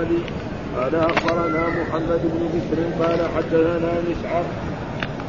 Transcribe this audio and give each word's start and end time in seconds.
علي 0.00 0.18
قال 0.76 0.94
أخبرنا 0.94 1.68
محمد 1.68 2.20
بن 2.24 2.48
بشر 2.54 3.04
قال 3.04 3.18
حدثنا 3.36 3.92
مسعر 4.08 4.44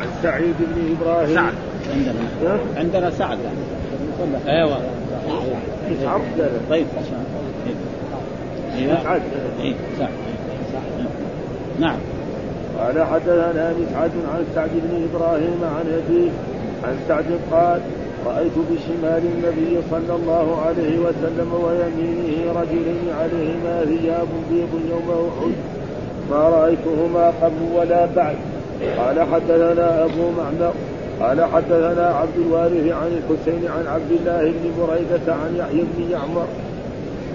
عن 0.01 0.07
سعيد 0.23 0.55
بن 0.59 0.95
إبراهيم. 0.95 1.35
سعد. 1.35 1.53
عندنا 1.93 2.59
عندنا 2.77 3.11
سعد. 3.11 3.37
أيوه. 4.47 4.77
مسعر 5.91 6.21
طيب. 6.69 6.85
أيوه. 8.75 9.11
أيوه 9.61 9.75
سعد. 9.99 10.09
نعم. 11.79 11.97
قال 12.79 13.03
حدثنا 13.07 13.73
مسعد 13.79 14.11
عن 14.33 14.45
سعد 14.55 14.69
بن 14.73 15.07
إبراهيم 15.13 15.59
عن 15.63 16.01
أبيه 16.03 16.29
عن 16.83 16.95
سعد 17.07 17.25
قال 17.51 17.81
رأيت 18.25 18.57
بشمال 18.71 19.23
النبي 19.33 19.81
صلى 19.91 20.15
الله 20.15 20.61
عليه 20.65 20.99
وسلم 20.99 21.53
ويمينه 21.65 22.59
رجلين 22.61 23.07
عليهما 23.19 23.85
ثياب 23.85 24.27
بيض 24.49 24.73
يوم 24.89 25.09
أحد 25.29 25.53
ما 26.31 26.49
رأيتهما 26.49 27.33
قبل 27.41 27.61
ولا 27.75 28.05
بعد. 28.15 28.35
قال 28.97 29.21
حدثنا 29.33 30.03
أبو 30.05 30.31
معمر 30.37 30.73
قال 31.21 31.45
حدثنا 31.45 32.05
عبد 32.05 32.37
الوارث 32.45 32.91
عن 32.91 33.11
الحسين 33.19 33.71
عن 33.71 33.87
عبد 33.87 34.11
الله 34.11 34.41
بن 34.41 34.71
بريدة 34.79 35.33
عن 35.33 35.55
يحيى 35.55 35.81
بن 35.97 36.11
يعمر. 36.11 36.47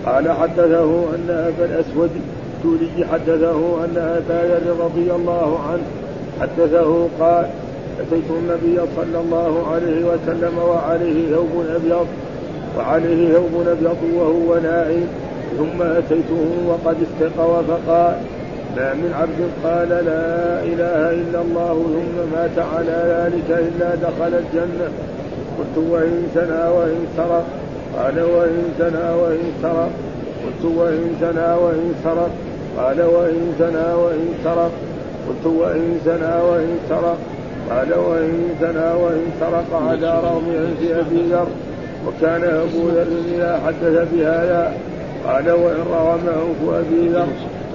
قال 0.06 0.32
حدثه 0.32 1.14
أن 1.14 1.30
أبا 1.30 1.64
الأسود 1.64 2.10
الدولي 2.64 3.06
حدثه 3.12 3.84
أن 3.84 3.96
أبا 3.96 4.46
ذر 4.48 4.84
رضي 4.84 5.12
الله 5.12 5.60
عنه 5.68 5.82
حدثه 6.40 7.08
قال 7.20 7.46
أتيت 8.00 8.30
النبي 8.30 8.80
صلى 8.96 9.20
الله 9.20 9.66
عليه 9.72 10.04
وسلم 10.04 10.58
وعليه 10.58 11.34
ثوب 11.34 11.64
أبيض 11.74 12.06
وعليه 12.78 13.32
ثوب 13.32 13.66
أبيض 13.68 13.96
وهو 14.14 14.58
نائم. 14.62 15.06
ثم 15.58 15.82
أتيته 15.82 16.50
وقد 16.68 16.96
استيقظ 17.02 17.64
فقال 17.68 18.16
ما 18.76 18.94
من 18.94 19.14
عبد 19.20 19.40
قال 19.64 19.88
لا 19.88 20.62
إله 20.62 21.10
إلا 21.10 21.40
الله 21.40 21.86
ثم 21.96 22.36
مات 22.36 22.58
على 22.74 22.96
ذلك 23.06 23.48
إلا 23.50 23.94
دخل 23.94 24.34
الجنة. 24.34 24.88
قلت 25.58 25.76
وإن 25.90 26.28
زنى 26.34 26.64
وإن 26.76 27.06
سرق. 27.16 27.46
قال 27.96 28.20
وإن 28.20 28.74
زنى 28.78 29.08
وإن 29.22 29.52
سرق. 29.62 29.90
قلت 30.44 30.64
وإن 30.76 31.16
زنى 31.20 31.50
وإن 31.64 31.94
سرق. 32.04 32.30
قال 32.76 33.00
وإن 33.02 33.54
زنى 33.58 33.94
وإن 33.94 34.28
سرق. 34.44 34.72
قلت 35.28 35.46
وإن 35.46 36.00
زنى 36.06 36.42
وإن 36.42 36.78
سرق. 36.88 37.18
قال 37.70 37.94
وإن 37.94 38.50
وإن 39.00 39.26
سرق 39.40 39.82
على 39.88 40.10
رغم 40.10 40.44
أنف 40.50 40.90
أبي 40.90 41.22
ذر 41.30 41.46
وكان 42.06 42.44
أبو 42.44 42.88
ذر 42.88 43.06
إذا 43.34 43.60
حدث 43.66 44.08
بهذا 44.12 44.72
قال 45.26 45.50
وإن 45.50 45.84
رغم 45.90 46.28
أنف 46.28 46.74
أبي 46.74 47.08
ذر 47.08 47.28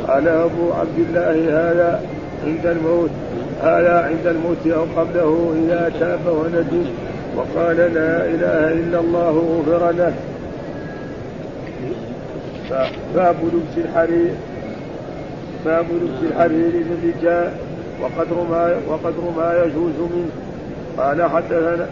قال 0.07 0.27
أبو 0.27 0.73
عبد 0.73 0.97
الله 0.97 1.71
هذا 1.71 2.01
عند 2.45 2.65
الموت 2.65 3.09
هذا 3.63 3.99
عند 3.99 4.27
الموت 4.27 4.67
أو 4.67 5.01
قبله 5.01 5.53
إذا 5.65 5.91
تاب 5.99 6.19
وندم 6.25 6.85
وقال 7.37 7.77
لا 7.77 8.25
إله 8.25 8.73
إلا 8.73 8.99
الله 8.99 9.63
غفر 9.67 9.91
له. 9.91 10.13
باب 13.15 13.35
لبس 13.53 13.85
الحرير 13.85 14.33
باب 15.65 15.85
لبس 15.85 16.31
الحرير 16.31 16.71
للرجال. 16.73 17.51
وقدر 18.01 18.35
ما 18.51 18.75
وقدر 18.87 19.23
ما 19.37 19.63
يجوز 19.63 19.97
منه. 20.13 20.31
قال 20.97 21.23
حدثنا 21.23 21.87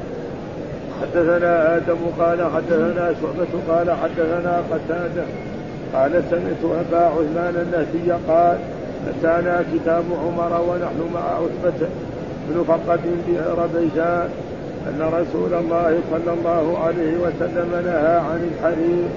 حدثنا 1.02 1.78
آدم 1.78 1.98
قال 2.20 2.40
حدثنا 2.56 3.14
شعبة 3.22 3.54
قال 3.70 3.92
حدثنا 3.92 4.64
قتادة. 4.72 5.24
قال 5.94 6.24
سمعت 6.30 6.64
أبا 6.64 7.06
عثمان 7.06 7.56
النهدي 7.56 8.12
قال 8.28 8.58
أتانا 9.08 9.64
كتاب 9.74 10.04
عمر 10.26 10.62
ونحن 10.62 11.14
مع 11.14 11.22
عتبة 11.22 11.88
بن 12.50 12.64
فرقة 12.64 13.00
بربيشان 13.28 14.30
أن 14.88 15.02
رسول 15.02 15.54
الله 15.54 16.00
صلى 16.12 16.34
الله 16.34 16.80
عليه 16.80 17.18
وسلم 17.18 17.72
نهى 17.86 18.18
عن 18.18 18.50
الحرير 18.52 19.08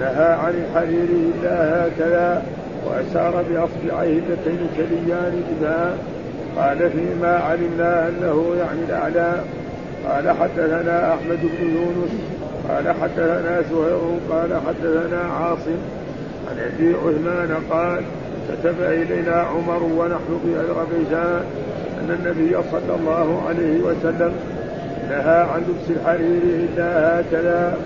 نهى 0.00 0.32
عن 0.32 0.54
الحرير 0.54 1.08
إلا 1.30 1.86
هكذا 1.86 2.42
واشار 2.86 3.44
باصبعيه 3.50 4.18
اللتين 4.18 4.68
كليان 4.76 5.42
بها 5.60 5.92
قال 6.56 6.90
فيما 6.90 7.36
علمنا 7.36 8.08
أنه 8.08 8.54
يعني 8.58 8.80
الاعلام 8.88 9.44
قال 10.08 10.30
حدثنا 10.30 11.14
أحمد 11.14 11.38
بن 11.42 11.66
يونس 11.66 12.12
قال 12.68 12.94
حدثنا 13.02 13.62
زهير 13.70 14.18
قال 14.30 14.60
حدثنا 14.66 15.20
عاصم. 15.40 15.78
عن 16.50 16.58
أبي 16.58 16.94
عثمان 16.94 17.56
قال 17.70 18.02
كتب 18.48 18.80
إلينا 18.80 19.34
عمر 19.34 19.82
ونحن 19.82 20.40
باذربيجان 20.44 21.42
أن 22.00 22.10
النبي 22.10 22.56
صلى 22.70 22.94
الله 23.00 23.42
عليه 23.48 23.80
وسلم 23.80 24.32
نهى 25.10 25.40
عن 25.40 25.60
لبس 25.60 25.90
الحرير 26.00 26.42
إلا 26.42 27.20
هكذا 27.20 27.76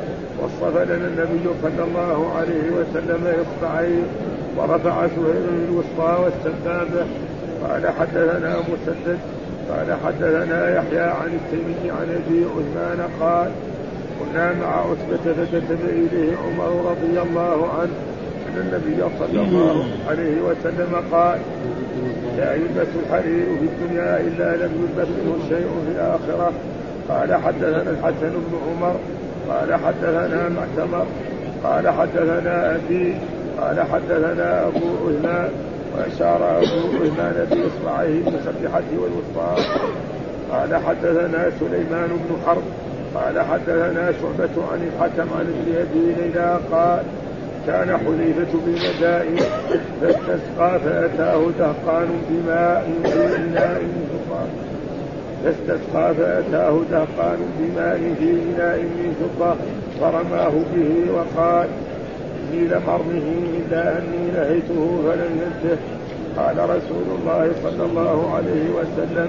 وصف 0.42 0.76
لنا 0.76 1.08
النبي 1.08 1.48
صلى 1.62 1.84
الله 1.84 2.32
عليه 2.36 2.70
وسلم 2.70 3.26
اصبعين 3.26 4.04
ورفع 4.56 5.06
سهيل 5.06 5.68
الوسطى 5.68 6.22
والسبابه 6.22 7.06
قال 7.64 7.88
حدثنا 8.00 8.56
مسدد 8.58 9.18
قال 9.70 9.96
حدثنا 10.06 10.76
يحيى 10.76 11.00
عن 11.00 11.38
التيمي 11.40 11.90
عن 11.90 12.08
أبي 12.20 12.44
عثمان 12.44 13.08
قال 13.20 13.50
كنا 14.20 14.52
مع 14.60 14.80
عتبة 14.80 15.32
فكتب 15.32 15.78
إليه 15.88 16.36
عمر 16.36 16.90
رضي 16.90 17.20
الله 17.28 17.68
عنه. 17.78 17.90
أن 18.48 18.60
النبي 18.60 19.02
صلى 19.18 19.40
الله 19.40 19.84
عليه 20.08 20.40
وسلم 20.42 21.02
قال 21.12 21.38
لا 22.36 22.54
يلبس 22.54 22.88
الحرير 23.06 23.46
في 23.60 23.64
الدنيا 23.64 24.20
إلا 24.20 24.56
لم 24.56 24.72
يلبس 24.82 25.08
منه 25.08 25.38
شيء 25.48 25.68
في 25.86 25.92
الآخرة. 25.94 26.52
قال 27.08 27.34
حدثنا 27.34 27.90
الحسن 27.90 28.30
بن 28.30 28.58
عمر 28.68 28.96
قال 29.48 29.74
حدثنا 29.74 30.48
معتمر 30.48 31.06
قال 31.64 31.88
حدثنا 31.88 32.74
أبي 32.74 33.14
قال 33.60 33.80
حدثنا 33.80 34.66
أبو 34.66 34.86
عثمان 35.06 35.48
وأشار 35.94 36.58
أبو 36.58 37.04
عثمان 37.04 37.46
بإصبعيه 37.50 38.28
المسبحة 38.28 38.82
والوسطى 38.98 39.62
قال 40.50 40.76
حدثنا 40.76 41.50
سليمان 41.60 42.08
بن 42.08 42.36
حرب. 42.46 42.62
قال 43.14 43.40
حدثنا 43.40 44.12
شعبة 44.12 44.66
عن 44.72 44.88
الحكم 44.88 45.28
عن 45.38 45.46
ابن 45.46 45.76
أبي 45.76 46.22
ليلى 46.22 46.58
قال 46.72 47.02
كان 47.66 47.96
حذيفة 47.98 48.58
بالمدائن 48.66 49.36
فاستسقى 50.00 50.80
فأتاه 50.84 51.40
دهقان 51.58 52.08
بماء 52.30 52.90
في 53.04 53.36
إناء 53.36 53.80
من 53.82 54.06
فضة 54.10 54.46
فاستسقى 55.44 56.14
فأتاه 56.14 56.80
دهقان 56.90 57.38
بماء 57.58 58.14
في 58.18 58.30
إناء 58.30 58.78
من 58.78 59.14
فضة 59.20 59.54
فرماه 60.00 60.52
به 60.74 61.12
وقال 61.12 61.68
إني 62.54 62.68
لمرمه 62.68 63.26
إلا 63.58 63.98
أني 63.98 64.30
نهيته 64.36 65.02
فلم 65.04 65.40
ينته. 65.42 65.78
قال 66.36 66.56
رسول 66.58 67.18
الله 67.18 67.50
صلى 67.62 67.84
الله 67.84 68.34
عليه 68.34 68.70
وسلم 68.70 69.28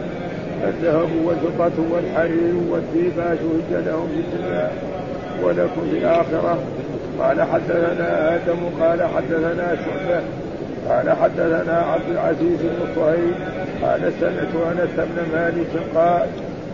الذهب 0.64 1.10
والفضة 1.26 1.84
والحرير 1.92 2.54
والديباج 2.70 3.38
هج 3.38 3.86
لهم 3.86 4.08
في 4.08 4.20
الدنيا 4.20 4.72
ولكم 5.44 5.82
في 5.92 5.98
الآخرة. 5.98 6.58
قال 7.20 7.42
حدثنا 7.42 8.36
آدم 8.36 8.60
قال 8.82 9.04
حدثنا 9.04 9.76
شعبة 9.76 10.22
قال 10.90 11.10
حدثنا 11.10 11.78
عبد 11.78 12.10
العزيز 12.12 12.60
بن 12.62 12.88
صهيب 12.96 13.36
قال 13.84 14.14
سمعت 14.20 14.54
أنس 14.72 14.90
بن 14.98 15.38
مالك 15.38 15.74
قال 15.96 16.28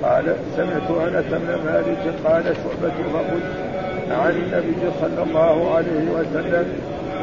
قال 0.04 0.36
سمعت 0.58 0.92
أنس 1.08 1.26
بن 1.32 1.60
مالك 1.66 2.14
قال 2.26 2.44
شعبة 2.44 2.98
فقلت 3.14 3.71
عن 4.12 4.32
النبي 4.32 4.82
صلى 5.02 5.24
الله 5.24 5.76
عليه 5.76 6.06
وسلم 6.12 6.66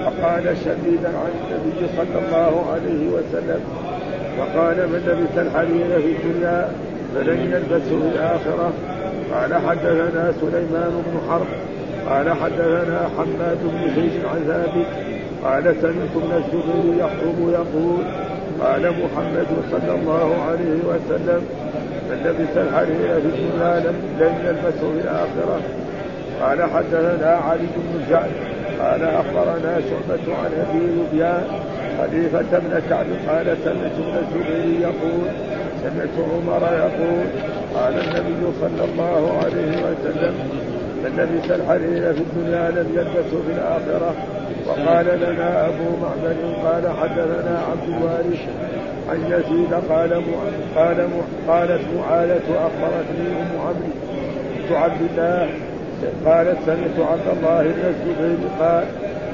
فقال 0.04 0.56
شديدا 0.64 1.08
عن 1.08 1.32
النبي 1.40 1.86
صلى 1.96 2.18
الله 2.26 2.52
عليه 2.72 3.08
وسلم 3.08 3.60
وقال 4.38 4.76
من 4.76 5.00
لبس 5.06 5.46
الحرير 5.46 6.00
في 6.00 6.12
الدنيا 6.12 6.68
فلن 7.14 7.40
يلبسه 7.40 8.10
في 8.10 8.16
الآخرة. 8.16 8.72
قال 9.34 9.54
حدثنا 9.54 10.32
سليمان 10.40 11.02
بن 11.06 11.20
حرب 11.28 11.46
قال 12.08 12.30
حدثنا 12.30 13.08
حماد 13.18 13.58
بن 13.62 13.94
زيد 13.96 14.24
عن 14.24 14.40
ثابت 14.46 14.86
قال 15.44 15.64
سمعت 15.82 16.14
ابن 16.16 16.32
الزبير 16.36 17.04
يخطب 17.04 17.38
يقول 17.48 18.04
قال 18.60 18.82
محمد 18.82 19.46
صلى 19.70 19.94
الله 19.94 20.42
عليه 20.48 20.78
وسلم 20.90 21.42
من 22.10 22.16
لبس 22.24 22.56
الحرير 22.56 23.20
في 23.20 23.26
الدنيا 23.26 23.80
لم 23.80 23.96
يلبسه 24.20 24.92
في 24.92 25.00
الآخرة. 25.04 25.60
قال 26.42 26.62
حدثنا 26.62 27.30
علي 27.30 27.66
بن 27.76 28.10
جعد 28.10 28.30
قال 28.80 29.02
أخبرنا 29.02 29.80
شعبة 29.80 30.36
عن 30.38 30.50
أبي 30.66 30.78
لبيان 30.78 31.44
خليفة 31.98 32.58
بن 32.58 32.82
سعد 32.88 33.06
قال 33.28 33.56
سمعت 33.64 33.92
ابن 33.98 34.16
الزبير 34.22 34.80
يقول 34.80 35.28
سمعت 35.82 36.28
عمر 36.32 36.62
يقول 36.62 37.24
قال 37.74 37.94
النبي 37.94 38.52
صلى 38.60 38.84
الله 38.84 39.38
عليه 39.44 39.72
وسلم 39.86 40.34
من 41.04 41.10
لبس 41.18 41.50
الحرير 41.50 42.14
في 42.14 42.20
الدنيا 42.20 42.70
لم 42.70 42.86
يلبسه 42.94 43.42
في 43.46 43.52
الآخرة. 43.52 44.14
وقال 44.66 45.06
لنا 45.06 45.66
أبو 45.66 45.96
معبد 46.02 46.36
قال 46.64 46.96
حدثنا 47.00 47.62
عبد 47.70 47.88
الوارث 47.88 48.40
عن 49.10 49.20
يزيد 49.26 49.74
قال 49.90 50.22
قال 50.76 51.08
قالت 51.48 51.80
معالة 51.98 52.40
أخبرتني 52.50 53.28
أم 53.40 53.60
عمرو 53.60 53.90
بنت 54.68 54.76
عبد 54.76 55.00
الله 55.10 55.48
قالت 56.26 56.58
سمعت 56.66 57.08
عبد 57.10 57.36
الله 57.36 57.62
بن 57.62 57.82
الزبير 57.88 58.38
قال 58.60 58.84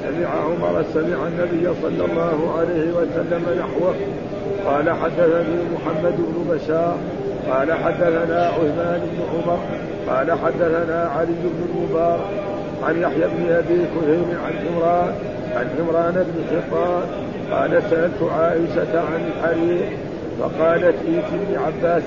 سمع 0.02 0.28
عمر 0.28 0.84
سمع 0.94 1.26
النبي 1.26 1.74
صلى 1.82 2.04
الله 2.04 2.54
عليه 2.58 2.92
وسلم 2.92 3.42
نحوه. 3.58 3.94
قال 4.66 4.90
حدثني 4.90 5.56
محمد 5.74 6.16
بن 6.16 6.54
بشار. 6.54 6.96
قال 7.50 7.72
حدثنا 7.72 8.46
عثمان 8.46 9.00
بن 9.12 9.22
عمر. 9.32 9.58
قال 10.08 10.32
حدثنا 10.32 11.10
علي 11.16 11.26
بن 11.26 11.64
المبارك. 11.74 12.26
عن 12.82 13.00
يحيى 13.00 13.26
بن 13.38 13.52
أبي 13.52 13.78
كهيل 13.94 14.24
عن 14.44 14.54
عمران. 14.66 15.14
عن 15.56 15.66
عمران 15.78 16.14
بن 16.14 16.44
حطان 16.50 17.02
قال 17.50 17.82
سألت 17.90 18.22
عائشة 18.22 19.00
عن 19.00 19.20
الحرير. 19.26 19.88
فقالت 20.40 20.96
ائت 21.08 21.24
ابن 21.34 21.58
عباس 21.66 22.02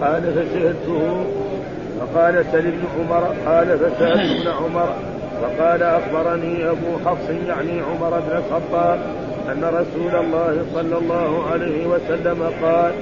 قال 0.00 0.22
فسالته 0.22 1.24
فقال 2.00 2.44
سل 2.52 2.58
ابن 2.58 2.84
عمر 2.98 3.34
قال 3.46 3.78
فسالت 3.78 4.40
ابن 4.40 4.48
عمر 4.48 4.94
فقال 5.42 5.82
أخبرني 5.82 6.70
أبو 6.70 6.98
حفص 7.06 7.30
يعني 7.48 7.80
عمر 7.80 8.10
بن 8.20 8.36
الخطاب 8.36 8.98
أن 9.52 9.64
رسول 9.64 10.24
الله 10.24 10.64
صلى 10.74 10.98
الله 10.98 11.46
عليه 11.52 11.86
وسلم 11.86 12.50
قال 12.62 12.92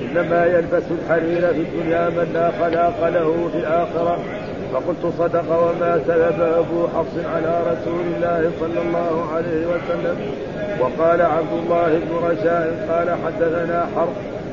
إنما 0.00 0.46
يلبس 0.46 0.82
الحرير 0.90 1.40
في 1.40 1.60
الدنيا 1.60 2.08
من 2.08 2.30
لا 2.34 2.50
خلاق 2.60 3.08
له 3.08 3.48
في 3.52 3.58
الآخرة. 3.58 4.18
فقلت 4.72 5.14
صدق 5.18 5.44
وما 5.50 6.00
كذب 6.08 6.40
أبو 6.40 6.88
حفص 6.88 7.26
على 7.34 7.60
رسول 7.60 8.04
الله 8.16 8.50
صلى 8.60 8.80
الله 8.82 9.28
عليه 9.34 9.66
وسلم. 9.66 10.16
وقال 10.80 11.22
عبد 11.22 11.52
الله 11.62 11.88
بن 11.88 12.26
رجاء 12.28 12.86
قال 12.90 13.16
حدثنا 13.24 13.86
حرب 13.96 14.12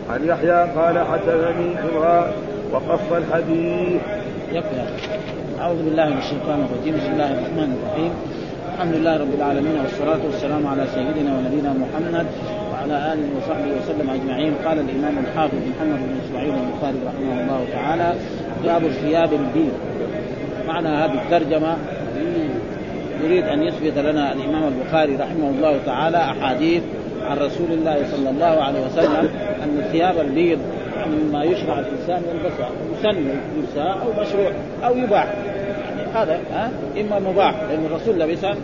عن 0.10 0.26
يحيى 0.26 0.68
قال 0.76 1.00
حدثني 1.00 1.76
عمران 1.78 2.32
وقص 2.72 3.12
الحديث. 3.12 4.02
يكفي 4.54 4.76
أعوذ 5.60 5.84
بالله 5.86 6.10
من 6.10 6.18
الشيطان 6.18 6.60
الرجيم. 6.66 6.96
بسم 6.98 7.12
الله 7.14 7.32
الرحمن 7.32 7.70
الرحيم. 7.78 8.12
الحمد 8.74 8.94
لله 8.96 9.18
رب 9.18 9.34
العالمين 9.38 9.76
والصلاة 9.84 10.20
والسلام 10.26 10.68
على 10.68 10.84
سيدنا 10.96 11.38
ونبينا 11.38 11.74
محمد 11.84 12.28
وعلى 12.72 13.14
آله 13.14 13.28
وصحبه 13.38 13.72
وسلم 13.78 14.10
أجمعين. 14.10 14.54
قال 14.66 14.80
الإمام 14.80 15.16
الحافظ 15.24 15.58
محمد 15.72 16.00
بن 16.08 16.16
إسماعيل 16.26 16.54
البخاري 16.54 16.98
رحمه 17.10 17.42
الله 17.42 17.66
تعالى 17.72 18.14
باب 18.64 18.86
الثياب 18.86 19.34
البيض 19.34 19.74
معنى 20.68 20.88
هذه 20.88 21.18
الترجمة 21.24 21.78
يريد 23.24 23.44
أن 23.44 23.64
يثبت 23.64 23.98
لنا 23.98 24.34
الإمام 24.34 24.64
البخاري 24.74 25.16
رحمه 25.16 25.50
الله 25.50 25.80
تعالى 25.86 26.18
أحاديث 26.18 26.84
عن 27.26 27.38
رسول 27.38 27.72
الله 27.72 27.98
صلى 28.12 28.30
الله 28.30 28.64
عليه 28.64 28.86
وسلم 28.86 29.30
أن 29.64 29.80
الثياب 29.80 30.20
البيض 30.20 30.60
مما 31.10 31.44
يشرع 31.44 31.80
الإنسان 31.80 32.22
يلبسها 32.30 32.70
يسن 33.00 33.32
لبسها 33.58 33.94
أو 33.94 34.22
مشروع 34.22 34.52
أو 34.86 34.98
يباح. 34.98 35.26
يعني 35.26 36.02
هذا 36.14 36.40
ها؟ 36.52 36.72
إما 37.02 37.20
مباح 37.20 37.56
لأن 37.70 37.86
الرسول 37.86 38.20
لبسها 38.20 38.56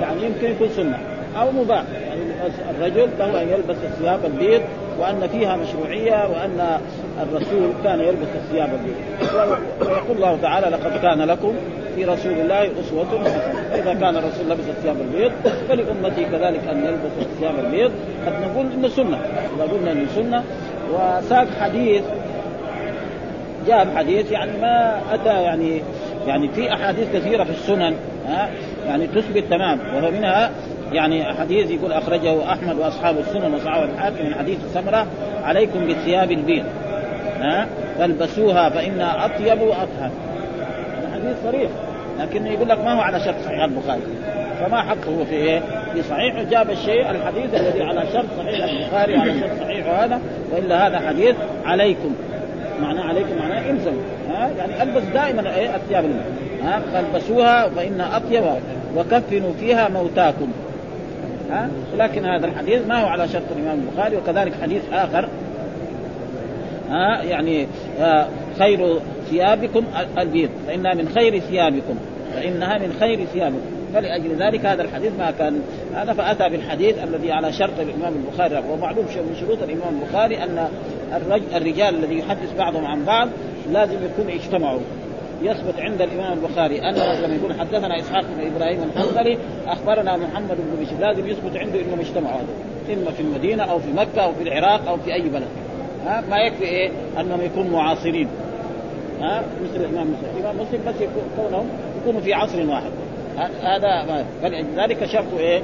يعني 0.00 0.24
يمكن 0.24 0.50
يكون 0.50 0.68
سنة 0.68 0.98
أو 1.40 1.52
مباح. 1.52 1.84
يعني 2.08 2.22
الرجل 2.70 3.08
له 3.18 3.42
أن 3.42 3.48
يلبس 3.48 3.76
الثياب 3.84 4.20
البيض 4.24 4.62
وأن 5.00 5.28
فيها 5.28 5.56
مشروعية 5.56 6.28
وأن 6.28 6.78
الرسول 7.22 7.70
كان 7.84 8.00
يلبس 8.00 8.28
الثياب 8.34 8.68
البيض. 8.68 8.96
ويقول 9.80 10.16
الله 10.16 10.38
تعالى 10.42 10.66
لقد 10.66 11.00
كان 11.02 11.22
لكم 11.22 11.54
في 11.96 12.04
رسول 12.04 12.32
الله 12.32 12.62
أسوة 12.62 13.20
حسنة. 13.24 13.68
فاذا 13.70 13.94
كان 13.94 14.16
الرسول 14.16 14.50
لبس 14.50 14.68
الثياب 14.68 14.96
البيض 15.00 15.32
فلأمتي 15.68 16.24
كذلك 16.24 16.60
أن 16.70 16.84
يلبسوا 16.84 17.20
الثياب 17.20 17.54
البيض. 17.64 17.90
قد 18.26 18.32
نقول 18.42 18.66
انه 18.76 18.88
سنة. 18.88 19.18
إذا 19.56 19.64
قلنا 19.72 19.92
انه 19.92 20.06
سنة 20.14 20.42
وساق 20.92 21.46
حديث 21.60 22.02
جاء 23.66 23.88
حديث 23.96 24.32
يعني 24.32 24.52
ما 24.60 25.00
أتى 25.12 25.42
يعني 25.42 25.82
يعني 26.26 26.48
في 26.48 26.72
أحاديث 26.72 27.08
كثيرة 27.16 27.44
في 27.44 27.50
السنن 27.50 27.94
ها؟ 28.26 28.50
يعني 28.86 29.06
تثبت 29.06 29.44
تمام. 29.50 29.78
وهو 29.94 30.10
منها 30.10 30.50
يعني 30.92 31.34
حديث 31.34 31.70
يقول 31.70 31.92
أخرجه 31.92 32.52
أحمد 32.52 32.78
وأصحاب 32.78 33.18
السنن 33.18 33.54
وصحابه 33.54 33.84
الحاكم 33.84 34.26
من 34.26 34.34
حديث 34.34 34.58
سمرة 34.74 35.06
عليكم 35.42 35.86
بالثياب 35.86 36.30
البيض 36.30 36.64
ها؟ 37.40 37.66
فالبسوها 37.98 38.70
فانها 38.70 39.24
أطيب 39.24 39.60
وأطهر 39.60 40.10
حديث 41.14 41.36
صريح 41.44 41.70
لكن 42.20 42.46
يقول 42.46 42.68
لك 42.68 42.78
ما 42.78 42.94
هو 42.94 43.00
على 43.00 43.20
شرط 43.20 43.34
صحيح 43.44 43.64
البخاري. 43.64 44.02
فما 44.60 44.82
حطه 44.82 45.24
في 45.24 45.34
إيه؟ 45.34 45.62
في 45.94 46.02
صحيح 46.02 46.42
جاب 46.42 46.70
الشيء 46.70 47.10
الحديث 47.10 47.54
الذي 47.54 47.82
على 47.82 48.02
شرط 48.12 48.26
صحيح 48.38 48.64
البخاري 48.64 49.16
على 49.16 49.40
شرط 49.40 49.50
صحيح 49.60 49.86
هذا 49.86 50.20
وإلا 50.52 50.86
هذا 50.86 50.98
حديث 50.98 51.36
عليكم. 51.64 52.14
معناه 52.82 53.02
عليكم 53.02 53.36
معناه 53.38 53.70
إلزم. 53.70 53.92
ها؟ 54.30 54.50
يعني 54.58 54.82
ألبس 54.82 55.02
دائما 55.14 55.54
إيه؟ 55.56 55.76
الثياب 55.76 56.04
ها؟ 56.64 56.82
فالبسوها 56.92 57.68
فانها 57.68 58.16
أطيب 58.16 58.44
وكفنوا 58.96 59.52
فيها 59.60 59.88
موتاكم. 59.88 60.48
ها؟ 61.50 61.68
لكن 61.96 62.24
هذا 62.24 62.46
الحديث 62.46 62.86
ما 62.86 63.02
هو 63.02 63.06
على 63.06 63.28
شرط 63.28 63.42
الإمام 63.56 63.78
البخاري 63.78 64.16
وكذلك 64.16 64.52
حديث 64.62 64.82
آخر. 64.92 65.28
ها؟ 66.90 67.22
يعني 67.22 67.66
آه 68.00 68.26
خير 68.58 68.98
ثيابكم 69.30 69.84
البيض 70.18 70.50
فإنها 70.66 70.94
من 70.94 71.08
خير 71.14 71.38
ثيابكم. 71.38 71.94
فإنها 72.34 72.78
من 72.78 72.96
خير 73.00 73.24
ثيابكم. 73.24 73.73
فلأجل 73.94 74.36
ذلك 74.42 74.66
هذا 74.66 74.82
الحديث 74.82 75.12
ما 75.18 75.30
كان 75.30 75.60
هذا 75.94 76.12
فأتى 76.12 76.48
بالحديث 76.48 77.04
الذي 77.04 77.32
على 77.32 77.52
شرط 77.52 77.80
الإمام 77.80 78.14
البخاري 78.14 78.62
ومعلوم 78.70 79.04
من 79.04 79.36
شروط 79.40 79.62
الإمام 79.62 80.00
البخاري 80.02 80.38
أن 80.42 80.68
الرجال 81.54 81.94
الذي 81.94 82.18
يحدث 82.18 82.58
بعضهم 82.58 82.86
عن 82.86 83.04
بعض 83.04 83.28
لازم 83.72 83.96
يكون 84.04 84.30
اجتمعوا. 84.30 84.80
يثبت 85.42 85.74
عند 85.78 86.02
الإمام 86.02 86.32
البخاري 86.32 86.88
أن 86.88 86.94
لما 86.94 87.34
يقول 87.34 87.60
حدثنا 87.60 87.98
إسحاق 88.00 88.24
بن 88.36 88.46
إبراهيم 88.54 88.82
الحنظلي 88.82 89.38
أخبرنا 89.66 90.16
محمد 90.16 90.56
بن 90.56 90.84
بشير. 90.84 90.98
لازم 90.98 91.26
يثبت 91.26 91.56
عنده 91.56 91.80
إنهم 91.80 92.00
اجتمعوا. 92.00 92.40
إما 92.92 93.10
في 93.10 93.20
المدينة 93.20 93.62
أو 93.62 93.78
في 93.78 93.92
مكة 93.92 94.24
أو 94.24 94.32
في 94.32 94.42
العراق 94.42 94.88
أو 94.88 94.96
في 94.96 95.14
أي 95.14 95.28
بلد. 95.28 95.48
ها 96.06 96.24
ما 96.30 96.36
يكفي 96.38 96.64
إيه؟ 96.64 96.90
أنهم 97.20 97.40
يكونوا 97.40 97.70
معاصرين. 97.70 98.28
ها 99.20 99.42
مثل 99.62 99.84
الإمام 99.84 100.06
مسلم. 100.06 100.36
الإمام 100.36 100.56
مسلم 100.56 100.80
بس 100.86 100.94
يكون 100.94 101.24
كونهم 101.36 101.68
يكونوا 102.02 102.20
في 102.20 102.34
عصر 102.34 102.70
واحد. 102.70 102.90
هذا 103.38 104.24
فلذلك 104.42 105.04
شرط 105.04 105.34
إيه؟ 105.38 105.62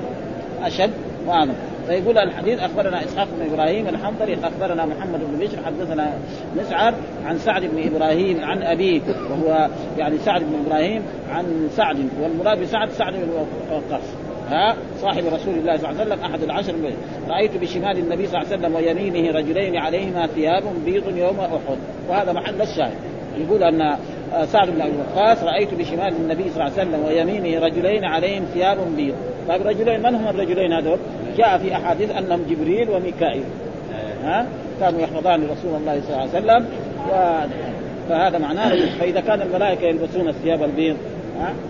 أشد 0.62 0.90
واعظم 1.26 1.52
فيقول 1.86 2.18
الحديث 2.18 2.60
أخبرنا 2.60 3.04
إسحاق 3.04 3.28
بن 3.38 3.52
إبراهيم 3.52 3.88
الحنظلي 3.88 4.34
أخبرنا 4.34 4.86
محمد 4.86 5.20
بن 5.20 5.38
بشر 5.38 5.58
حدثنا 5.66 6.12
مسعر 6.56 6.94
عن 7.24 7.38
سعد 7.38 7.62
بن 7.62 7.94
إبراهيم 7.94 8.44
عن 8.44 8.62
ابيه 8.62 9.00
وهو 9.30 9.68
يعني 9.98 10.18
سعد 10.18 10.40
بن 10.40 10.66
إبراهيم 10.66 11.02
عن 11.30 11.68
سعد 11.72 11.96
والمراد 12.22 12.60
بسعد 12.62 12.90
سعد 12.90 13.12
بن 13.12 13.30
وقاص. 13.70 14.02
ها؟ 14.50 14.76
صاحب 15.00 15.24
رسول 15.26 15.54
الله 15.54 15.76
صلى 15.76 15.90
الله 15.90 16.00
عليه 16.00 16.12
وسلم 16.12 16.24
أحد 16.24 16.42
العشر 16.42 16.74
رأيت 17.28 17.56
بشمال 17.56 17.98
النبي 17.98 18.26
صلى 18.26 18.42
الله 18.42 18.52
عليه 18.52 18.58
وسلم 18.58 18.74
ويمينه 18.74 19.32
رجلين 19.38 19.76
عليهما 19.76 20.26
ثياب 20.26 20.62
بيض 20.84 21.16
يوم 21.16 21.40
أحد. 21.40 21.78
وهذا 22.08 22.32
محل 22.32 22.62
الشاهد. 22.62 22.94
يقول 23.38 23.62
أن 23.62 23.96
سعد 24.44 24.70
بن 24.70 24.80
أبي 24.80 24.92
وقاص 24.98 25.42
رأيت 25.42 25.74
بشمال 25.74 26.12
النبي 26.16 26.50
صلى 26.50 26.66
الله 26.66 26.78
عليه 26.78 26.88
وسلم 26.88 27.04
ويمينه 27.04 27.60
رجلين 27.60 28.04
عليهم 28.04 28.44
ثياب 28.54 28.96
بيض. 28.96 29.14
طيب 29.48 29.66
رجلين 29.66 30.02
من 30.02 30.14
هم 30.14 30.28
الرجلين 30.28 30.72
هذول؟ 30.72 30.98
جاء 31.38 31.58
في 31.58 31.72
أحاديث 31.72 32.10
أنهم 32.10 32.42
جبريل 32.50 32.90
وميكائيل. 32.90 33.44
ها؟ 34.24 34.46
كانوا 34.80 35.00
يحفظان 35.00 35.42
رسول 35.42 35.76
الله 35.80 36.00
صلى 36.00 36.10
الله 36.10 36.20
عليه 36.20 36.30
وسلم. 36.30 36.66
و... 37.10 37.40
فهذا 38.08 38.38
معناه 38.38 38.98
فاذا 38.98 39.20
كان 39.20 39.42
الملائكة 39.42 39.84
يلبسون 39.86 40.28
الثياب 40.28 40.62
البيض 40.62 40.96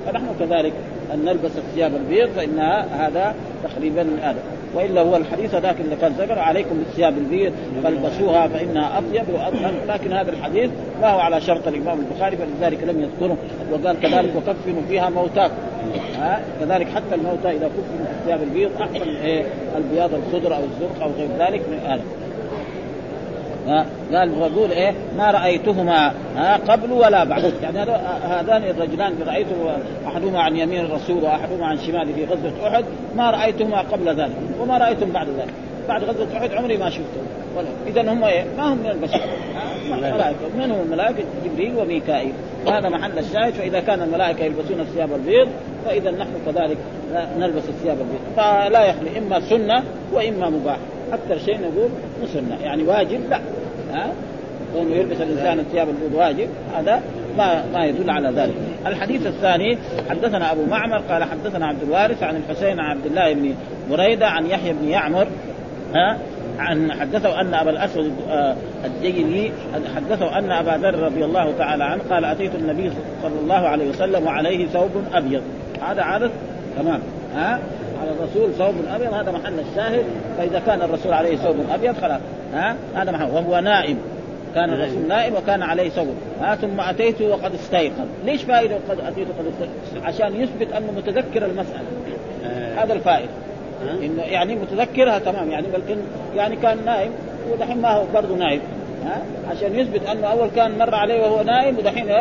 فنحن 0.07 0.27
كذلك 0.41 0.73
أن 1.15 1.25
نلبس 1.25 1.51
الثياب 1.57 1.95
البيض 1.95 2.29
فان 2.29 2.59
هذا 2.93 3.35
تقريبا 3.65 4.07
هذا. 4.23 4.39
وإلا 4.75 5.01
هو 5.01 5.17
الحديث 5.17 5.55
ذاك 5.55 5.81
اللي 5.81 5.97
كان 5.97 6.13
ذكر 6.13 6.39
عليكم 6.39 6.79
بالثياب 6.79 7.19
البيض 7.19 7.53
فالبسوها 7.85 8.49
فإنها 8.49 8.99
أطيب 8.99 9.35
وأطهر. 9.35 9.73
لكن 9.89 10.13
هذا 10.13 10.31
الحديث 10.31 10.71
ما 11.03 11.09
هو 11.09 11.19
على 11.19 11.41
شرط 11.41 11.69
الإمام 11.69 11.99
البخاري 12.01 12.37
فلذلك 12.37 12.85
لم 12.85 13.01
يذكره. 13.01 13.37
وقال 13.73 14.01
كذلك 14.01 14.31
وكفنوا 14.37 14.83
فيها 14.89 15.11
موتاكم. 15.11 15.55
ها؟ 16.19 16.41
كذلك 16.61 16.89
حتى 16.89 17.15
الموتى 17.15 17.51
إذا 17.51 17.69
كفنوا 17.69 18.07
في 18.07 18.13
الثياب 18.21 18.43
البيض 18.43 18.71
أحسن 18.81 19.17
إيه؟ 19.17 19.45
البياض 19.77 20.11
الخضر 20.15 20.57
أو 20.57 20.61
الزرق 20.61 21.03
أو 21.03 21.11
غير 21.11 21.29
ذلك 21.39 21.61
من 21.61 21.79
هذا. 21.87 22.03
قال 24.13 24.43
ويقول 24.43 24.71
إيه؟ 24.71 24.95
ما 25.17 25.31
رأيتهما 25.31 26.13
قبل 26.69 26.93
ولا 26.93 27.25
بعد. 27.25 27.53
يعني 27.63 27.79
هذان 28.23 28.63
الرجلان 28.65 29.15
رايته 29.27 29.77
أحدهما 30.07 30.41
عن 30.41 30.57
يمين 30.57 30.85
الرسول 30.85 31.25
وأحدهما 31.25 31.67
عن 31.67 31.79
شماله 31.79 32.13
في 32.13 32.25
غزوة 32.25 32.69
أحد 32.69 32.85
ما 33.17 33.31
رأيتهما 33.31 33.81
قبل 33.81 34.09
ذلك 34.09 34.37
وما 34.61 34.79
رأيتهم 34.79 35.11
بعد 35.11 35.27
ذلك. 35.29 35.55
بعد 35.89 36.05
غزوة 36.05 36.37
أحد 36.37 36.53
عمري 36.53 36.77
ما 36.77 36.91
شفتهم. 36.91 37.27
اذا 37.87 38.13
هم 38.13 38.25
إيه؟ 38.25 38.45
ما 38.57 38.73
هم 38.73 38.79
من 38.79 38.91
البشر. 38.91 39.21
ملائكة. 39.91 40.37
من 40.59 40.71
هم 40.71 40.81
الملائكه؟ 40.81 41.25
جبريل 41.45 41.77
وميكائيل. 41.77 42.33
وهذا 42.67 42.89
محل 42.89 43.19
الشاهد. 43.19 43.53
فإذا 43.53 43.81
كان 43.81 44.03
الملائكة 44.03 44.45
يلبسون 44.45 44.81
الثياب 44.81 45.15
البيض 45.15 45.49
فإذا 45.85 46.11
نحن 46.11 46.31
كذلك 46.47 46.77
نلبس 47.39 47.63
الثياب 47.69 47.97
البيض. 48.01 48.21
فلا 48.37 48.85
يخلي 48.85 49.19
إما 49.19 49.41
سنة 49.41 49.83
وإما 50.13 50.51
مباح. 50.51 50.77
أكثر 51.13 51.39
شيء 51.39 51.61
نقول 51.61 51.91
سنة. 52.33 52.59
يعني 52.63 52.83
واجب 52.83 53.21
لا. 53.31 53.41
ها؟ 53.93 54.13
كونه 54.75 54.95
يلبس 54.95 55.21
الإنسان 55.21 55.59
الثياب 55.59 55.89
البيض 55.89 56.15
واجب 56.15 56.49
هذا 56.75 57.03
ما 57.39 57.65
ما 57.73 57.85
يدل 57.85 58.11
على 58.11 58.29
ذلك. 58.29 58.55
الحديث 58.87 59.27
الثاني 59.27 59.79
حدثنا 60.11 60.53
أبو 60.53 60.65
معمر 60.65 60.99
قال 60.99 61.25
حدثنا 61.25 61.67
عبد 61.67 61.83
الوارث 61.83 62.23
عن 62.23 62.37
الحسين 62.37 62.81
عن 62.81 62.97
عبد 62.97 63.07
الله 63.07 63.33
بن 63.33 63.55
بريدة 63.91 64.27
عن 64.27 64.47
يحيى 64.47 64.73
بن 64.73 64.89
يعمر 64.89 65.27
ها؟ 65.95 66.19
عن 66.59 66.93
حدثه 66.93 67.41
أن 67.41 67.55
أبا 67.55 67.71
الأسود 67.71 68.13
آه، 68.29 68.57
الديلي 68.85 69.53
حدثه 69.97 70.39
أن 70.39 70.53
أبا 70.53 70.71
ذر 70.71 70.99
رضي 70.99 71.25
الله 71.25 71.53
تعالى 71.59 71.85
عنه 71.85 72.03
قال 72.11 72.25
أتيت 72.25 72.55
النبي 72.55 72.91
صلى 73.23 73.41
الله 73.43 73.69
عليه 73.69 73.89
وسلم 73.89 74.27
وعليه 74.27 74.67
ثوب 74.67 74.91
أبيض. 75.13 75.43
هذا 75.83 76.03
عادة 76.03 76.31
تمام. 76.79 77.01
ها؟ 77.35 77.59
على 78.01 78.11
الرسول 78.11 78.53
ثوب 78.53 78.75
أبيض 78.95 79.15
هذا 79.15 79.33
محل 79.33 79.61
الشاهد. 79.71 80.05
فإذا 80.39 80.63
كان 80.67 80.83
الرسول 80.83 81.13
عليه 81.13 81.37
ثوب 81.37 81.57
أبيض 81.71 81.97
خلاص. 82.01 82.21
ها؟ 82.55 82.77
هذا 82.95 83.13
محل. 83.13 83.31
وهو 83.31 83.59
نائم. 83.59 83.99
كان 84.55 84.71
الرسول 84.71 85.09
نائم 85.09 85.35
وكان 85.35 85.63
عليه 85.63 85.89
ثوب. 85.89 86.15
ها؟ 86.41 86.55
ثم 86.55 86.81
أتيته 86.81 87.29
وقد 87.29 87.55
استيقظ. 87.55 88.07
ليش 88.25 88.43
فائدة 88.43 88.77
قد 88.89 89.01
أتيته 89.01 89.31
قد 89.39 89.47
استيقظ؟ 89.47 90.05
عشان 90.07 90.41
يثبت 90.41 90.73
أنه 90.73 90.93
متذكر 90.97 91.47
المسألة. 91.47 91.85
آه. 92.45 92.85
هذا 92.85 92.93
الفائدة. 92.93 93.31
انه 94.03 94.23
يعني 94.23 94.57
متذكرها 94.57 95.19
تمام. 95.19 95.51
يعني 95.51 95.67
بل 95.67 95.97
يعني 96.37 96.57
كان 96.57 96.79
نايم 96.85 97.11
ودحين 97.53 97.81
ما 97.81 97.89
هو 97.89 98.05
برضه 98.15 98.37
نايم 98.37 98.61
ها؟ 99.07 99.23
عشان 99.51 99.79
يثبت 99.79 100.07
أنه 100.07 100.27
أول 100.27 100.49
كان 100.57 100.79
مر 100.79 100.95
عليه 100.95 101.21
وهو 101.21 101.43
نايم 101.43 101.79
ودحين 101.79 102.13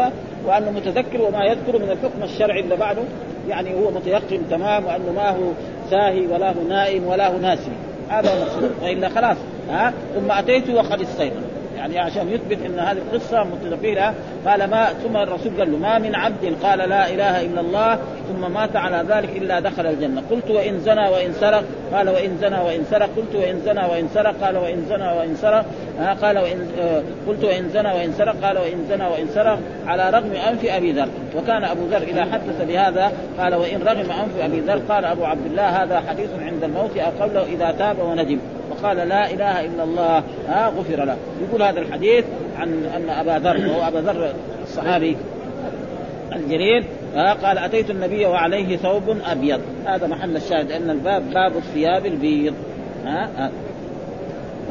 وأنه 0.46 0.72
متذكر 0.72 1.22
وما 1.22 1.46
يذكر 1.46 1.78
من 1.78 1.90
الحكم 1.92 2.24
الشرعي 2.24 2.60
اللي 2.60 2.76
بعده. 2.76 3.02
يعني 3.50 3.74
هو 3.76 3.92
متيقن 3.92 4.42
تمام 4.50 4.86
وأنه 4.86 5.12
ما 5.16 5.30
هو 5.30 5.52
ساهي 5.90 6.28
ولا 6.28 6.50
هو 6.50 6.68
نائم 6.70 7.08
ولا 7.08 7.28
هو 7.28 7.38
ناسي. 7.38 7.72
هذا 8.10 8.30
هو 8.30 8.38
المقصود. 8.38 8.72
والا 8.82 9.10
خلاص 9.10 9.38
ها؟ 9.70 9.94
ثم 10.16 10.32
أتيت 10.32 10.70
وقد 10.70 11.02
استيقظ 11.02 11.49
يعني 11.80 12.00
عشان 12.00 12.30
يثبت 12.30 12.58
إن 12.66 12.80
هذه 12.80 12.98
القصة 12.98 13.44
متفقين 13.44 13.98
قال 14.46 14.70
ما 14.70 14.86
ثم 14.86 15.18
الرسول 15.18 15.52
قال 15.60 15.72
له 15.72 15.78
ما 15.78 16.00
من 16.00 16.16
عبد 16.16 16.56
قال 16.64 16.80
لا 16.80 17.10
إله 17.10 17.46
إلا 17.46 17.62
الله 17.62 18.00
ثم 18.30 18.54
مات 18.54 18.76
على 18.76 19.06
ذلك 19.10 19.38
إلا 19.38 19.60
دخل 19.60 19.88
الجنة. 19.88 20.24
قلت 20.32 20.52
وإن 20.52 20.80
زنى 20.80 21.10
وإن 21.10 21.34
سرق. 21.34 21.64
قال 21.94 22.10
وإن 22.10 22.38
زنى 22.42 22.60
وإن 22.60 22.84
سرق. 22.92 23.10
قلت 23.18 23.36
وإن 23.36 23.60
زنى 23.66 23.86
وإن 23.86 24.08
سرق. 24.08 24.36
قال 24.42 24.58
وإن 24.58 24.86
زنى 24.90 25.08
وإن 25.18 25.36
سرق. 25.36 25.66
قال 26.22 26.38
وإن 26.38 26.68
آه، 26.80 27.02
قلت 27.28 27.44
وإن 27.44 27.70
زنى 27.70 27.88
وإن 27.88 28.14
سرق. 28.14 28.36
قال 28.44 28.58
وإن 28.58 28.86
زنى 28.90 29.08
وإن 29.08 29.28
سرق. 29.28 29.60
على 29.88 30.10
رغم 30.10 30.32
أنف 30.50 30.66
أبي 30.66 30.92
ذر. 30.92 31.08
وكان 31.38 31.64
أبو 31.64 31.86
ذر 31.86 32.04
إذا 32.04 32.22
حدث 32.22 32.62
بهذا 32.68 33.12
قال 33.40 33.56
وإن 33.56 33.82
رغم 33.84 34.12
أنف 34.12 34.40
أبي 34.42 34.60
ذر. 34.60 34.82
قال 34.90 35.06
أبو 35.06 35.26
عبد 35.26 35.46
الله 35.46 35.84
هذا 35.84 36.04
حديث 36.10 36.30
عند 36.42 36.64
الموت 36.64 36.98
أو 36.98 37.12
قبله 37.20 37.44
إذا 37.44 37.72
تاب 37.72 38.00
وندم 38.00 38.40
وقال 38.72 38.98
لا 38.98 39.32
إله 39.32 39.66
إلا 39.66 39.84
الله. 39.84 40.24
ها 40.50 40.68
غفر 40.68 41.06
له. 41.06 41.18
يقول 41.48 41.64
هذا 41.64 41.80
الحديث 41.80 42.26
عن 42.60 42.86
أن 42.96 43.10
أبا 43.10 43.40
ذر 43.40 43.68
وهو 43.68 43.88
أبا 43.88 43.98
ذر 43.98 44.34
الصحابي 44.64 45.18
الجليل 46.36 46.84
قال 47.16 47.58
أتيت 47.58 47.90
النبي 47.90 48.26
وعليه 48.26 48.78
ثوب 48.78 49.18
أبيض. 49.26 49.62
هذا 49.86 50.08
محل 50.08 50.36
الشاهد 50.36 50.72
أن 50.72 50.90
الباب 50.90 51.24
باب 51.34 51.58
الثياب 51.58 52.06
البيض. 52.06 52.54
ها 53.06 53.52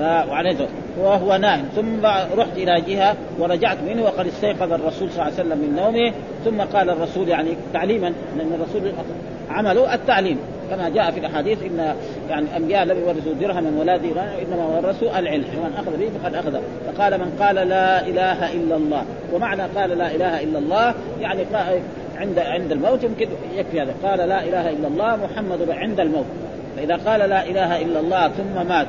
وعليه 0.01 0.55
ثوب. 0.55 0.69
وهو 1.01 1.37
نائم. 1.37 1.65
ثم 1.77 2.07
رحت 2.37 2.57
إلى 2.57 2.81
جهة 2.81 3.17
ورجعت 3.39 3.79
منه 3.89 4.03
وقد 4.03 4.27
استيقظ 4.27 4.73
الرسول 4.73 5.11
صلى 5.11 5.23
الله 5.23 5.25
عليه 5.25 5.35
وسلم 5.35 5.59
من 5.59 5.77
نومه. 5.77 6.13
ثم 6.45 6.77
قال 6.77 6.91
الرسول 6.91 7.29
يعني 7.29 7.51
تعليما 7.73 8.13
لأن 8.37 8.53
الرسول 8.61 8.93
عمله 9.51 9.95
التعليم. 9.95 10.39
كما 10.71 10.89
جاء 10.89 11.11
في 11.11 11.21
الأحاديث 11.21 11.63
إن 11.63 11.95
يعني 12.31 12.47
الأنبياء 12.47 12.85
لم 12.85 12.99
يورثوا 12.99 13.33
درهما 13.41 13.81
ولا 13.81 13.97
دينارا 13.97 14.31
إنما 14.47 14.67
ورثوا 14.67 15.19
العلم. 15.19 15.45
ومن 15.59 15.73
أخذ 15.77 15.97
به 15.97 16.11
فقد 16.23 16.35
أخذ. 16.35 16.61
فقال 16.87 17.21
من 17.21 17.37
قال 17.41 17.55
لا 17.55 18.07
إله 18.07 18.53
إلا 18.53 18.77
الله. 18.77 19.05
ومعنى 19.35 19.63
قال 19.63 19.99
لا 19.99 20.15
إله 20.15 20.43
إلا 20.43 20.59
الله 20.59 20.95
يعني 21.21 21.43
عند 22.17 22.39
عند 22.39 22.73
الموت 22.73 23.05
يمكن 23.05 23.29
يكفي 23.57 23.81
هذا. 23.81 23.95
قال 24.03 24.19
لا 24.19 24.45
إله 24.45 24.71
إلا 24.71 24.89
الله 24.89 25.17
محمد 25.17 25.71
عند 25.71 26.01
الموت. 26.01 26.27
فإذا 26.77 26.97
قال 26.97 27.21
لا 27.21 27.47
إله 27.47 27.83
إلا 27.83 28.01
الله 28.01 28.29
ثم 28.29 28.69
مات 28.69 28.87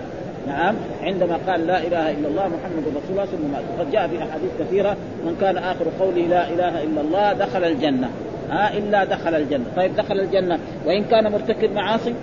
نعم 0.48 0.76
عندما 1.04 1.40
قال 1.48 1.68
لا 1.68 1.78
إله 1.78 2.12
إلا 2.12 2.28
الله 2.28 2.48
محمد 2.48 2.84
رسول 2.88 3.12
الله 3.12 3.26
ثم 3.26 3.52
مات. 3.52 3.64
وقد 3.78 3.92
جاء 3.92 4.08
في 4.08 4.18
أحاديث 4.18 4.52
كثيرة 4.60 4.98
من 5.26 5.38
كان 5.42 5.58
آخر 5.58 5.86
قوله 6.00 6.22
لا 6.22 6.50
إله 6.50 6.84
إلا 6.84 7.02
الله 7.02 7.34
دخل 7.34 7.64
الجنة. 7.64 8.10
ها 8.52 8.78
إلا 8.78 9.04
دخل 9.04 9.36
الجنة. 9.36 9.66
طيب 9.76 9.96
دخل 9.96 10.20
الجنة 10.20 10.60
وإن 10.86 11.04
كان 11.04 11.32
مرتكب 11.32 11.72
معاصي 11.72 12.14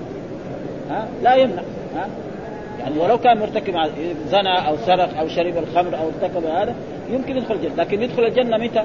ها 0.90 1.09
لا 1.23 1.35
يمنع 1.35 1.62
ها. 1.97 2.09
يعني 2.80 2.99
ولو 2.99 3.18
كان 3.18 3.38
مرتكب 3.38 3.75
زنى 4.28 4.68
أو 4.68 4.76
سرق 4.76 5.18
أو 5.18 5.28
شرب 5.28 5.56
الخمر 5.56 5.99
أو 5.99 6.09
ارتكب 6.09 6.47
هذا 6.47 6.75
يمكن 7.11 7.37
يدخل 7.37 7.54
الجنة. 7.54 7.75
لكن 7.76 8.02
يدخل 8.02 8.25
الجنة 8.25 8.56
متى؟ 8.56 8.85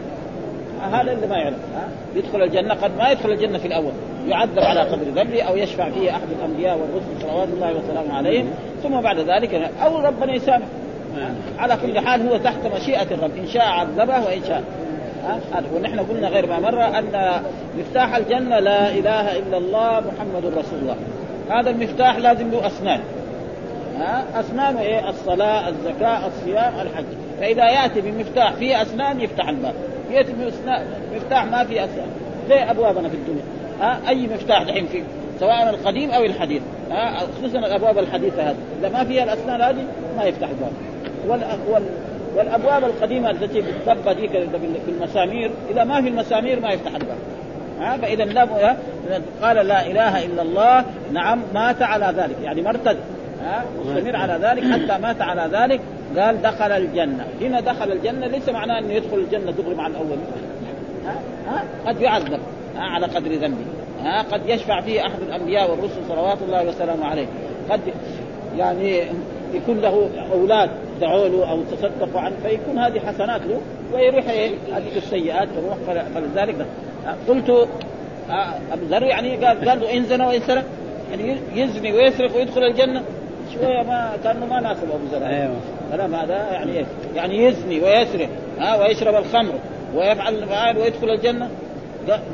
هذا 0.92 1.12
اللي 1.12 1.28
ما 1.28 1.36
يعرف 1.36 1.56
ها؟ 1.76 1.88
يدخل 2.16 2.42
الجنة 2.42 2.74
قد 2.74 2.98
ما 2.98 3.12
يدخل 3.12 3.32
الجنة 3.32 3.58
في 3.58 3.68
الأول. 3.68 3.92
يعذب 4.28 4.60
على 4.60 4.80
قدر 4.80 5.04
ذنبه 5.04 5.42
أو 5.42 5.58
يشفع 5.58 5.90
فيه 5.90 6.12
أحد 6.12 6.28
الأنبياء 6.40 6.78
والرسل 6.78 7.22
صلوات 7.22 7.48
الله 7.48 7.74
وسلامه 7.74 8.18
عليهم. 8.18 8.50
ثم 8.84 9.02
بعد 9.02 9.20
ذلك 9.20 9.72
أو 9.84 10.00
ربنا 10.00 10.34
يسامح. 10.34 10.66
على 11.60 11.78
كل 11.82 12.00
حال 12.00 12.30
هو 12.30 12.38
تحت 12.38 12.66
مشيئة 12.76 13.14
الرب. 13.14 13.38
إن 13.38 13.48
شاء 13.48 13.64
عذبه 13.64 14.26
وإن 14.26 14.44
شاء 14.48 14.64
ونحن 15.76 16.00
قلنا 16.00 16.28
غير 16.28 16.48
ما 16.48 16.60
مره 16.60 17.00
أن 17.00 17.42
مفتاح 17.80 18.16
الجنة 18.16 18.60
لا 18.60 18.92
إله 18.92 19.38
إلا 19.38 19.58
الله 19.58 20.00
محمد 20.00 20.46
رسول 20.46 20.80
الله. 20.82 20.96
هذا 21.50 21.70
المفتاح 21.70 22.18
لازم 22.18 22.52
له 22.52 22.68
أسنان. 22.68 23.00
ها؟ 24.00 24.24
أسنان 24.40 24.78
إيه؟ 24.78 25.10
الصلاة 25.10 25.70
الزكاة 25.70 26.28
الصيام 26.28 26.74
الحج. 26.82 27.06
فإذا 27.40 27.70
يأتي 27.70 28.02
بمفتاح 28.02 28.54
فيه 28.54 28.82
أسنان 28.82 29.22
يفتح 29.22 29.50
الباب. 29.50 29.74
يأتي 30.12 30.34
بمفتاح 31.12 31.46
ما 31.46 31.64
فيه 31.64 31.86
أسنان. 31.86 32.08
زي 32.50 32.56
أبوابنا 32.56 33.10
في 33.10 33.16
الدنيا. 33.16 33.44
ها؟ 33.82 34.00
أي 34.10 34.28
مفتاح 34.28 34.64
دحين 34.64 34.88
فيه 34.88 35.04
سواء 35.40 35.70
القديم 35.70 36.12
أو 36.12 36.24
الحديث. 36.24 36.62
ها؟ 36.92 37.20
خصوصا 37.20 37.60
الأبواب 37.60 37.98
الحديثة 37.98 38.44
هذه. 38.44 38.56
إذا 38.80 38.90
ما 38.90 39.04
فيها 39.04 39.24
الأسنان 39.24 39.62
هذه 39.62 39.86
ما 40.18 40.24
يفتح 40.24 40.48
الباب. 40.50 40.72
وال... 41.28 41.84
والأبواب 42.36 42.84
القديمة 42.84 43.32
التي 43.32 43.62
بالضبه 43.62 44.14
دي 44.14 44.30
بالمسامير 44.88 45.52
إذا 45.72 45.84
ما 45.84 46.02
في 46.02 46.08
المسامير 46.08 46.60
ما 46.60 46.72
يفتح 46.72 46.92
الباب. 46.96 47.18
ها 47.80 47.98
فإذا 47.98 48.24
لا 48.26 48.48
قال 49.42 49.56
لا 49.56 49.88
إله 49.88 50.26
إلا 50.26 50.42
الله 50.42 50.86
نعم 51.12 51.42
مات 51.54 51.82
على 51.82 52.14
ذلك. 52.18 52.36
يعني 52.44 52.62
مرتد 52.62 52.98
ها 53.44 53.64
مستمر 53.80 54.16
على 54.16 54.40
ذلك 54.42 54.64
حتى 54.64 55.02
مات 55.02 55.22
على 55.22 55.50
ذلك 55.52 55.82
قال 56.18 56.42
دخل 56.42 56.72
الجنة. 56.72 57.26
هنا 57.42 57.60
دخل 57.60 57.92
الجنة 57.92 58.28
ليس 58.28 58.50
معناه 58.50 58.80
إنه 58.80 58.94
يدخل 58.94 59.18
الجنة 59.18 59.52
دغري 59.52 59.76
مع 59.76 59.88
الأول 59.88 60.18
ها 61.06 61.16
ها 61.48 61.64
قد 61.88 62.02
يعذب 62.02 62.40
ها 62.76 62.82
على 62.82 63.06
قدر 63.06 63.32
ذنبه. 63.32 63.66
ها 64.04 64.22
قد 64.22 64.42
يشفع 64.50 64.82
فيه 64.82 65.02
أحد 65.02 65.22
الأنبياء 65.28 65.72
والرسل 65.72 66.00
صلوات 66.10 66.38
الله 66.42 66.68
وسلامه 66.68 67.06
عليه. 67.06 67.28
قد 67.70 67.80
يعني 68.58 69.02
يكون 69.54 69.82
له 69.82 70.10
أولاد. 70.34 70.70
دعوا 71.02 71.28
له 71.28 71.52
أو 71.52 71.64
تصدقوا 71.64 72.22
عنه 72.22 72.36
فيكون 72.44 72.80
هذه 72.80 73.00
حسنات 73.00 73.42
له 73.42 73.62
ويروح 73.94 74.30
إيه؟ 74.30 74.52
هذه 74.74 74.98
السيئات 74.98 75.48
تروح 75.50 76.04
فلذلك 76.16 76.66
قلت 77.28 77.50
آه، 78.30 78.74
ابو 78.74 78.86
ذر 78.90 79.04
يعني 79.04 79.46
قال 79.46 79.70
قال 79.70 79.82
له 79.82 79.98
إن 79.98 80.06
زنى 80.06 80.26
وإن 80.26 80.40
سرق 80.40 80.64
يعني 81.12 81.38
يزني 81.56 81.94
ويسرق 81.94 82.36
ويدخل 82.36 82.64
الجنة. 82.64 83.04
شوية 83.54 83.84
ما 83.84 84.12
كأنه 84.24 84.46
ما 84.46 84.60
ناسب 84.60 84.84
أبو 84.84 85.06
ذر. 85.12 85.26
أيوه. 85.26 85.56
كلام 85.92 86.16
هذا 86.16 86.52
يعني 86.52 86.78
إيه؟ 86.78 86.86
يعني 87.16 87.44
يزني 87.44 87.80
ويسرق 87.80 88.30
ها 88.60 88.76
ويشرب 88.76 89.16
الخمر 89.16 89.54
ويفعل 89.96 90.36
الفعال 90.36 90.78
ويدخل 90.78 91.10
الجنة. 91.10 91.50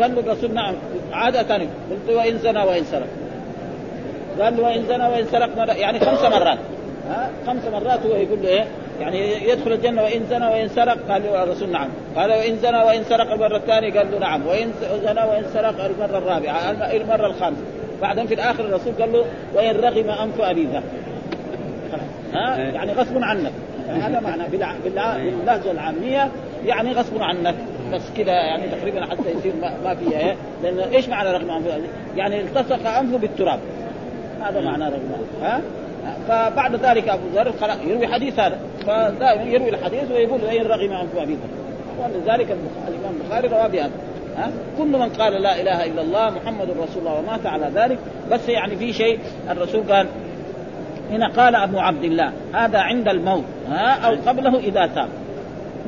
قال 0.01 0.15
له 0.15 0.19
الرسول 0.19 0.53
نعم 0.53 0.75
عاد 1.11 1.41
ثاني 1.41 1.67
قلت 1.91 2.17
وإن 2.17 2.37
زنى 2.37 2.59
وإن 2.59 2.83
سرق. 2.83 3.07
قال 4.39 4.57
له 4.57 4.63
وإن 4.63 4.85
زنى 4.85 5.07
وإن 5.07 5.25
سرق 5.25 5.77
يعني 5.77 5.99
خمس 5.99 6.21
مرات. 6.21 6.57
ها 7.09 7.29
خمس 7.47 7.65
مرات 7.71 8.05
هو 8.05 8.15
يقول 8.15 8.43
له 8.43 8.49
إيه؟ 8.49 8.65
يعني 9.01 9.49
يدخل 9.49 9.71
الجنة 9.71 10.03
وإن 10.03 10.25
زنى 10.29 10.47
وإن 10.47 10.67
سرق 10.67 10.97
قال 11.09 11.23
له 11.23 11.43
الرسول 11.43 11.69
نعم. 11.69 11.89
قال 12.15 12.31
وإن 12.31 12.57
زنى 12.57 12.77
وإن 12.77 13.03
سرق 13.03 13.31
المرة 13.31 13.57
الثانية 13.57 13.99
قال 13.99 14.11
له 14.11 14.19
نعم. 14.19 14.47
وإن 14.47 14.71
زنى 15.03 15.21
وإن 15.21 15.45
سرق 15.53 15.85
المرة 15.85 16.17
الرابعة 16.17 16.71
المرة 16.71 17.27
الخامسة. 17.27 17.61
بعدين 18.01 18.27
في 18.27 18.33
الآخر 18.33 18.65
الرسول 18.65 18.93
قال 18.99 19.13
له 19.13 19.25
وإن 19.55 19.75
رغم 19.75 20.09
أنف 20.09 20.41
ابي 20.41 20.65
ذر 20.65 20.83
ها؟ 22.33 22.57
إيه. 22.57 22.63
يعني 22.63 22.93
غصب 22.93 23.17
عنك. 23.17 23.51
هذا 23.89 24.19
معنى 24.19 24.43
باللهجة 24.83 25.71
العامية 25.71 26.31
يعني 26.65 26.91
غصب 26.91 27.21
عنك. 27.21 27.55
بس 27.93 28.01
كذا 28.17 28.31
يعني 28.31 28.63
تقريبا 28.69 29.05
حتى 29.05 29.31
يصير 29.37 29.53
ما 29.83 29.95
فيها 29.95 30.19
إيه؟ 30.19 30.35
لأن 30.63 30.79
إيش 30.79 31.09
معنى 31.09 31.31
رغم 31.31 31.49
أنف 31.51 31.65
يعني 32.15 32.41
التصق 32.41 32.89
أنفه 32.89 33.17
بالتراب. 33.17 33.59
هذا 34.41 34.61
معنى 34.61 34.83
رغم 34.83 35.11
ها؟ 35.41 35.61
فبعد 36.27 36.75
ذلك 36.75 37.09
أبو 37.09 37.23
ذر 37.35 37.53
يروي 37.87 38.07
حديث 38.07 38.39
هذا. 38.39 38.59
فدائما 38.87 39.43
يروي 39.43 39.69
الحديث 39.69 40.11
ويقول 40.11 40.41
أين 40.45 40.67
رغم 40.67 40.91
انف 40.91 41.17
أبي 41.17 41.33
ذر؟ 41.33 41.49
ولذلك 41.99 42.57
الإمام 42.87 43.13
البخاري 43.21 43.47
روى 43.47 43.69
بهذا. 43.69 43.91
ها؟ 44.37 44.51
كل 44.77 44.87
من 44.87 45.09
قال 45.09 45.41
لا 45.41 45.61
إله 45.61 45.85
إلا 45.85 46.01
الله 46.01 46.29
محمد 46.29 46.69
رسول 46.69 46.97
الله 46.99 47.19
ومات 47.19 47.45
على 47.45 47.71
ذلك 47.75 47.97
بس 48.31 48.49
يعني 48.49 48.75
في 48.75 48.93
شيء 48.93 49.19
الرسول 49.49 49.93
قال 49.93 50.07
هنا 51.11 51.29
قال 51.29 51.55
أبو 51.55 51.79
عبد 51.79 52.03
الله 52.03 52.31
هذا 52.53 52.79
عند 52.79 53.07
الموت 53.07 53.43
ها؟ 53.69 54.07
أو 54.07 54.15
قبله 54.27 54.59
إذا 54.59 54.87
تاب. 54.87 55.09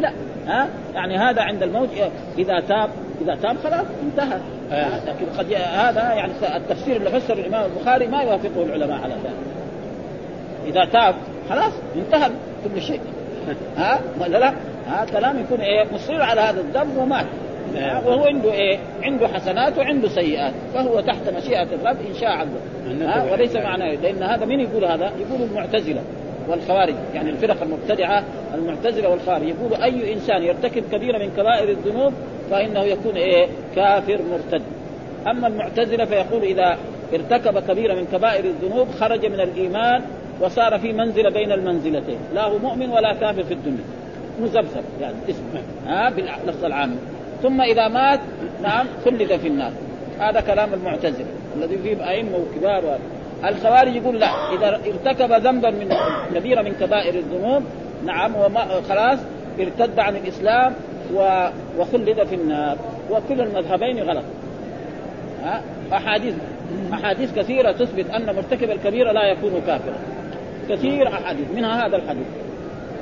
لا 0.02 0.12
ها؟ 0.48 0.68
يعني 0.94 1.18
هذا 1.18 1.42
عند 1.42 1.64
الموت 1.64 1.90
إذا 2.38 2.60
تاب 2.60 2.90
إذا 3.22 3.36
تاب 3.36 3.58
خلاص 3.64 3.86
انتهى. 4.04 4.40
آه. 4.72 5.06
لكن 5.06 5.26
قد 5.38 5.54
هذا 5.54 6.14
يعني 6.14 6.32
التفسير 6.56 6.96
اللي 6.96 7.10
فسر 7.10 7.34
الإمام 7.34 7.66
البخاري 7.66 8.08
ما 8.08 8.22
يوافقه 8.22 8.64
العلماء 8.64 9.00
على 9.04 9.14
ذلك. 9.14 9.59
إذا 10.70 10.86
تاب 10.86 11.16
خلاص 11.50 11.74
انتهى 11.96 12.30
كل 12.64 12.82
شيء. 12.82 13.00
ها؟ 13.78 14.00
ولا 14.22 14.38
لا؟ 14.38 14.54
ها؟ 14.88 15.06
كلام 15.06 15.40
يكون 15.40 15.60
إيه؟ 15.60 15.86
مصر 15.94 16.22
على 16.22 16.42
هذا 16.42 16.62
الذنب 16.62 16.98
ومات. 16.98 17.26
وهو 18.06 18.26
عنده 18.26 18.54
إيه؟ 18.54 18.80
عنده 19.04 19.28
حسنات 19.28 19.78
وعنده 19.78 20.10
سيئات. 20.10 20.54
فهو 20.74 21.00
تحت 21.00 21.30
مشيئة 21.38 21.64
الرب 21.64 21.98
إن 22.10 22.14
شاء 22.20 22.30
عذب 22.30 22.56
ها؟ 23.02 23.32
وليس 23.32 23.56
معناه 23.56 23.96
لأن 23.96 24.24
هذا 24.24 24.46
من 24.46 24.60
يقول 24.60 24.86
هذا؟ 24.86 25.06
يقول 25.06 25.50
المعتزلة 25.50 26.02
والخوارج 26.48 26.96
يعني 27.14 27.30
الفرق 27.30 27.62
المبتدعة 27.62 28.24
المعتزلة 28.56 29.10
والخوارج. 29.10 29.48
يقول 29.48 29.84
أي 29.84 30.14
إنسان 30.14 30.44
يرتكب 30.44 30.84
كبيرة 30.92 31.18
من 31.18 31.30
كبائر 31.38 31.70
الذنوب 31.70 32.14
فإنه 32.52 32.84
يكون 32.84 33.16
إيه؟ 33.16 33.48
كافر 33.76 34.20
مرتد. 34.32 34.62
أما 35.28 35.48
المعتزلة 35.48 36.06
فيقول 36.06 36.44
إذا 36.44 36.78
ارتكب 37.14 37.60
كبيرة 37.60 37.94
من 37.94 38.06
كبائر 38.06 38.46
الذنوب 38.46 38.88
خرج 39.00 39.26
من 39.26 39.40
الإيمان 39.40 40.02
وصار 40.42 40.80
في 40.80 40.94
منزلة 40.94 41.30
بين 41.30 41.52
المنزلتين. 41.52 42.18
لا 42.34 42.44
هو 42.44 42.58
مؤمن 42.58 42.90
ولا 42.90 43.14
كافر 43.14 43.44
في 43.44 43.54
الدنيا. 43.54 43.84
مزبزب 44.42 44.84
يعني 45.02 45.16
اسمه 45.30 45.62
ها 45.88 46.10
باللفظ 46.10 46.66
العام. 46.66 46.96
ثم 47.44 47.62
إذا 47.62 47.88
مات 47.88 48.20
نعم 48.64 48.86
خلد 49.06 49.38
في 49.38 49.48
النار. 49.48 49.72
هذا 50.20 50.42
كلام 50.42 50.74
المعتزلة 50.74 51.26
الذي 51.58 51.78
فيه 51.78 52.10
أئمة 52.10 52.38
وكبار 52.38 52.98
الخوارج 53.46 53.96
يقول 53.96 54.20
لا. 54.20 54.28
إذا 54.28 54.80
ارتكب 54.88 55.32
ذنبا 55.32 55.70
من 55.70 55.94
كبيره 56.36 56.62
من 56.62 56.74
كبائر 56.80 57.16
الذنوب 57.16 57.64
نعم 58.06 58.36
وما 58.36 58.82
خلاص 58.90 59.20
ارتد 59.60 60.00
عن 60.00 60.16
الإسلام 60.16 60.74
وخلد 61.78 62.24
في 62.24 62.36
النار. 62.36 62.78
وكل 63.12 63.42
المذهبين 63.42 64.04
غلط. 64.04 64.24
ها 65.44 65.62
احاديث 65.94 66.34
أحاديث 66.94 67.36
كثيرة 67.36 67.72
تثبت 67.72 68.10
أن 68.10 68.36
مرتكب 68.36 68.70
الكبيره 68.70 69.12
لا 69.12 69.24
يكون 69.32 69.62
كافرا. 69.68 69.98
كثير 70.70 71.08
أحاديث 71.08 71.48
منها 71.56 71.88
هذا 71.88 71.96
الحديث. 71.96 72.28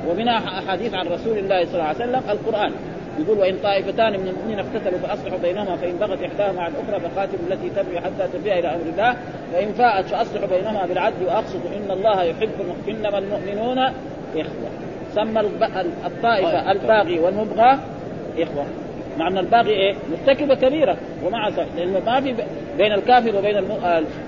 ومنها 0.10 0.38
أحاديث 0.38 0.94
عن 0.94 1.08
رسول 1.08 1.38
الله 1.38 1.66
صلى 1.66 1.74
الله 1.74 1.84
عليه 1.84 1.98
وسلم 1.98 2.22
القرآن. 2.30 2.72
يقول 3.20 3.40
وإن 3.40 3.56
طائفتان 3.64 4.14
من 4.14 4.28
المؤمنين 4.28 4.60
اقتتلوا 4.60 5.00
فأصلحوا 5.00 5.38
بينهما 5.38 5.76
فإن 5.76 5.96
بغت 5.96 6.24
إحداهما 6.24 6.62
على 6.62 6.74
الأخرى 6.74 7.10
فقاتلوا 7.10 7.40
التي 7.50 7.70
تبغي 7.70 8.00
حتى 8.00 8.28
ترجع 8.34 8.60
إلى 8.60 8.68
أمر 8.68 8.82
الله. 8.94 9.16
فان 9.54 9.74
فاءت 9.74 10.06
فأصلحوا 10.06 10.48
بينهما 10.48 10.86
بالعدل 10.86 11.26
وأقسطوا 11.26 11.70
إن 11.78 11.92
الله 11.92 12.24
يحب 12.24 12.50
إنما 12.90 13.18
المؤمنون 13.18 13.80
إخوة. 14.36 14.70
سمى 15.16 15.42
الطائفة 16.06 16.72
الباغي 16.72 17.20
والمبغى 17.20 17.78
إخوة. 18.40 18.66
مع 19.18 19.28
أن 19.28 19.38
الباغي 19.38 19.72
إيه؟ 19.72 19.96
مرتكبة 20.12 20.56
كبيرة. 20.56 20.98
ومع 21.26 21.50
لأنه 21.78 22.00
ما 22.06 22.22
في 22.22 22.36
بين 22.78 22.94
الكافر 22.94 23.36
وبين 23.36 23.58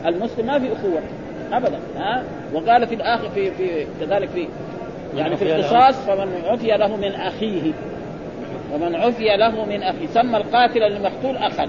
المسلم 0.06 0.46
ما 0.46 0.60
في 0.60 0.74
أخوة. 0.74 1.02
ابدا 1.52 1.80
ها؟ 1.98 2.24
وقال 2.54 2.88
في 2.88 2.96
الآخر 2.96 3.30
في 3.30 3.52
في 3.52 3.86
كذلك 4.00 4.30
في 4.30 4.48
يعني 5.16 5.36
في 5.38 5.56
القصاص 5.56 6.06
فمن 6.06 6.42
عفي 6.46 6.68
له 6.68 6.96
من 6.96 7.12
أخيه. 7.12 7.72
ومن 8.74 8.96
عفي 8.96 9.38
له 9.38 9.66
من 9.66 9.84
أخيه. 9.84 10.08
سمى 10.08 10.38
القاتل 10.38 10.84
المقتول 10.84 11.38
أخا. 11.38 11.68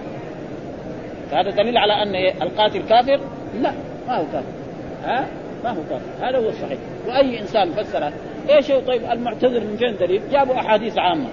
فهذا 1.31 1.51
دليل 1.51 1.79
على 1.79 1.93
أن 1.93 2.43
القاتل 2.43 2.83
كافر؟ 2.83 3.21
لا 3.61 3.73
ما 4.09 4.17
هو 4.17 4.25
كافر 4.33 4.53
ها؟ 5.05 5.26
ما 5.65 5.71
هو 5.71 5.83
كافر. 5.91 6.26
هذا 6.26 6.39
هو 6.39 6.49
الصحيح. 6.49 6.78
وأي 7.09 7.41
إنسان 7.41 7.71
فسر 7.73 8.13
إيش 8.50 8.71
هو؟ 8.71 8.81
طيب 8.81 9.02
المعتذر 9.04 9.61
من 9.61 9.76
فين 9.76 9.97
دليل؟ 9.97 10.23
جابوا 10.33 10.54
أحاديث 10.54 10.99
عامة. 10.99 11.28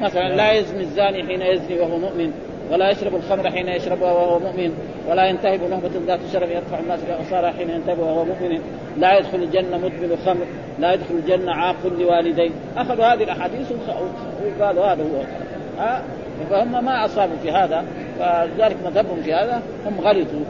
مثلا 0.00 0.36
لا 0.36 0.52
يزني 0.52 0.80
الزاني 0.80 1.26
حين 1.26 1.42
يزني 1.42 1.80
وهو 1.80 1.98
مؤمن. 1.98 2.32
ولا 2.70 2.90
يشرب 2.90 3.14
الخمر 3.14 3.50
حين 3.50 3.68
يشربها 3.68 4.12
وهو 4.12 4.38
مؤمن 4.38 4.72
ولا 5.08 5.26
ينتهب 5.26 5.60
نهبة 5.70 5.90
ذات 6.06 6.20
شرف 6.32 6.50
يرفع 6.50 6.78
الناس 6.78 7.00
بأبصارها 7.02 7.52
حين 7.52 7.70
ينتهب 7.70 7.98
وهو 7.98 8.24
مؤمن. 8.24 8.60
لا 8.98 9.18
يدخل 9.18 9.42
الجنة 9.42 9.78
مدمن 9.78 10.16
خمر 10.26 10.46
لا 10.78 10.92
يدخل 10.92 11.14
الجنة 11.14 11.52
عاق 11.52 11.76
لوالديه. 11.98 12.50
أخذوا 12.76 13.04
هذه 13.04 13.22
الأحاديث 13.22 13.72
وقالوا 14.60 14.84
هذا 14.84 15.02
هو. 15.02 15.22
فهم 16.50 16.84
ما 16.84 17.04
أصابوا 17.04 17.36
في 17.42 17.50
هذا 17.50 17.84
فلذلك 18.18 18.76
مذهبهم 18.84 19.22
في 19.22 19.34
هذا 19.34 19.62
هم 19.86 20.00
غلطوا. 20.00 20.44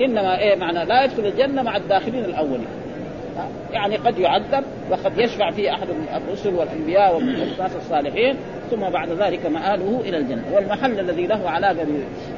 إنما 0.00 0.38
إيه 0.38 0.56
معنى؟ 0.56 0.84
لا 0.84 1.04
يدخل 1.04 1.26
الجنة 1.26 1.62
مع 1.62 1.76
الداخلين 1.76 2.24
الأولين. 2.24 2.66
يعني 3.72 3.96
قد 3.96 4.18
يعذب 4.18 4.64
وقد 4.90 5.18
يشفع 5.18 5.50
فيه 5.50 5.70
أحد 5.70 5.86
الرسل 6.16 6.54
والأنبياء 6.54 7.14
والناس 7.14 7.76
الصالحين 7.76 8.36
ثم 8.70 8.90
بعد 8.90 9.08
ذلك 9.08 9.46
مآله 9.46 10.00
إلى 10.00 10.16
الجنة. 10.16 10.44
والمحل 10.54 11.00
الذي 11.00 11.26
له 11.26 11.50
علاقة 11.50 11.86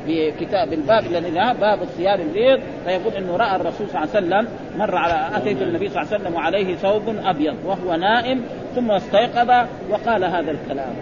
بكتاب 0.07 0.73
الباب 0.73 1.07
الذي 1.07 1.31
باب 1.61 1.83
الثياب 1.83 2.21
البيض. 2.21 2.61
فيقول 2.85 3.15
إنه 3.15 3.37
رأى 3.37 3.57
الرسول 3.57 3.89
صلى 3.89 4.03
الله 4.03 4.17
عليه 4.17 4.27
وسلم 4.27 4.49
مر 4.79 4.97
على 4.97 5.37
أتيت 5.37 5.63
النبي 5.63 5.89
صلى 5.89 6.03
الله 6.03 6.13
عليه 6.13 6.23
وسلم 6.23 6.35
وعليه 6.35 6.77
ثوب 6.77 7.03
أبيض 7.25 7.57
وهو 7.65 7.95
نائم 7.95 8.45
ثم 8.75 8.91
استيقظ 8.91 9.51
وقال 9.91 10.25
هذا 10.25 10.51
الكلام. 10.51 10.95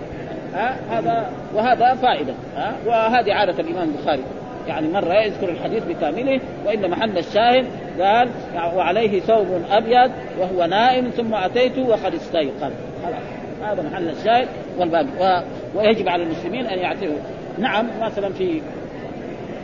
ها؟ 0.55 0.77
هذا 0.91 1.31
وهذا 1.55 1.95
فائدة. 1.95 2.35
ها؟ 2.57 2.77
وهذه 2.87 3.33
عادة 3.33 3.61
الإمام 3.61 3.88
البخاري. 3.88 4.23
يعني 4.69 4.88
مرة 4.88 5.14
يذكر 5.14 5.49
الحديث 5.49 5.85
بكامله 5.85 6.41
وإن 6.67 6.91
محل 6.91 7.19
الشاهد 7.19 7.67
قال 8.01 8.29
وعليه 8.77 9.21
ثوب 9.21 9.47
أبيض 9.71 10.11
وهو 10.38 10.67
نائم 10.67 11.09
ثم 11.09 11.35
أتيت 11.35 11.79
وقد 11.79 12.14
استيقظ. 12.14 12.73
خلاص 13.05 13.38
هذا 13.62 13.83
محل 13.83 14.09
الشاهد 14.09 14.49
والباقي. 14.79 15.07
و... 15.21 15.42
ويجب 15.79 16.09
على 16.09 16.23
المسلمين 16.23 16.66
أن 16.66 16.79
يعتبروا 16.79 17.18
نعم 17.59 17.87
مثلا 18.01 18.33
في 18.33 18.62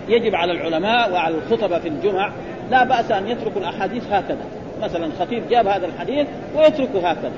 يجب 0.09 0.35
على 0.35 0.53
العلماء 0.53 1.13
وعلى 1.13 1.35
الخطبة 1.35 1.79
في 1.79 1.89
الجمع 1.89 2.33
لا 2.71 2.85
بأس 2.85 3.11
أن 3.11 3.29
يتركوا 3.29 3.61
الأحاديث 3.61 4.13
هكذا. 4.13 4.45
مثلا 4.83 5.11
خطيب 5.21 5.49
جاب 5.51 5.67
هذا 5.67 5.87
الحديث 5.87 6.27
ويتركه 6.57 7.09
هكذا. 7.09 7.33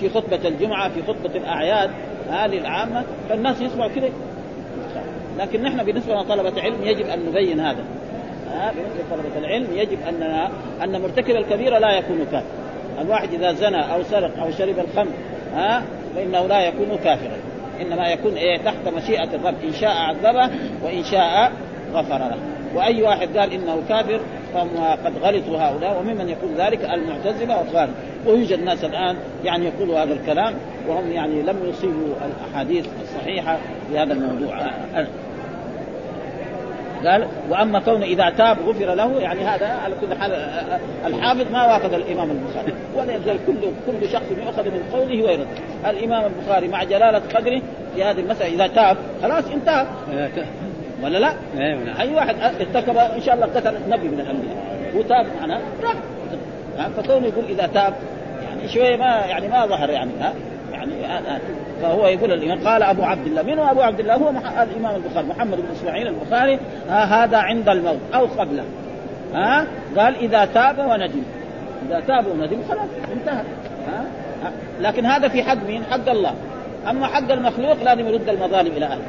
في 0.00 0.08
خطبة 0.08 0.48
الجمعة 0.48 0.88
في 0.88 1.02
خطبة 1.02 1.36
الأعياد 1.36 1.90
هذه 2.30 2.58
العامة 2.58 3.04
فالناس 3.28 3.60
يسمعوا 3.60 3.90
كذا. 3.90 4.08
لكن 5.38 5.62
نحن 5.62 5.84
بالنسبة 5.84 6.12
لنا 6.12 6.22
طلبة 6.22 6.62
علم 6.62 6.82
يجب 6.82 7.06
أن 7.06 7.26
نبين 7.26 7.60
هذا. 7.60 7.84
ها 8.50 8.72
بالنسبة 8.72 9.16
لطلبة 9.16 9.38
العلم 9.38 9.66
يجب 9.76 9.98
اننا 10.08 10.50
أن 10.84 11.02
مرتكب 11.02 11.36
الكبيره 11.36 11.78
لا 11.78 11.90
يكون 11.90 12.18
كافرا. 12.24 12.62
الواحد 13.00 13.34
إذا 13.34 13.52
زنى 13.52 13.94
أو 13.94 14.02
سرق 14.02 14.38
أو 14.42 14.50
شرب 14.50 14.78
الخمر 14.78 15.12
ها 15.54 15.82
فإنه 16.14 16.46
لا 16.46 16.60
يكون 16.60 16.98
كافرا. 17.04 17.36
إنما 17.80 18.08
يكون 18.08 18.34
إيه 18.34 18.58
تحت 18.58 18.88
مشيئة 18.96 19.34
الرب. 19.34 19.54
إن 19.64 19.72
شاء 19.72 19.90
عذبه 19.90 20.50
وإن 20.82 21.04
شاء 21.04 21.52
غفر 21.94 22.18
له. 22.18 22.38
وأي 22.74 23.02
واحد 23.02 23.36
قال 23.36 23.52
إنه 23.52 23.82
كافر 23.88 24.20
فهم 24.54 24.68
قد 25.04 25.12
غلطوا 25.22 25.58
هؤلاء 25.58 26.00
وممن 26.00 26.28
يقول 26.28 26.54
ذلك 26.58 26.84
المعتزلة 26.84 27.58
والخوارج 27.58 27.90
ويوجد 28.26 28.62
ناس 28.62 28.84
الآن 28.84 29.16
يعني 29.44 29.66
يقولوا 29.66 30.02
هذا 30.02 30.12
الكلام 30.12 30.54
وهم 30.88 31.12
يعني 31.12 31.42
لم 31.42 31.56
يصيبوا 31.68 32.14
الأحاديث 32.26 32.86
الصحيحة 33.02 33.58
في 33.90 33.98
هذا 33.98 34.12
الموضوع. 34.12 34.70
قال 37.06 37.26
وأما 37.50 37.80
كونه 37.80 38.04
إذا 38.04 38.30
تاب 38.30 38.56
غفر 38.66 38.94
له 38.94 39.20
يعني 39.20 39.40
هذا 39.44 39.66
على 39.66 39.94
كل 40.00 40.14
حال 40.20 40.32
الحافظ 41.06 41.52
ما 41.52 41.66
وافق 41.66 41.94
الإمام 41.94 42.30
البخاري. 42.30 42.72
ولا 42.96 43.14
يزال 43.16 43.38
كل 43.46 43.54
كل 43.86 44.08
شخص 44.08 44.24
يؤخذ 44.46 44.64
من 44.64 44.82
قوله 44.92 45.22
ويرد. 45.22 45.46
الإمام 45.86 46.24
البخاري 46.24 46.68
مع 46.68 46.84
جلالة 46.84 47.22
قدره 47.34 47.62
في 47.94 48.04
هذه 48.04 48.20
المسألة 48.20 48.54
إذا 48.54 48.66
تاب 48.66 48.96
خلاص 49.22 49.44
انتهى. 49.54 49.86
ولا 51.02 51.18
لا؟ 51.18 51.32
أي 52.00 52.14
واحد 52.14 52.34
ارتكب 52.60 52.96
إن 52.96 53.22
شاء 53.22 53.34
الله 53.34 53.46
قتل 53.46 53.74
نبي 53.88 54.08
من 54.08 54.20
الأنبياء. 54.20 54.56
وتاب 54.96 55.26
معناه 55.40 55.60
راح. 55.82 55.94
فكونه 56.96 57.26
يقول 57.26 57.44
إذا 57.48 57.66
تاب 57.66 57.94
يعني 58.44 58.68
شوية 58.68 58.96
ما 58.96 59.04
يعني 59.04 59.48
ما 59.48 59.66
ظهر 59.66 59.90
يعني 59.90 60.10
ها. 60.20 60.32
يعني 60.72 60.92
فهو 61.82 62.06
يقول 62.06 62.32
الإمام 62.32 62.68
قال 62.68 62.82
أبو 62.82 63.02
عبد 63.02 63.26
الله. 63.26 63.42
من 63.42 63.58
هو 63.58 63.70
أبو 63.70 63.80
عبد 63.80 64.00
الله؟ 64.00 64.14
هو 64.14 64.30
الإمام 64.30 64.96
البخاري 64.96 65.26
محمد 65.26 65.56
بن 65.56 65.68
إسماعيل 65.72 66.08
البخاري. 66.08 66.58
هذا 66.88 67.36
عند 67.36 67.68
الموت 67.68 67.98
أو 68.14 68.26
قبله. 68.26 68.64
ها 69.34 69.66
قال 69.96 70.16
إذا 70.16 70.44
تاب 70.44 70.78
وندم. 70.78 71.22
إذا 71.88 72.00
تاب 72.00 72.26
وندم 72.26 72.58
خلاص 72.68 72.88
انتهى. 73.12 73.42
ها 73.88 74.04
لكن 74.80 75.06
هذا 75.06 75.28
في 75.28 75.42
حق 75.42 75.66
مين؟ 75.66 75.82
حق 75.90 76.08
الله. 76.08 76.34
أما 76.90 77.06
حق 77.06 77.32
المخلوق 77.32 77.82
لازم 77.84 78.08
يرد 78.08 78.28
المظالم 78.28 78.72
إلى 78.76 78.86
أهله. 78.86 79.04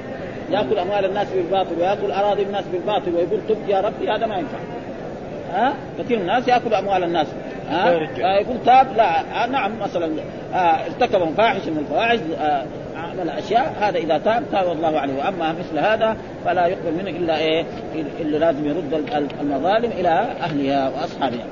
يأكل 0.51 0.79
أموال 0.79 1.05
الناس 1.05 1.27
بالباطل 1.35 1.75
ويأكل 1.79 2.11
أراضي 2.11 2.43
الناس 2.43 2.63
بالباطل 2.71 3.15
ويقول 3.15 3.39
تب 3.49 3.57
يا 3.69 3.81
ربي 3.81 4.11
هذا 4.11 4.25
ما 4.25 4.35
ينفع. 4.35 4.57
ها؟ 5.53 5.73
كثير 5.99 6.17
من 6.17 6.21
الناس 6.21 6.47
ياكل 6.47 6.73
أموال 6.73 7.03
الناس. 7.03 7.27
ها؟ 7.69 7.89
آه 7.89 8.39
يقول 8.41 8.57
تاب 8.65 8.97
لا 8.97 9.43
آه 9.43 9.47
نعم 9.47 9.79
مثلا 9.79 10.11
آه 10.53 10.57
ارتكب 10.57 11.33
فاحش 11.37 11.67
من 11.67 11.77
الفواحش 11.77 12.19
آه 12.39 12.65
عمل 12.95 13.29
أشياء 13.29 13.73
هذا 13.79 13.97
إذا 13.97 14.17
تاب 14.17 14.43
تاب 14.51 14.71
الله 14.71 14.99
عليه. 14.99 15.13
وأما 15.13 15.51
مثل 15.51 15.79
هذا 15.79 16.17
فلا 16.45 16.65
يقبل 16.67 16.93
منه 16.93 17.09
إلا 17.09 17.37
إيه؟ 17.37 17.65
إلا 18.19 18.37
لازم 18.37 18.65
يرد 18.65 19.05
المظالم 19.41 19.91
إلى 19.91 20.09
أهلها 20.41 20.89
وأصحابها. 20.89 21.45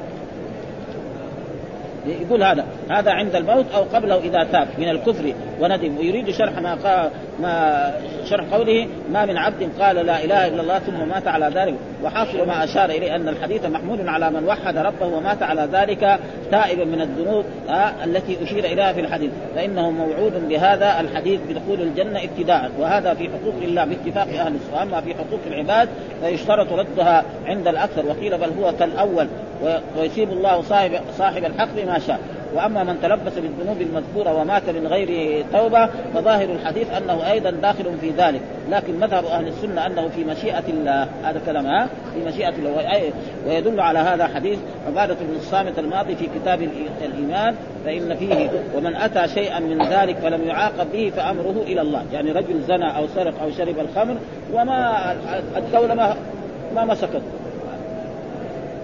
يقول 2.05 2.43
هذا 2.43 2.65
هذا 2.91 3.11
عند 3.11 3.35
الموت 3.35 3.65
أو 3.75 3.83
قبله 3.83 4.17
إذا 4.17 4.43
تاب 4.43 4.67
من 4.77 4.89
الكفر. 4.89 5.33
وندم. 5.61 5.97
ويريد 5.97 6.29
شرح 6.29 6.59
ما 6.59 6.75
قال 6.75 7.09
ما 7.41 7.93
شرح 8.25 8.45
قوله 8.53 8.87
ما 9.11 9.25
من 9.25 9.37
عبد 9.37 9.69
قال 9.79 9.95
لا 9.95 10.23
إله 10.23 10.47
إلا 10.47 10.61
الله 10.61 10.79
ثم 10.79 11.09
مات 11.09 11.27
على 11.27 11.51
ذلك. 11.55 11.75
وحاصل 12.03 12.47
ما 12.47 12.63
أشار 12.63 12.89
إليه 12.89 13.15
أن 13.15 13.29
الحديث 13.29 13.65
محمول 13.65 14.09
على 14.09 14.29
من 14.31 14.43
وحد 14.45 14.77
ربه 14.77 15.05
ومات 15.05 15.43
على 15.43 15.69
ذلك 15.71 16.19
تائبا 16.51 16.85
من 16.85 17.01
الذنوب 17.01 17.45
آه 17.69 17.91
التي 18.03 18.43
أشير 18.43 18.65
إليها 18.65 18.93
في 18.93 18.99
الحديث. 18.99 19.31
فإنه 19.55 19.91
موعود 19.91 20.49
بهذا 20.49 20.99
الحديث 20.99 21.39
بدخول 21.49 21.81
الجنة 21.81 22.23
ابتداء. 22.23 22.71
وهذا 22.79 23.13
في 23.13 23.29
حقوق 23.29 23.55
الله 23.61 23.85
باتفاق 23.85 24.27
أهل 24.27 24.55
السنة 24.55 24.79
واما 24.79 25.01
في 25.01 25.13
حقوق 25.13 25.39
العباد 25.47 25.89
فيشترط 26.23 26.73
ردها 26.73 27.23
عند 27.45 27.67
الأكثر. 27.67 28.05
وقيل 28.05 28.37
بل 28.37 28.49
هو 28.63 28.73
كالأول 28.79 29.27
ويصيب 29.97 30.29
الله 30.29 30.61
صاحب 30.61 30.91
صاحب 31.17 31.45
الحق 31.45 31.67
بما 31.75 31.99
شاء. 31.99 32.19
وأما 32.55 32.83
من 32.83 33.01
تلبس 33.01 33.33
بالذنوب 33.33 33.81
المذكورة 33.81 34.41
ومات 34.41 34.69
من 34.69 34.87
غير 34.87 35.43
توبة 35.53 35.89
فظاهر 36.13 36.49
الحديث 36.49 36.93
أنه 36.93 37.31
أيضا 37.31 37.49
داخل 37.51 37.85
في 38.01 38.09
ذلك. 38.09 38.41
لكن 38.69 38.99
مذهب 38.99 39.25
أهل 39.25 39.47
السنة 39.47 39.85
أنه 39.85 40.07
في 40.07 40.23
مشيئة 40.23 40.63
الله 40.69 41.07
هذا 41.23 41.41
كلام 41.45 41.65
ها؟ 41.65 41.87
في 42.13 42.25
مشيئة 42.27 42.49
الله. 42.49 43.11
ويدل 43.47 43.79
على 43.79 43.99
هذا 43.99 44.27
حديث 44.27 44.59
عبادة 44.87 45.13
بن 45.13 45.35
الصامت 45.35 45.79
الماضي 45.79 46.15
في 46.15 46.27
كتاب 46.39 46.69
الإيمان 47.01 47.55
فإن 47.85 48.15
فيه 48.15 48.49
ومن 48.75 48.95
أتى 48.95 49.27
شيئا 49.27 49.59
من 49.59 49.85
ذلك 49.85 50.17
فلم 50.17 50.47
يعاقب 50.47 50.91
به 50.93 51.11
فأمره 51.15 51.63
إلى 51.67 51.81
الله. 51.81 52.03
يعني 52.13 52.31
رجل 52.31 52.61
زنى 52.67 52.97
أو 52.97 53.07
سرق 53.07 53.41
أو 53.41 53.51
شرب 53.51 53.79
الخمر 53.79 54.15
وما 54.53 55.11
الدولة 55.57 55.93
ما 55.93 56.15
ما 56.75 56.85
مسكته. 56.85 57.21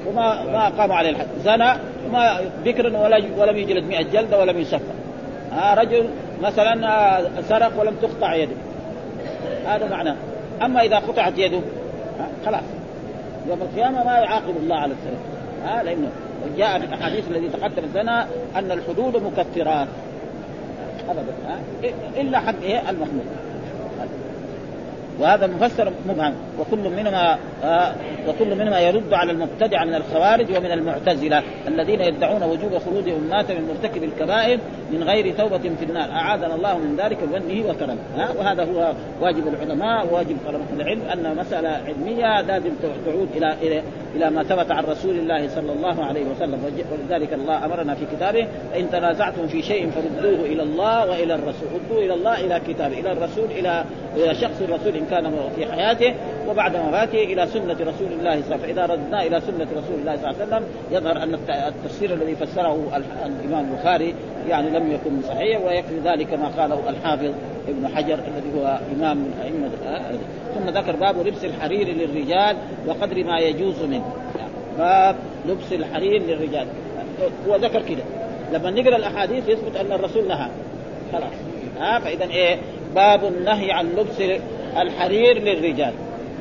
وما 0.08 0.44
ما 0.44 0.70
قام 0.70 0.92
عليه 0.92 1.10
الحد. 1.10 1.28
زنى 1.44 1.74
ما 2.12 2.40
بكر 2.66 2.86
ولا 2.88 3.24
ولم 3.38 3.58
يجلد 3.58 3.84
100 3.84 4.02
جلدة 4.02 4.40
ولم 4.40 4.58
يسفر 4.58 4.94
آه 5.54 5.74
رجل 5.74 6.10
مثلا 6.42 6.88
آه 6.88 7.42
سرق 7.50 7.80
ولم 7.80 7.96
تقطع 8.02 8.36
يده. 8.36 8.56
هذا 9.66 9.88
معناه. 9.90 10.16
أما 10.62 10.82
إذا 10.82 10.96
قطعت 10.96 11.38
يده 11.38 11.58
آه 11.58 12.46
خلاص. 12.46 12.64
يوم 13.50 13.62
القيامة 13.62 14.04
ما 14.04 14.12
يعاقب 14.12 14.58
الله 14.58 14.76
على 14.76 14.94
السرقة. 14.94 15.80
آه 15.80 15.84
لأنه 15.84 16.10
جاء 16.58 16.80
في 16.80 16.86
الأحاديث 16.86 17.28
الذي 17.32 17.50
تقدم 17.50 17.84
لنا 17.96 18.28
أن 18.56 18.72
الحدود 18.72 19.24
مكفرات. 19.24 19.88
ابدا 21.10 21.34
آه 21.48 22.22
إلا 22.22 22.40
حق 22.40 22.62
إيه؟ 22.64 22.90
المخلوق 22.90 23.26
وهذا 25.20 25.48
مفسر 25.48 25.92
مبهم. 26.10 26.34
وكل 26.60 26.90
منهما 26.90 27.38
آه 27.64 27.92
وكل 28.28 28.56
منهما 28.56 28.80
يرد 28.80 29.14
على 29.14 29.32
المبتدع 29.32 29.86
من 29.86 29.96
الخوارج 29.96 30.58
ومن 30.58 30.72
المعتزلة 30.72 31.44
الذين 31.68 32.02
يدعون 32.02 32.44
وجوب 32.44 32.78
خروج 32.78 33.10
امات 33.10 33.52
من 33.52 33.68
مرتكب 33.68 34.04
الكبائر 34.04 34.60
من 34.92 35.04
غير 35.04 35.36
توبة 35.36 35.58
في 35.58 35.86
النار. 35.86 36.12
أعاذنا 36.12 36.56
الله 36.56 36.78
من 36.78 36.96
ذلك 36.96 37.18
بمنه 37.24 37.70
وكرمه. 37.70 37.98
وهذا 38.38 38.64
هو 38.64 38.94
واجب 39.22 39.48
العلماء 39.48 40.08
وواجب 40.08 40.38
طلبة 40.48 40.66
العلم 40.74 41.02
أن 41.02 41.36
مسألة 41.38 41.70
علمية 41.70 42.42
لازم 42.42 42.72
تعود 43.06 43.30
إلى 43.36 43.82
إلى 44.16 44.30
ما 44.30 44.44
ثبت 44.44 44.72
عن 44.72 44.84
رسول 44.84 45.16
الله 45.16 45.48
صلى 45.48 45.72
الله 45.72 46.06
عليه 46.06 46.26
وسلم. 46.26 46.60
ولذلك 46.92 47.34
الله 47.34 47.66
أمرنا 47.66 47.96
في 47.96 48.06
كتابه 48.16 48.48
إن 48.78 48.92
تنازعتم 48.92 49.48
في 49.48 49.62
شيء 49.62 49.90
فردوه 49.90 50.46
إلى 50.46 50.64
الله 50.64 51.10
وإلى 51.10 51.36
الرسول. 51.36 51.68
ردوه 51.74 52.06
إلى 52.06 52.14
الله 52.14 52.40
إلى 52.40 52.62
كتابه 52.68 53.00
إلى 53.00 53.12
الرسول 53.12 53.46
إلى 53.52 53.86
شخص 54.36 54.62
الرسول. 54.62 55.07
كان 55.10 55.34
في 55.56 55.72
حياته 55.72 56.14
وبعد 56.50 56.76
وفاته 56.76 57.24
إلى 57.24 57.48
سنة 57.48 57.74
رسول 57.74 58.12
الله 58.20 58.20
صلى 58.20 58.22
الله 58.22 58.32
عليه 58.32 58.40
وسلم. 58.40 58.58
فاذا 58.58 58.86
ردنا 58.86 59.24
إلى 59.24 59.42
سنة 59.42 59.68
رسول 59.72 60.00
الله 60.00 60.16
صلى 60.16 60.32
الله 60.32 60.36
عليه 60.42 60.48
وسلم 60.48 60.64
يظهر 60.92 61.24
أن 61.24 61.40
التفسير 61.68 62.14
الذي 62.14 62.36
فسره 62.36 63.02
الإمام 63.26 63.72
البخاري 63.72 64.16
يعني 64.50 64.70
لم 64.70 64.92
يكن 64.92 65.22
صحيح 65.28 65.62
ويكفي 65.66 66.00
ذلك 66.06 66.34
ما 66.34 66.48
قاله 66.48 66.90
الحافظ 66.90 67.32
ابن 67.68 67.88
حجر 67.96 68.14
الذي 68.14 68.60
هو 68.60 68.80
إمام 68.96 69.18
من 69.18 69.34
ائمه 69.44 69.70
ثم 70.56 70.70
ذكر 70.70 70.96
باب 70.96 71.28
لبس 71.28 71.46
الحرير 71.46 71.88
للرجال 71.88 72.58
وقدر 72.88 73.24
ما 73.24 73.40
يجوز 73.40 73.84
منه. 73.84 74.14
باب 74.78 75.16
لبس 75.46 75.74
الحرير 75.74 76.22
للرجال. 76.22 76.68
هو 77.48 77.56
ذكر 77.56 77.82
كده. 77.82 78.04
لما 78.54 78.72
نقرأ 78.72 78.96
الأحاديث 78.96 79.50
يثبت 79.50 79.76
أن 79.76 79.92
الرسول 79.92 80.28
نهى. 80.28 80.48
خلاص. 81.14 81.34
ها 81.80 82.00
فإذا 82.00 82.26
إيه؟ 82.26 82.58
باب 82.96 83.26
النهي 83.26 83.72
عن 83.72 83.86
لبس 83.86 84.40
الحرير 84.78 85.40
للرجال. 85.40 85.94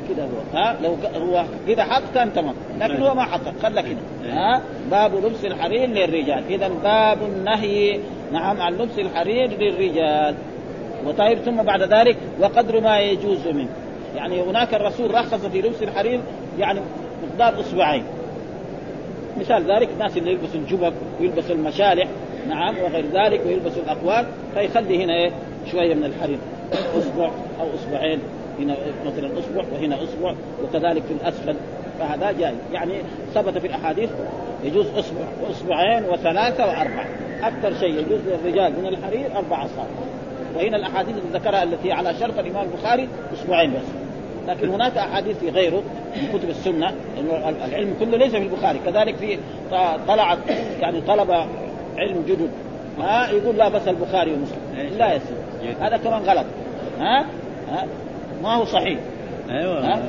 كده 0.09 0.25
هو. 0.25 0.59
ها؟ 0.59 0.77
لو 0.83 0.97
هو 1.17 1.45
كده 1.69 1.85
حط 1.85 2.03
كان 2.15 2.33
تمام 2.33 2.55
لكن 2.81 3.03
هو 3.03 3.15
ما 3.15 3.25
حط 3.25 3.41
خلى 3.63 3.83
كده 3.83 4.33
ها؟ 4.33 4.63
باب 4.91 5.15
لبس 5.25 5.45
الحرير 5.45 5.89
للرجال. 5.89 6.43
اذا 6.51 6.69
باب 6.69 7.19
النهي. 7.23 8.01
نعم 8.33 8.61
عن 8.61 8.73
لبس 8.73 8.99
الحرير 8.99 9.51
للرجال. 9.51 10.35
وطيب 11.07 11.39
ثم 11.39 11.63
بعد 11.63 11.83
ذلك 11.83 12.17
وقدر 12.41 12.81
ما 12.81 13.01
يجوز 13.01 13.49
منه. 13.49 13.69
يعني 14.17 14.43
هناك 14.43 14.75
الرسول 14.75 15.15
رخص 15.15 15.47
في 15.47 15.63
لبس 15.63 15.83
الحرير 15.83 16.21
يعني 16.59 16.81
مقدار 17.23 17.61
اصبعين 17.61 18.05
مثال 19.41 19.73
ذلك 19.73 19.89
الناس 19.91 20.17
اللي 20.17 20.31
يلبسوا 20.31 20.61
الجبب 20.61 20.95
ويلبسوا 21.21 21.55
المشالح 21.55 22.09
نعم 22.49 22.79
وغير 22.79 23.05
ذلك 23.13 23.41
ويلبسوا 23.47 23.83
الأقوال 23.83 24.27
فيخلي 24.55 25.05
هنا 25.05 25.15
إيه؟ 25.15 25.31
شوية 25.71 25.95
من 25.95 26.05
الحرير. 26.05 26.39
اصبع 26.73 27.31
أو 27.61 27.67
اصبعين 27.75 28.19
هنا 28.59 28.77
مثلا 29.07 29.39
اصبع 29.39 29.65
وهنا 29.73 29.97
اصبع 29.97 30.35
وكذلك 30.65 31.03
في 31.03 31.13
الأسفل. 31.13 31.57
فهذا 31.99 32.33
جائز 32.33 32.57
يعني 32.73 32.93
ثبت 33.35 33.59
في 33.59 33.67
الأحاديث 33.67 34.11
يجوز 34.65 34.87
اصبع 34.87 35.25
واصبعين 35.43 36.05
وثلاثة 36.05 36.67
وأربعة. 36.67 37.07
أكثر 37.43 37.75
شيء 37.81 37.99
يجوز 37.99 38.21
للرجال 38.27 38.73
من 38.81 38.87
الحرير 38.87 39.37
أربع 39.37 39.65
أصابع. 39.65 39.91
وهنا 40.57 40.77
الأحاديث 40.77 41.15
اللي 41.17 41.39
ذكرها 41.39 41.63
التي 41.63 41.93
على 41.93 42.15
شرط 42.15 42.39
الإمام 42.39 42.67
البخاري 42.67 43.09
اصبعين 43.33 43.71
بس. 43.71 43.87
لكن 44.49 44.69
هناك 44.69 44.97
أحاديث 44.97 45.39
في 45.39 45.51
غيره 45.51 45.83
من 46.17 46.39
كتب 46.39 46.49
السنة 46.49 46.95
العلم 47.65 47.95
كله 48.01 48.17
ليس 48.17 48.31
في 48.31 48.43
البخاري. 48.43 48.79
كذلك 48.87 49.17
في 49.17 49.39
طلعت 50.09 50.39
يعني 50.81 51.01
طلبه 51.01 51.47
علم 51.99 52.25
جدد. 52.29 52.51
ها 53.01 53.31
يقول 53.31 53.57
لا 53.57 53.69
بس 53.69 53.89
البخاري 53.89 54.33
ومسلم. 54.33 54.97
لا 54.99 55.15
يصير 55.15 55.37
هذا 55.81 55.97
كمان 55.97 56.23
غلط. 56.23 56.47
ها؟ 57.01 57.27
ها؟ 57.71 57.87
ما 58.43 58.55
هو 58.55 58.65
صحيح. 58.65 58.99
أيوه. 59.51 59.95
ها؟ 59.95 60.01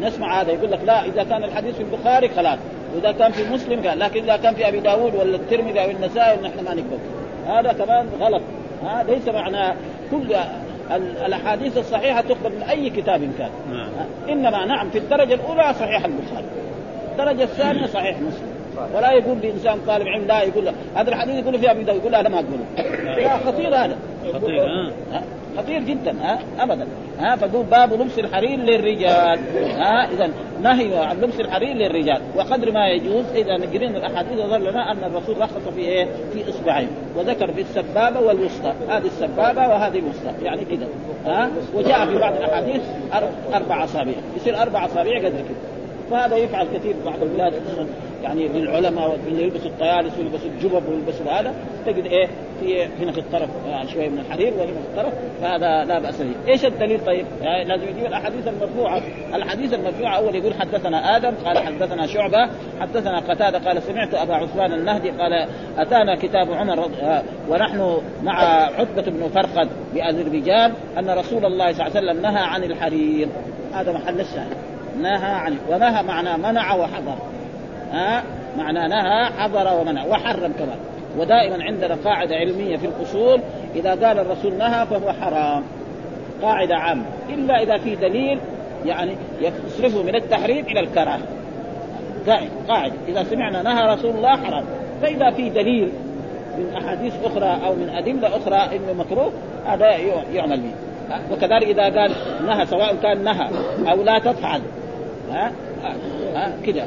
نسمع 0.00 0.40
هذا 0.40 0.52
يقول 0.52 0.70
لك 0.70 0.80
لا 0.86 1.04
إذا 1.04 1.22
كان 1.22 1.44
الحديث 1.44 1.76
في 1.76 1.82
البخاري 1.82 2.28
خلاص 2.28 2.58
وإذا 2.94 3.12
كان 3.12 3.32
في 3.32 3.52
مسلم 3.52 3.88
قال 3.88 3.98
لكن 3.98 4.22
إذا 4.22 4.36
كان 4.36 4.54
في 4.54 4.68
أبي 4.68 4.80
داود 4.80 5.14
ولا 5.14 5.36
الترمذي 5.36 5.84
أو 5.84 5.90
النسائي 5.90 6.38
نحن 6.40 6.64
ما 6.64 6.74
نقبل 6.74 6.98
هذا 7.46 7.72
كمان 7.72 8.06
غلط. 8.20 8.42
ها؟ 8.84 9.02
ليس 9.02 9.28
معنى 9.28 9.74
كل 10.10 10.36
الأحاديث 11.26 11.78
الصحيحة 11.78 12.20
تقبل 12.20 12.56
من 12.56 12.62
أي 12.62 12.90
كتاب 12.90 13.20
كان. 13.38 13.50
نعم. 13.70 13.90
إنما 14.28 14.64
نعم 14.64 14.90
في 14.90 14.98
الدرجة 14.98 15.34
الأولى 15.34 15.74
صحيح 15.74 16.04
البخاري. 16.04 16.46
الدرجة 17.12 17.42
الثانية 17.42 17.86
صحيح 17.86 18.16
مسلم. 18.18 18.50
ولا 18.94 19.12
يقول 19.12 19.38
لإنسان 19.42 19.78
طالب 19.86 20.06
علم 20.08 20.26
لا 20.26 20.42
يقول 20.42 20.64
له 20.64 20.72
هذا 20.94 21.08
الحديث 21.08 21.34
يقول 21.34 21.58
في 21.58 21.70
أبي 21.70 21.84
داود 21.84 22.00
يقول 22.00 22.12
لا 22.12 22.20
أنا 22.20 22.28
ما 22.28 22.36
أقوله. 22.36 22.64
لا 23.16 23.38
خطير 23.38 23.68
هذا. 23.68 23.96
خطير 24.32 24.62
ها؟ 25.12 25.22
خطير 25.56 25.80
جدا 25.82 26.14
ها؟ 26.22 26.38
ابدا 26.60 26.86
ها؟ 27.18 27.36
فقول 27.36 27.66
باب 27.66 27.92
لبس 27.92 28.18
الحرير 28.18 28.58
للرجال 28.58 29.38
ها؟ 29.78 30.10
اذا 30.12 30.30
نهي 30.62 30.98
عن 30.98 31.20
لبس 31.20 31.40
الحرير 31.40 31.76
للرجال 31.76 32.20
وقدر 32.36 32.72
ما 32.72 32.88
يجوز. 32.88 33.24
اذا 33.34 33.54
قرينا 33.54 33.98
الأحاديث 33.98 34.38
ظهر 34.38 34.58
لنا 34.58 34.92
أن 34.92 35.04
الرسول 35.04 35.40
رخص 35.40 35.68
في 35.74 35.80
إيه؟ 35.80 36.06
في 36.32 36.50
إصبعين 36.50 36.88
وذكر 37.16 37.52
في 37.52 37.60
السبابة 37.60 38.20
والوسطى 38.20 38.72
هذه 38.88 39.06
السبابة 39.06 39.68
وهذه 39.68 39.98
الوسطى 39.98 40.44
يعني 40.44 40.64
كذا 40.64 40.88
ها؟ 41.26 41.50
وجاء 41.74 42.06
في 42.06 42.18
بعض 42.18 42.34
الأحاديث 42.36 42.82
أربع 43.54 43.84
أصابع 43.84 44.12
يصير 44.36 44.62
أربع 44.62 44.84
أصابع 44.84 45.18
قدر 45.18 45.28
كذا 45.28 45.70
فهذا 46.10 46.36
يفعل 46.36 46.66
كثير 46.74 46.94
بعض 47.06 47.22
البلاد 47.22 47.54
يعني 48.22 48.48
للعلماء 48.48 49.18
اللي 49.28 49.42
يلبسوا 49.42 49.70
الطيالس 49.70 50.18
ويلبسوا 50.18 50.48
الجبب 50.48 50.88
ويلبسوا 50.88 51.26
هذا 51.30 51.54
تجد 51.86 52.04
إيه 52.04 52.28
في 52.60 52.84
هنا 52.84 53.12
في 53.12 53.18
الطرف 53.18 53.48
يعني 53.68 53.88
شوية 53.88 54.08
من 54.08 54.18
الحرير 54.18 54.54
وهنا 54.54 54.72
في 54.72 54.78
الطرف 54.78 55.12
فهذا 55.42 55.84
لا 55.84 55.98
بأس 55.98 56.22
به، 56.22 56.52
إيش 56.52 56.64
الدليل 56.64 57.04
طيب؟ 57.04 57.26
يعني 57.42 57.64
لازم 57.64 57.88
يجيب 57.88 58.06
الأحاديث 58.06 58.48
المرفوعة، 58.48 59.02
الحديث 59.34 59.74
المرفوعة 59.74 60.16
أول 60.16 60.34
يقول 60.34 60.54
حدثنا 60.54 61.16
آدم 61.16 61.34
قال 61.44 61.58
حدثنا 61.58 62.06
شعبة، 62.06 62.50
حدثنا 62.80 63.18
قتادة 63.18 63.58
قال 63.58 63.82
سمعت 63.82 64.14
أبا 64.14 64.34
عثمان 64.34 64.72
النهدي 64.72 65.10
قال 65.10 65.46
أتانا 65.78 66.16
كتاب 66.16 66.52
عمر 66.52 66.90
ونحن 67.48 67.98
مع 68.22 68.42
عتبة 68.64 69.02
بن 69.02 69.28
فرقد 69.28 69.68
بأذربيجان 69.94 70.72
أن 70.98 71.10
رسول 71.10 71.44
الله 71.44 71.72
صلى 71.72 71.86
الله 71.86 71.96
عليه 71.96 72.10
وسلم 72.10 72.22
نهى 72.22 72.42
عن 72.42 72.64
الحرير، 72.64 73.28
هذا 73.74 73.92
محل 73.92 74.20
الشاهد. 74.20 74.56
نهى 75.02 75.32
عنه 75.32 75.56
ونهى 75.70 76.02
معنى 76.02 76.42
منع 76.42 76.74
وحضر 76.74 77.18
ها 77.92 78.22
معنى 78.58 78.88
نهى 78.88 79.24
حضر 79.38 79.80
ومنع 79.80 80.04
وحرم 80.04 80.52
كمان. 80.52 80.78
ودائما 81.18 81.64
عندنا 81.64 81.96
قاعدة 82.04 82.36
علمية 82.36 82.76
في 82.76 82.86
الأصول 82.86 83.40
إذا 83.76 83.90
قال 83.90 84.18
الرسول 84.18 84.54
نهى 84.54 84.86
فهو 84.86 85.12
حرام. 85.12 85.62
قاعدة 86.42 86.76
عامة. 86.76 87.04
إلا 87.28 87.62
إذا 87.62 87.78
في 87.78 87.96
دليل 87.96 88.38
يعني 88.86 89.16
يصرفه 89.40 90.02
من 90.02 90.14
التحريم 90.14 90.66
إلى 90.66 90.80
الكراهة. 90.80 91.20
قاعدة 92.68 92.94
إذا 93.08 93.24
سمعنا 93.24 93.62
نهى 93.62 93.94
رسول 93.94 94.10
الله 94.10 94.36
حرام. 94.36 94.64
فإذا 95.02 95.30
في 95.30 95.50
دليل 95.50 95.92
من 96.58 96.76
أحاديث 96.76 97.14
أخرى 97.24 97.58
أو 97.66 97.74
من 97.74 97.90
أدلة 97.94 98.36
أخرى 98.36 98.76
إنه 98.76 98.92
مكروه 98.92 99.32
هذا 99.66 99.96
يعمل 100.32 100.60
به. 100.60 100.72
وكذلك 101.32 101.64
إذا 101.64 101.82
قال 102.00 102.12
نهى 102.46 102.66
سواء 102.66 102.96
كان 103.02 103.24
نهى 103.24 103.48
أو 103.90 104.02
لا 104.02 104.18
تفعل. 104.18 104.60
ها؟ 105.30 105.52
كذا. 106.66 106.86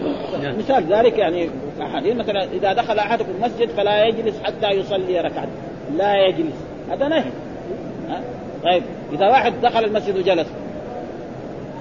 مثال 0.57 0.93
ذلك 0.93 1.17
يعني 1.17 1.49
أحاديث 1.81 2.15
مثلا 2.15 2.43
إذا 2.43 2.73
دخل 2.73 2.99
أحدكم 2.99 3.29
المسجد 3.31 3.69
فلا 3.69 4.05
يجلس 4.05 4.35
حتى 4.43 4.69
يصلي 4.69 5.19
ركعة. 5.19 5.47
لا 5.97 6.25
يجلس. 6.25 6.55
هذا 6.91 7.07
نهي؟ 7.07 7.31
طيب 8.63 8.83
إذا 9.13 9.27
واحد 9.27 9.53
دخل 9.61 9.85
المسجد 9.85 10.17
وجلس 10.17 10.47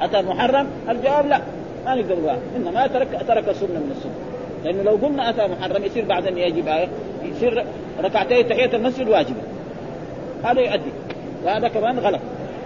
أتى 0.03 0.23
محرم؟ 0.23 0.67
الجواب 0.89 1.27
لا. 1.27 1.41
ما 1.87 1.95
نقدر 1.95 2.15
نقول 2.15 2.39
إنما 2.57 2.87
ترك 2.87 3.09
ترك 3.29 3.53
سنة 3.53 3.69
من 3.69 3.95
السنة. 3.97 4.13
لأنه 4.65 4.83
لو 4.83 5.07
قلنا 5.07 5.31
أتى 5.31 5.47
محرم 5.47 5.85
يصير 5.85 6.05
بعد 6.05 6.27
أن 6.27 6.39
يجب 6.39 6.69
آية 6.69 6.89
يصير 7.25 7.65
ركعتي 8.03 8.43
تحية 8.43 8.77
المسجد 8.77 9.09
واجبة. 9.09 9.41
هذا 10.45 10.61
يؤدي. 10.61 10.91
وهذا 11.45 11.69
كمان 11.69 11.99
غلط. 11.99 12.21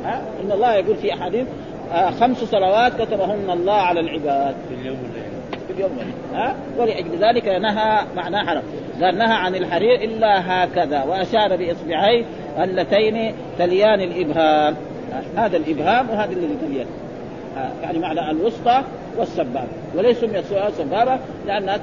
ها؟ 0.05 0.23
إن 0.45 0.53
الله 0.53 0.75
يقول 0.75 0.97
في 0.97 1.15
أحاديث 1.15 1.47
آه 1.47 1.76
خمس 2.21 2.37
صلوات 2.37 3.03
كتبهن 3.03 3.51
الله 3.51 3.73
على 3.75 4.01
العباد. 4.01 4.55
في 4.69 4.75
اليوم 4.75 4.97
والليله 5.03 5.37
في 5.67 5.73
اليوم 5.73 5.91
والليله 5.99 6.17
ها؟ 6.35 6.55
ولأجل 6.79 7.25
ذلك 7.25 7.49
نهى 7.49 8.01
معناه 8.17 8.47
حرم 8.47 8.63
قال 9.03 9.19
نهى 9.19 9.35
عن 9.35 9.55
الحرير 9.55 9.95
إلا 10.05 10.65
هكذا 10.65 11.03
وأشار 11.03 11.57
بإصبعيه 11.57 12.25
اللتين 12.59 13.35
تليان 13.59 14.01
الإبهام. 14.01 14.77
هذا 15.37 15.57
الإبهام 15.57 16.11
وهذا 16.11 16.33
الذي 16.33 16.57
تليان. 16.67 16.87
آه، 17.59 17.71
يعني 17.83 17.99
معنى 17.99 18.31
الوسطى 18.31 18.83
والسبابة. 19.19 19.69
وليس 19.95 20.21
سميت 20.21 20.45
سبابة 20.79 21.19
لأنها 21.47 21.77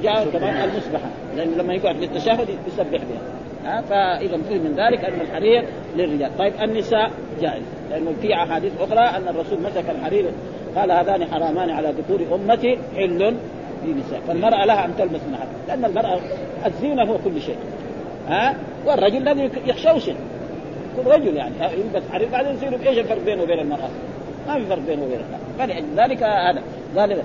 تجاوز 0.00 0.28
كمان 0.28 0.70
المسبحة. 0.70 1.08
لأنه 1.36 1.56
لما 1.56 1.74
يقعد 1.74 1.96
للتشهد 1.96 2.48
يسبح 2.66 2.88
بها. 2.90 3.45
ها 3.66 3.80
فإذا 3.80 4.38
فيه 4.48 4.58
من 4.58 4.74
ذلك 4.76 5.04
أن 5.04 5.20
الحرير 5.20 5.64
للرجال، 5.96 6.38
طيب 6.38 6.52
النساء 6.62 7.10
جائز 7.40 7.62
لأنه 7.90 8.12
في 8.22 8.34
أحاديث 8.34 8.72
أخرى 8.80 9.00
أن 9.00 9.28
الرسول 9.28 9.60
مسك 9.60 9.90
الحرير 9.90 10.30
قال 10.76 10.92
هذان 10.92 11.24
حرامان 11.24 11.70
على 11.70 11.88
ذكور 11.98 12.34
أمتي 12.34 12.78
حل 12.96 13.34
للنساء، 13.84 14.20
فالمرأة 14.28 14.64
لها 14.64 14.84
أن 14.84 14.96
تلبس 14.98 15.20
هذا، 15.20 15.48
لأن 15.68 15.84
المرأة 15.84 16.20
الزينة 16.66 17.02
هو 17.02 17.18
كل 17.18 17.40
شيء. 17.40 17.56
ها؟ 18.28 18.56
والرجل 18.86 19.28
الذي 19.28 19.50
يخشوشن 19.66 20.14
يكون 20.92 21.12
رجل 21.12 21.36
يعني 21.36 21.54
يلبس 21.60 22.02
حرير 22.12 22.28
بعدين 22.28 22.54
يصير 22.54 22.88
إيش 22.88 22.98
الفرق 22.98 23.24
بينه 23.24 23.42
وبين 23.42 23.58
المرأة؟ 23.58 23.88
ما 24.48 24.54
في 24.54 24.66
فرق 24.66 24.82
بينه 24.86 25.02
وبين 25.02 25.20
المرأة، 25.20 25.66
فلذلك 25.66 26.22
هذا 26.22 26.62
قال 26.96 27.22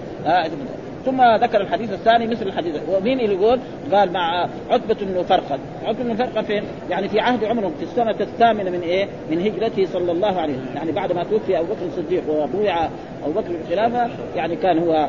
ثم 1.06 1.22
ذكر 1.36 1.62
الحديث 1.62 1.94
الثاني 1.94 2.28
مثل 2.28 2.48
الحديث 2.48 2.76
ومين 2.90 3.20
اللي 3.20 3.36
يقول؟ 3.36 3.60
قال 3.94 4.14
مع 4.14 4.50
عتبة 4.70 4.98
بن 5.02 5.24
فرقد، 5.24 5.60
عتبة 5.86 6.04
بن 6.04 6.16
فرقد 6.16 6.46
فين؟ 6.46 6.64
يعني 6.90 7.10
في 7.10 7.20
عهد 7.20 7.44
عمره 7.44 7.72
في 7.80 7.84
السنة 7.84 8.16
الثامنة 8.20 8.70
من 8.70 8.82
إيه؟ 8.82 9.08
من 9.32 9.42
هجرته 9.42 9.86
صلى 9.86 10.12
الله 10.12 10.42
عليه 10.42 10.54
وسلم، 10.54 10.76
يعني 10.76 10.92
بعد 10.92 11.12
ما 11.12 11.24
توفي 11.24 11.60
أبو 11.60 11.74
بكر 11.74 11.86
الصديق 11.86 12.24
وبويع 12.30 12.86
أبو 13.24 13.32
بكر 13.32 13.50
بالخلافة 13.50 14.10
يعني 14.36 14.56
كان 14.56 14.80
هو 14.80 15.08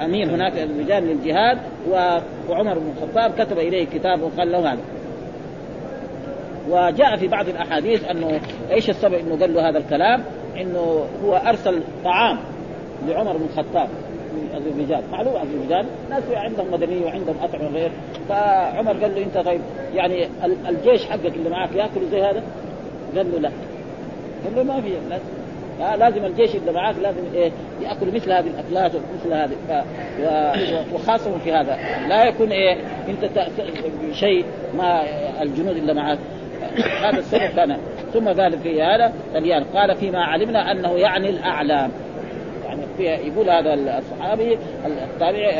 أمير 0.00 0.26
هناك 0.26 0.52
الرجال 0.58 1.04
للجهاد 1.04 1.58
وعمر 2.48 2.78
بن 2.78 2.92
الخطاب 2.96 3.32
كتب 3.38 3.58
إليه 3.58 3.86
كتاب 3.86 4.22
وقال 4.22 4.52
له 4.52 4.72
هذا 4.72 4.80
وجاء 6.70 7.16
في 7.16 7.28
بعض 7.28 7.48
الأحاديث 7.48 8.10
أنه 8.10 8.40
إيش 8.70 8.90
السبب 8.90 9.14
إنه 9.14 9.40
قال 9.40 9.54
له 9.54 9.68
هذا 9.68 9.78
الكلام؟ 9.78 10.24
إنه 10.60 11.04
هو 11.24 11.36
أرسل 11.36 11.82
طعام 12.04 12.38
لعمر 13.08 13.36
بن 13.36 13.44
الخطاب 13.44 13.88
اذربيجان، 14.56 15.02
معلوم 15.12 15.34
اذربيجان 15.36 15.86
ناس 16.10 16.22
عندهم 16.32 16.72
مدنية 16.72 17.04
وعندهم 17.04 17.36
اطعمه 17.42 17.68
غير، 17.68 17.90
فعمر 18.28 18.92
قال 18.92 19.14
له 19.14 19.22
أنت 19.22 19.38
طيب 19.38 19.60
يعني 19.94 20.28
الجيش 20.68 21.06
حقك 21.06 21.34
اللي 21.36 21.50
معك 21.50 21.72
يأكلوا 21.76 22.08
زي 22.10 22.22
هذا؟ 22.22 22.42
قال 23.16 23.32
له 23.32 23.38
لا. 23.38 23.50
قال 24.44 24.56
له 24.56 24.62
ما 24.62 24.80
في 24.80 24.96
لازم 25.96 26.24
الجيش 26.24 26.54
اللي 26.56 26.72
معاك 26.72 26.96
لازم 27.02 27.20
إيه 27.34 27.50
يأكلوا 27.82 28.14
مثل 28.14 28.32
هذه 28.32 28.46
الأكلات 28.46 28.92
ومثل 28.94 29.32
هذه. 29.32 29.84
وخاصة 30.94 31.38
في 31.38 31.52
هذا. 31.52 31.78
لا 32.08 32.24
يكون 32.24 32.52
إيه 32.52 32.76
أنت 33.08 33.48
شيء 34.12 34.44
ما 34.76 35.02
الجنود 35.42 35.76
اللي 35.76 35.94
معك 35.94 36.18
هذا 37.02 37.18
السبب 37.18 37.50
كان. 37.56 37.76
ثم 38.12 38.28
قال 38.28 38.58
في 38.58 38.82
هذا 38.82 39.12
قال 39.74 39.96
فيما 39.96 40.24
علمنا 40.24 40.72
أنه 40.72 40.92
يعني 40.92 41.30
الأعلام. 41.30 41.90
يعني 42.98 43.22
في 43.22 43.28
يقول 43.28 43.50
هذا 43.50 43.98
الصحابي 43.98 44.58
التابعي 44.86 45.50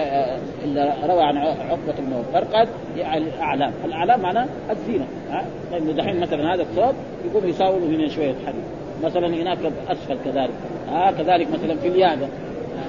اللي 0.64 0.94
روى 1.08 1.22
عن 1.22 1.36
عقبة 1.36 1.94
بن 1.98 2.24
فرقد 2.32 2.68
يعني 2.96 3.18
الأعلام، 3.18 3.72
الأعلام 3.84 4.20
معناه 4.20 4.46
الزينة 4.70 5.06
ها؟ 5.30 5.44
لأنه 5.72 5.92
دحين 5.92 6.20
مثلا 6.20 6.54
هذا 6.54 6.62
الثوب 6.62 6.94
يقوم 7.24 7.48
يساوي 7.48 7.96
هنا 7.96 8.08
شوية 8.08 8.34
حديد 8.46 8.64
مثلا 9.04 9.26
هناك 9.26 9.58
أسفل 9.88 10.16
كذلك 10.24 10.54
ها؟ 10.88 11.10
كذلك 11.10 11.48
مثلا 11.50 11.76
في 11.76 11.88
الياده 11.88 12.26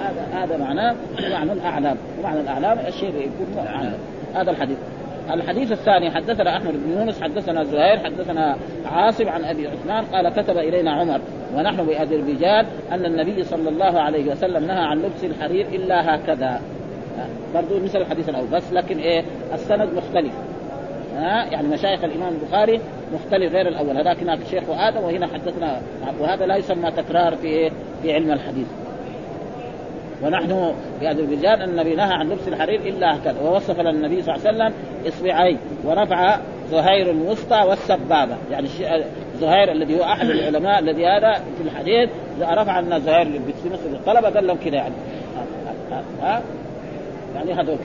هذا 0.00 0.44
هذا 0.44 0.56
معناه 0.56 0.94
معنى 1.32 1.52
الأعلام. 1.52 1.96
ومعنى 2.18 2.40
الأعلام 2.40 2.78
الشيء 2.78 3.08
يكون 3.08 3.66
هذا 4.34 4.50
الحديث. 4.50 4.78
الحديث 5.30 5.72
الثاني 5.72 6.10
حدثنا 6.10 6.56
أحمد 6.56 6.72
بن 6.72 6.92
يونس 6.98 7.22
حدثنا 7.22 7.64
زهير 7.64 7.98
حدثنا 7.98 8.56
عاصم 8.92 9.28
عن 9.28 9.44
أبي 9.44 9.68
عثمان 9.68 10.04
قال 10.04 10.28
كتب 10.28 10.58
إلينا 10.58 10.92
عمر 10.92 11.20
ونحن 11.54 11.86
باذربيجان 11.86 12.66
أن 12.92 13.04
النبي 13.04 13.44
صلى 13.44 13.68
الله 13.68 14.00
عليه 14.00 14.30
وسلم 14.30 14.66
نهى 14.66 14.80
عن 14.80 14.98
لبس 14.98 15.24
الحرير 15.24 15.66
إلا 15.66 16.14
هكذا. 16.14 16.60
برضو 17.54 17.80
مثل 17.80 17.98
الحديث 17.98 18.28
الأول 18.28 18.46
بس 18.46 18.72
لكن 18.72 18.98
إيه؟ 18.98 19.24
السند 19.54 19.88
مختلف. 19.94 20.32
ها؟ 21.16 21.44
يعني 21.44 21.68
مشايخ 21.68 22.04
الإمام 22.04 22.32
البخاري 22.34 22.80
مختلف 23.14 23.52
غير 23.52 23.68
الأول. 23.68 23.96
هذاك 23.96 24.18
هناك 24.18 24.38
الشيخ 24.42 24.62
آدم 24.70 25.00
وهنا 25.00 25.26
حدثنا 25.26 25.80
وهذا 26.20 26.46
لا 26.46 26.56
يسمى 26.56 26.90
تكرار 26.90 27.36
في 27.36 27.46
إيه؟ 27.46 27.70
في 28.02 28.12
علم 28.12 28.30
الحديث. 28.30 28.66
ونحن 30.24 30.74
في 31.00 31.10
اذربيجان 31.10 31.60
أن 31.60 31.68
النبي 31.68 31.94
نهى 31.94 32.12
عن 32.12 32.28
لبس 32.28 32.48
الحرير 32.48 32.80
إلا 32.80 33.16
هكذا 33.16 33.40
ووصف 33.40 33.80
لنا 33.80 33.90
النبي 33.90 34.22
صلى 34.22 34.34
الله 34.34 34.46
عليه 34.46 34.56
وسلم 34.56 34.72
إصبعي 35.08 35.56
ورفع 35.84 36.38
زهير 36.70 37.10
الوسطى 37.10 37.64
والسبابة. 37.68 38.36
يعني 38.50 38.68
زهير 39.40 39.72
الذي 39.72 40.00
هو 40.00 40.04
أحد 40.04 40.30
العلماء 40.30 40.78
الذي 40.78 41.06
هذا 41.06 41.32
في 41.32 41.62
الحديث 41.64 42.10
رفع 42.40 42.80
لنا 42.80 42.98
زهير 42.98 43.24
في 43.62 43.68
مسجد 43.68 43.92
الطلبه 43.92 44.30
قال 44.30 44.46
لهم 44.46 44.56
كذا 44.56 44.76
يعني. 44.76 44.94
ها؟ 46.22 46.42
يعني 47.34 47.52
هذا 47.52 47.64
كذا 47.64 47.76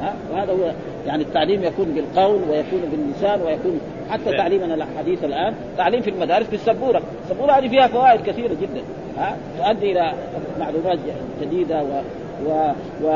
ها؟ 0.00 0.14
وهذا 0.32 0.52
هو 0.52 0.72
يعني 1.08 1.22
التعليم 1.22 1.64
يكون 1.64 1.84
بالقول 1.84 2.40
ويكون 2.50 2.80
باللسان 2.90 3.42
ويكون 3.42 3.80
حتى 4.10 4.36
تعليمنا 4.36 4.74
الحديث 4.74 5.24
الآن 5.24 5.54
تعليم 5.76 6.00
في 6.00 6.10
المدارس 6.10 6.46
بالسبورة، 6.46 7.02
السبورة 7.24 7.52
هذه 7.52 7.68
فيها 7.68 7.86
فوائد 7.86 8.20
كثيرة 8.20 8.54
جدا 8.54 8.82
ها؟ 9.18 9.36
تؤدي 9.58 9.92
إلى 9.92 10.12
معلومات 10.60 10.98
جديدة 11.42 11.82
و, 11.82 12.00
و... 12.46 12.70
و... 13.02 13.08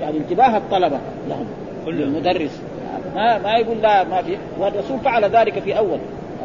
يعني 0.00 0.18
انتباه 0.18 0.56
الطلبة 0.56 0.98
لهم 1.28 1.46
المدرس 1.88 2.62
ما 3.14 3.38
ما 3.38 3.56
يقول 3.56 3.82
لا 3.82 4.04
ما 4.04 4.22
في. 4.22 4.36
والرسول 4.58 4.98
فعل 4.98 5.24
ذلك 5.24 5.58
في 5.58 5.78
أول. 5.78 5.98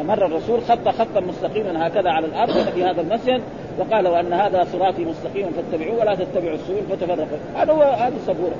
مر 0.05 0.25
الرسول 0.25 0.61
خط 0.61 0.87
خطا 0.87 1.19
مستقيما 1.19 1.87
هكذا 1.87 2.09
على 2.09 2.25
الأرض 2.25 2.51
في 2.51 2.83
هذا 2.83 3.01
المسجد 3.01 3.41
وقال 3.79 4.07
وأن 4.07 4.33
هذا 4.33 4.63
صراطي 4.63 5.05
مستقيما 5.05 5.49
فاتبعوه 5.51 5.99
ولا 5.99 6.15
تتبعوا 6.15 6.55
السبل 6.55 6.81
فتفرق 6.89 7.27
هذا 7.55 7.73
هو 7.73 7.81
هذه 7.81 8.15
السبورة. 8.15 8.53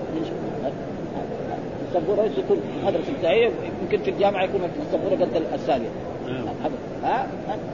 السبوره 1.95 2.29
يكون 2.37 2.61
مدرسة 2.85 3.11
ابتدائيه 3.11 3.51
يمكن 3.81 4.03
في 4.03 4.09
الجامعة 4.09 4.43
يكون 4.43 4.61
السبوره 4.81 5.15
قد 5.15 5.43
الثانية 5.53 5.89
ها؟ 7.03 7.27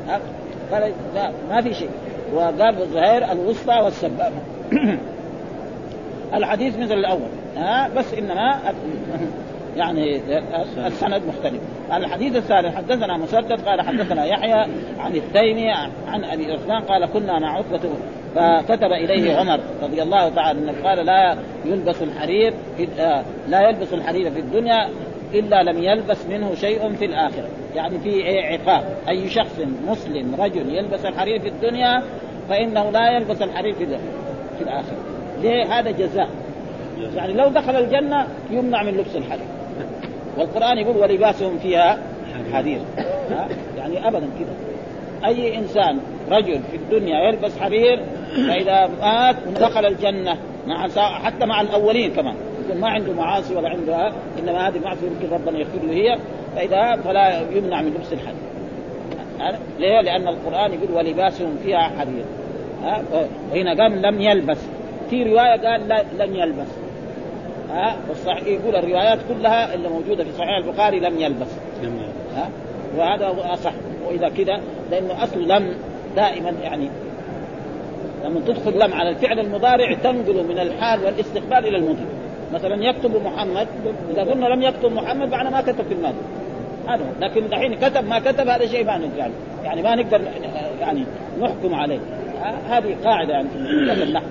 ها؟ 0.08 0.20
قال 0.72 0.94
لا 1.16 1.32
ما 1.50 1.62
في 1.62 1.74
شيء. 1.74 1.90
وقال 2.34 2.82
الظهير 2.82 3.32
الوسطى 3.32 3.82
والسبابه 3.84 4.36
الحديث 6.38 6.78
مثل 6.78 6.94
الأول. 6.94 7.30
ها؟ 7.58 7.90
بس 7.98 8.14
إنما 8.14 8.60
يعني 9.78 10.22
السند 10.88 11.22
مختلف. 11.28 11.62
الحديث 11.94 12.36
الثالث 12.36 12.76
حدثنا 12.76 13.18
مسدد 13.18 13.62
قال 13.62 13.82
حدثنا 13.82 14.26
يحيى 14.26 14.68
عن 15.00 15.16
التيمي 15.16 15.72
عن 16.08 16.24
أبي 16.24 16.52
عثمان 16.52 16.84
قال 16.84 17.06
كنا 17.06 17.40
مع 17.40 17.58
عتبة 17.58 17.90
فكتب 18.36 18.92
إليه 18.92 19.36
عمر 19.36 19.60
رضي 19.84 20.02
الله 20.02 20.30
تعالى 20.30 20.60
عنه 20.60 20.84
قال 20.84 21.06
لا 21.06 21.38
يلبس 21.66 22.02
الحرير 22.04 22.54
آه، 23.00 23.24
لا 23.48 23.70
يلبس 23.70 23.94
الحرير 23.94 24.32
في 24.32 24.40
الدنيا 24.40 24.90
إلا 25.34 25.64
لم 25.64 25.84
يلبس 25.84 26.26
منه 26.26 26.56
شيء 26.56 26.96
في 26.96 27.06
الآخرة، 27.06 27.48
يعني 27.76 28.00
في 28.00 28.40
عقاب، 28.40 28.84
أي 29.10 29.30
شخص 29.30 29.60
مسلم 29.88 30.36
رجل 30.40 30.76
يلبس 30.76 31.06
الحرير 31.06 31.40
في 31.40 31.48
الدنيا 31.48 32.04
فإنه 32.50 32.90
لا 32.90 33.12
يلبس 33.12 33.42
الحرير 33.42 33.74
في 33.74 33.86
في 34.58 34.64
الآخرة. 34.64 34.98
ليه؟ 35.42 35.80
هذا 35.80 35.92
جزاء 35.92 36.30
يعني 37.16 37.34
لو 37.34 37.48
دخل 37.48 37.76
الجنة 37.76 38.28
يمنع 38.52 38.84
من 38.84 38.98
لبس 38.98 39.16
الحرير 39.16 39.46
والقرآن 40.38 40.78
يقول 40.78 40.98
ولباسهم 40.98 41.60
فيها 41.60 41.98
حرير؟ 42.54 42.80
يعني 43.78 44.08
ابدا 44.08 44.28
كذا 44.40 44.56
أي 45.26 45.58
إنسان 45.58 46.00
رجل 46.32 46.60
في 46.72 46.78
الدنيا 46.78 47.20
يلبس 47.20 47.58
حرير 47.58 48.00
فإذا 48.36 48.90
مات 49.02 49.36
دخل 49.60 49.86
الجنة 49.86 50.38
مع 50.68 50.88
حتى 50.98 51.46
مع 51.46 51.62
الأولين 51.62 52.12
كمان. 52.14 52.36
يكون 52.66 52.82
ما 52.82 52.90
عنده 52.90 53.14
معاصي 53.14 53.56
ولا 53.56 53.70
عنده 53.70 54.12
إنما 54.40 54.68
هذه 54.68 54.76
المعصيه 54.76 55.08
يمكن 55.08 55.34
ربنا 55.34 55.60
يغفر 55.60 55.80
له 55.88 55.94
هي 55.94 56.18
فإذا 56.56 57.02
فلا 57.02 57.42
يمنع 57.52 57.82
من 57.82 57.90
لبس 57.90 58.14
الحرير 58.14 58.50
ليه؟ 59.80 60.02
لأن 60.02 60.28
القرآن 60.28 60.74
يقول 60.74 60.92
ولباسهم 60.92 61.58
فيها 61.64 61.80
حرير. 61.80 62.26
ها؟ 62.84 63.04
وهنا 63.52 63.84
قال 63.84 64.02
لم 64.02 64.22
يلبس. 64.22 64.58
في 65.10 65.24
رواية 65.24 65.68
قال 65.68 66.06
لن 66.18 66.36
يلبس. 66.36 66.68
ها؟ 67.72 67.96
والصحيح 68.10 68.48
يقول 68.48 68.76
الروايات 68.76 69.20
كلها 69.30 69.74
اللي 69.74 69.90
موجودة 69.90 70.24
في 70.24 70.32
صحيح 70.32 70.58
البخاري 70.58 71.00
لم 71.00 71.20
يلبس. 71.20 71.48
ها؟ 72.36 72.50
وهذا 72.98 73.28
هو 73.28 73.42
أصح. 73.54 73.74
وإذا 74.08 74.30
كذا 74.30 74.62
لأنه 74.92 75.24
أصل 75.24 75.48
لم 75.48 75.76
دائما 76.16 76.54
يعني 76.64 76.90
لما 78.26 78.40
تدخل 78.48 78.80
لم 78.80 78.94
على 78.94 79.10
الفعل 79.10 79.40
المضارع 79.40 79.94
تنقل 79.94 80.44
من 80.50 80.60
الحال 80.60 81.06
والاستقبال 81.06 81.68
إلى 81.68 81.78
المضي 81.78 82.06
مثلا 82.54 82.84
يكتب 82.84 83.24
محمد 83.26 83.68
إذا 84.12 84.24
قلنا 84.24 84.46
لم 84.46 84.62
يكتب 84.62 84.92
محمد 84.92 85.32
معنى 85.32 85.50
ما 85.50 85.62
كتب 85.62 85.86
في 85.86 85.94
الماضي. 85.94 86.18
هذا 86.88 87.04
لكن 87.20 87.48
دحين 87.48 87.76
كتب 87.76 88.08
ما 88.08 88.20
كتب 88.20 88.48
هذا 88.48 88.66
شيء 88.66 88.86
ما 88.86 88.98
نقدر 88.98 89.32
يعني 89.64 89.82
ما 89.82 89.96
نقدر 89.96 90.22
يعني 90.80 91.04
نحكم 91.42 91.76
عليه. 91.76 92.00
هذه 92.70 92.96
قاعدة 93.04 93.34
يعني. 93.34 93.50
في 93.96 94.04
النحو 94.04 94.26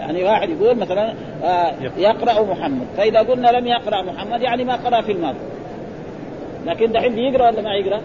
يعني 0.00 0.24
واحد 0.24 0.48
يقول 0.50 0.76
مثلا 0.76 1.14
آه 1.44 1.72
يقرأ. 1.98 2.42
محمد. 2.42 2.86
فإذا 2.96 3.18
قلنا 3.18 3.48
لم 3.48 3.66
يقرأ 3.66 4.02
محمد 4.02 4.42
يعني 4.42 4.64
ما 4.64 4.76
قرأ 4.76 5.00
في 5.00 5.12
الماضي. 5.12 5.38
لكن 6.66 6.92
دحين 6.92 7.14
بيقرأ 7.14 7.50
ولا 7.50 7.62
ما 7.62 7.74
يقرأ؟ 7.74 8.00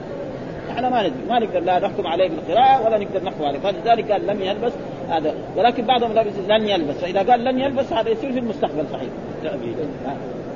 إحنا 0.71 0.89
ما 0.89 1.01
نقدر 1.01 1.15
ما 1.29 1.39
نقدر 1.39 1.59
لا 1.59 1.79
نحكم 1.79 2.07
عليه 2.07 2.29
بالقراءة 2.29 2.85
ولا 2.85 2.97
نقدر 2.97 3.23
نحكم 3.23 3.45
عليه. 3.45 3.59
فلذلك 3.59 4.11
قال 4.11 4.27
لم 4.27 4.41
يلبس 4.41 4.71
هذا. 5.09 5.33
ولكن 5.57 5.85
بعضهم 5.85 6.11
لبس 6.13 6.33
لن 6.49 6.69
يلبس. 6.69 6.95
فإذا 6.95 7.31
قال 7.31 7.43
لن 7.43 7.59
يلبس 7.59 7.93
هذا 7.93 8.09
يصير 8.09 8.31
في 8.31 8.39
المستقبل 8.39 8.85
صحيح. 8.93 9.09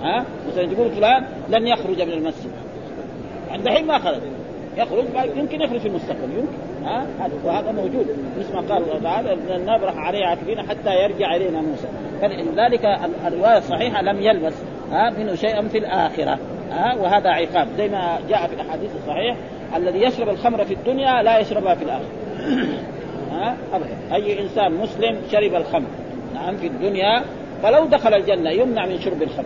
ها؟ 0.04 0.26
مثلا 0.48 0.74
تقول 0.74 0.92
فلان 0.92 1.26
لن 1.50 1.68
يخرج 1.68 2.02
من 2.02 2.14
المسجد. 2.14 2.52
يعني 3.50 3.64
دحين 3.64 3.88
ما 3.88 4.00
خرج. 4.00 4.22
يخرج 4.78 5.06
يمكن 5.36 5.62
يخرج 5.62 5.80
في 5.80 5.88
المستقبل. 5.88 6.32
يمكن. 6.34 6.86
ها؟ 6.86 7.06
وهذا 7.44 7.72
موجود. 7.72 8.06
مثل 8.40 8.54
ما 8.54 8.62
قال 8.62 8.84
الله 8.84 9.00
تعالى 9.00 9.38
نبرح 9.50 9.98
عليه 9.98 10.26
عاكفين 10.26 10.62
حتى 10.62 11.04
يرجع 11.04 11.36
إلينا 11.36 11.62
موسى. 11.62 11.88
فلذلك 12.22 12.86
الرواية 13.28 13.58
الصحيحة 13.58 14.02
لم 14.02 14.20
يلبس. 14.20 14.54
ها؟ 14.92 15.10
منه 15.10 15.36
شيئا 15.36 15.68
في 15.68 15.78
الآخرة. 15.78 16.40
ها؟ 16.72 16.96
وهذا 16.96 17.30
عقاب. 17.30 17.68
زي 17.78 17.88
ما 17.88 18.20
جاء 18.30 18.48
في 18.48 18.54
الأحاديث 18.54 18.92
الصحيح 18.96 19.38
الذي 19.76 20.02
يشرب 20.02 20.30
الخمر 20.30 20.64
في 20.64 20.74
الدنيا 20.74 21.24
لا 21.24 21.40
يشربها 21.40 21.76
في 21.76 21.84
الآخرة. 21.84 22.10
ها؟ 23.34 23.58
أي 24.14 24.42
إنسان 24.42 24.72
مسلم 24.72 25.18
شرب 25.32 25.56
الخمر. 25.56 25.88
نعم 26.34 26.58
في 26.58 26.68
الدنيا. 26.68 27.24
فلو 27.64 27.86
دخل 27.86 28.14
الجنة 28.14 28.50
يمنع 28.50 28.86
من 28.86 29.00
شرب 29.00 29.22
الخمر. 29.22 29.46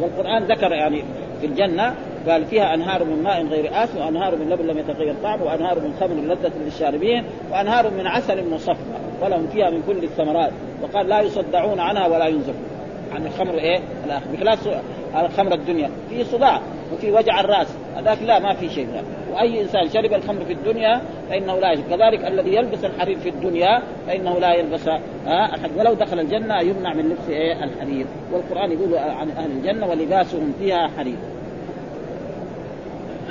والقرآن 0.00 0.44
ذكر 0.44 0.72
يعني 0.72 1.04
في 1.40 1.46
الجنة 1.46 1.94
قال 2.28 2.44
فيها 2.44 2.74
أنهار 2.74 3.04
من 3.04 3.22
ماء 3.22 3.46
غير 3.46 3.70
آس 3.84 3.88
وأنهار 3.96 4.36
من 4.36 4.50
لبن 4.50 4.66
لم 4.66 4.78
يتغير 4.78 5.14
طعمه 5.22 5.44
وأنهار 5.44 5.80
من 5.80 5.94
خمر 6.00 6.14
لذة 6.14 6.52
للشاربين 6.64 7.24
وأنهار 7.52 7.90
من 7.90 8.06
عسل 8.06 8.50
مصفى. 8.50 8.76
ولهم 9.22 9.46
فيها 9.46 9.70
من 9.70 9.82
كل 9.86 10.04
الثمرات. 10.04 10.52
وقال 10.82 11.08
لا 11.08 11.20
يصدعون 11.20 11.80
عنها 11.80 12.06
ولا 12.06 12.26
ينزفون. 12.26 12.66
عن 13.14 13.26
الخمر 13.26 13.54
إيه؟ 13.54 13.80
الآخر. 14.06 14.26
بخلاف 14.32 14.68
الخمر 15.16 15.54
الدنيا. 15.54 15.90
في 16.10 16.24
صداع 16.24 16.60
وفي 16.92 17.10
وجع 17.10 17.40
الرأس. 17.40 17.76
هذاك 17.96 18.22
لا 18.22 18.38
ما 18.38 18.54
في 18.54 18.68
شيء. 18.68 18.88
وأي 19.32 19.62
إنسان 19.62 19.88
شرب 19.88 20.12
الخمر 20.12 20.44
في 20.44 20.52
الدنيا 20.52 21.00
فإنه 21.30 21.58
لا 21.58 21.72
يشرب. 21.72 21.84
كذلك 21.90 22.24
الذي 22.24 22.54
يلبس 22.54 22.84
الحرير 22.84 23.18
في 23.18 23.28
الدنيا 23.28 23.82
فإنه 24.06 24.38
لا 24.38 24.54
يلبس 24.54 24.88
آه 24.88 25.54
الحرير. 25.54 25.78
ولو 25.78 25.94
دخل 25.94 26.20
الجنة 26.20 26.60
يمنع 26.60 26.94
من 26.94 27.08
لبس 27.08 27.28
إيه 27.28 27.64
الحرير. 27.64 28.06
والقرآن 28.32 28.72
يقول 28.72 28.98
عن 28.98 29.30
أهل 29.30 29.50
الجنة 29.50 29.86
ولباسهم 29.86 30.54
فيها 30.58 30.88
حرير. 30.96 31.16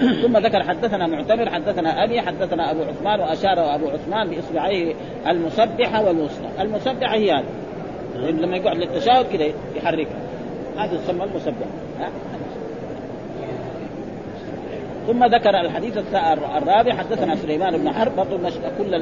ثم 0.22 0.38
ذكر 0.38 0.64
حدثنا 0.64 1.08
معتمر 1.08 1.50
حدثنا 1.50 2.04
أبي 2.04 2.22
حدثنا 2.22 2.72
أبو 2.72 2.84
عثمان 2.84 3.20
وأشار 3.20 3.76
أبو 3.76 3.90
عثمان 3.90 4.30
بإصبعيه 4.30 4.94
المسبحة 5.28 6.04
والوسطى، 6.04 6.48
المسبحة 6.62 7.16
هي 7.16 7.32
هذه. 7.32 7.46
لما 8.16 8.58
يقعد 8.58 8.78
للتشاهد 8.78 9.26
كذا 9.26 9.46
يحركها. 9.76 10.31
هذه 10.84 10.98
تسمى 10.98 11.24
المسبحه 11.24 11.70
ثم 15.08 15.26
ذكر 15.26 15.50
الحديث 15.50 15.98
الرابع 16.58 16.94
حدثنا 16.94 17.36
سليمان 17.36 17.78
بن 17.78 17.90
حرب 17.94 18.16
برضه 18.16 18.38
كل 18.78 18.96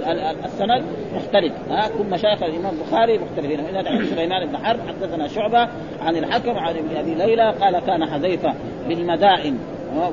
السند 0.46 0.84
مختلف 1.16 1.54
ها؟ 1.70 1.88
كل 1.88 2.04
مشايخ 2.04 2.44
الإمام 2.44 2.74
البخاري 2.76 3.18
مختلفين. 3.18 3.62
من 3.62 4.06
سليمان 4.06 4.46
بن 4.46 4.58
حرب 4.58 4.80
حدثنا 4.88 5.28
شعبة 5.28 5.70
عن 6.02 6.16
الحكم 6.16 6.58
عن 6.58 6.76
ابن 6.76 6.98
أبي 6.98 7.16
ليلى 7.16 7.52
قال 7.52 7.80
كان 7.80 8.06
حذيفة 8.06 8.54
بالمدائن. 8.88 9.58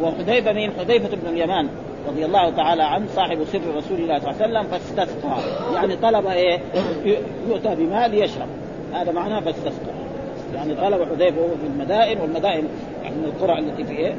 وحذيفة 0.00 0.52
مين؟ 0.52 0.72
حذيفة 0.78 1.16
بن 1.16 1.28
اليمان 1.28 1.68
رضي 2.08 2.24
الله 2.24 2.50
تعالى 2.50 2.82
عنه 2.82 3.06
صاحب 3.06 3.44
سر 3.44 3.76
رسول 3.76 4.00
الله 4.00 4.18
صلى 4.18 4.30
الله 4.30 4.42
عليه 4.42 4.52
وسلم 4.52 4.62
فاستسقى. 4.62 5.38
يعني 5.74 5.96
طلب 5.96 6.26
إيه؟ 6.26 6.60
يؤتى 7.48 7.74
بماء 7.74 8.08
ليشرب 8.08 8.48
هذا 8.94 9.12
معناه 9.12 9.40
فاستسقى. 9.40 10.05
يعني 10.56 10.74
طلب 10.74 11.08
حذيفة 11.08 11.40
وهو 11.40 11.48
في 11.48 11.66
المدائن 11.66 12.20
والمدائن 12.20 12.68
يعني 13.04 13.16
من 13.16 13.24
القرى 13.24 13.58
التي 13.58 13.84
في 13.84 13.92
إيه؟ 13.92 14.14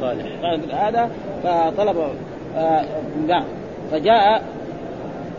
صالح 0.00 0.26
هذا 0.74 1.10
فطلب 1.42 1.96
آه 2.56 2.84
ماء 3.28 3.44
فجاء 3.90 4.42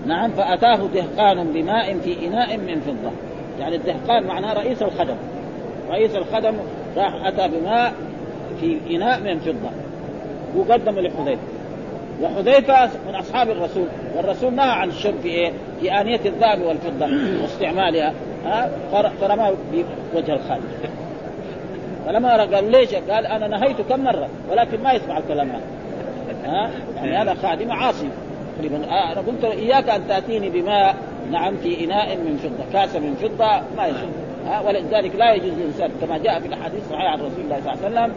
نعم 0.06 0.32
فأتاه 0.32 0.80
دهقان 0.94 1.52
بماء 1.54 1.98
في 2.00 2.28
إناء 2.28 2.58
من 2.58 2.82
فضة. 2.82 3.12
يعني 3.60 3.76
الدهقان 3.76 4.24
معناه 4.24 4.54
رئيس 4.54 4.82
الخدم. 4.82 5.16
رئيس 5.90 6.16
الخدم 6.16 6.54
راح 6.98 7.26
أتى 7.26 7.48
بماء 7.48 7.94
في 8.62 8.80
إناء 8.96 9.20
من 9.20 9.40
فضة. 9.40 9.70
وقدم 10.56 11.00
لحذيفة. 11.00 11.42
وحذيفة 12.22 12.90
من 13.08 13.16
أصحاب 13.16 13.50
الرسول 13.50 13.88
والرسول 14.16 14.54
نهى 14.54 14.70
عن 14.70 14.90
الشرب 14.90 15.20
في 15.22 15.28
إيه؟ 15.28 15.52
في 15.82 15.92
آنية 16.02 16.20
الذهب 16.26 16.62
والفضة 16.62 17.08
واستعمالها 17.42 18.14
ها؟ 18.46 18.70
فرماه 19.22 19.54
بوجه 20.14 20.34
الخالق 20.34 20.64
فلما 22.06 22.38
قال 22.38 22.72
ليش؟ 22.72 22.96
قال 22.96 23.26
أنا 23.26 23.48
نهيت 23.48 23.82
كم 23.82 24.04
مرة 24.04 24.30
ولكن 24.52 24.84
ما 24.84 24.94
يسمع 24.94 25.18
الكلام 25.18 25.50
هذا 25.50 25.62
ها؟ 26.46 26.70
يعني 26.96 27.18
هذا 27.18 27.34
خادم 27.34 27.72
عاصي. 27.72 28.10
تقريبا 28.58 28.78
أنا 28.86 29.22
قلت 29.22 29.44
إياك 29.44 29.90
أن 29.90 30.08
تأتيني 30.08 30.50
بماء 30.50 30.96
نعم 31.32 31.58
في 31.58 31.86
إناء 31.86 32.18
من 32.18 32.38
فضة 32.38 32.72
كاسه 32.74 33.00
من 33.00 33.16
فضة 33.16 33.62
ما 33.78 33.88
يجوز. 33.88 34.10
ها؟ 34.48 34.62
ولذلك 34.62 35.16
لا 35.16 35.34
يجوز 35.34 35.54
للإنسان 35.54 35.92
كما 36.02 36.18
جاء 36.18 36.40
في 36.40 36.48
الأحاديث 36.48 36.84
الصحيحة 36.84 37.08
عن 37.08 37.20
رسول 37.20 37.42
الله 37.44 37.60
صلى 37.62 37.74
الله 37.74 38.00
عليه 38.00 38.12
وسلم 38.12 38.14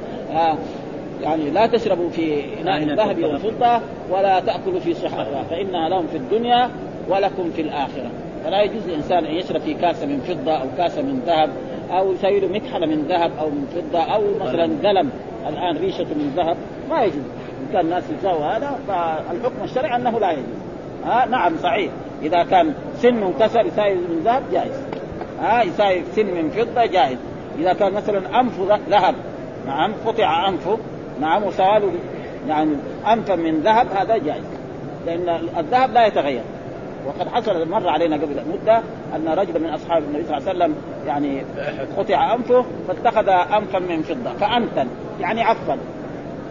يعني 1.22 1.50
لا 1.50 1.66
تشربوا 1.66 2.11
في 2.11 2.44
اناء 2.61 2.83
الذهب 2.83 3.24
والفضة 3.24 3.81
ولا 4.11 4.40
تأكلوا 4.40 4.81
في 4.81 4.94
صحراء. 4.94 5.46
فإنها 5.50 5.88
لهم 5.88 6.07
في 6.07 6.16
الدنيا 6.16 6.70
ولكم 7.09 7.50
في 7.50 7.62
الآخرة. 7.62 8.11
فلا 8.44 8.62
يجوز 8.62 8.87
للانسان 8.87 9.24
أن 9.24 9.35
يشرب 9.35 9.61
في 9.61 9.74
كاسة 9.74 10.07
من 10.07 10.20
فضة 10.20 10.52
أو 10.52 10.66
كاسة 10.76 11.02
من 11.02 11.22
ذهب 11.26 11.50
أو 11.90 12.12
يسوي 12.12 12.40
له 12.40 12.48
مكحلة 12.48 12.87
من 12.87 13.02
ذهب 13.09 13.31
أو 13.40 13.50
من 13.50 13.66
فضة 13.74 14.02
أو 14.02 14.22
مثلا 14.40 14.62
قلم. 14.62 15.11
الآن 15.48 15.76
ريشة 15.76 16.04
من 16.04 16.33
ذهب 16.37 16.57
ما 16.90 17.04
يجوز. 17.04 17.22
إن 17.61 17.72
كان 17.72 17.85
الناس 17.85 18.04
يساووا 18.18 18.46
هذا 18.46 18.78
فالحكم 18.88 19.64
الشرعي 19.64 19.96
أنه 19.96 20.20
لا 20.20 20.31
يجوز. 20.31 20.44
ها 21.04 21.26
نعم 21.26 21.57
صحيح. 21.57 21.90
إذا 22.22 22.42
كان 22.42 22.74
سن 22.96 23.22
انكسر 23.22 23.66
يساوي 23.66 23.94
من 23.94 24.20
ذهب 24.24 24.42
جائز. 24.52 24.83
ها 25.40 25.62
يساوي 25.62 26.02
سن 26.16 26.26
من 26.26 26.50
فضة 26.50 26.87
جائز. 26.87 27.18
إذا 27.59 27.72
كان 27.72 27.92
مثلا 27.92 28.40
انفه 28.40 28.78
ذهب 28.90 29.14
نعم 29.66 29.92
قطع 30.07 30.48
أنفه 30.48 30.78
نعم 31.20 31.44
وسواله 31.44 31.92
يعني 32.48 32.70
أنفا 33.12 33.35
من 33.35 33.61
ذهب 33.61 33.87
هذا 33.96 34.16
جائز 34.16 34.44
لأن 35.06 35.40
الذهب 35.58 35.92
لا 35.92 36.06
يتغير. 36.06 36.42
وقد 37.06 37.29
حصل 37.29 37.69
مر 37.69 37.88
علينا 37.88 38.16
قبل 38.16 38.42
مدة 38.52 38.83
أن 39.16 39.29
رجلا 39.29 39.58
من 39.58 39.69
أصحاب 39.69 40.02
النبي 40.02 40.25
صلى 40.25 40.37
الله 40.37 40.48
عليه 40.48 40.58
وسلم 40.58 40.75
يعني 41.06 41.42
قطع 41.98 42.35
أنفه 42.35 42.64
فاتخذ 42.88 43.29
أنفا 43.29 43.79
من 43.79 44.02
فضة 44.02 44.33
فانتن 44.33 44.88
يعني 45.21 45.42
عفن 45.42 45.79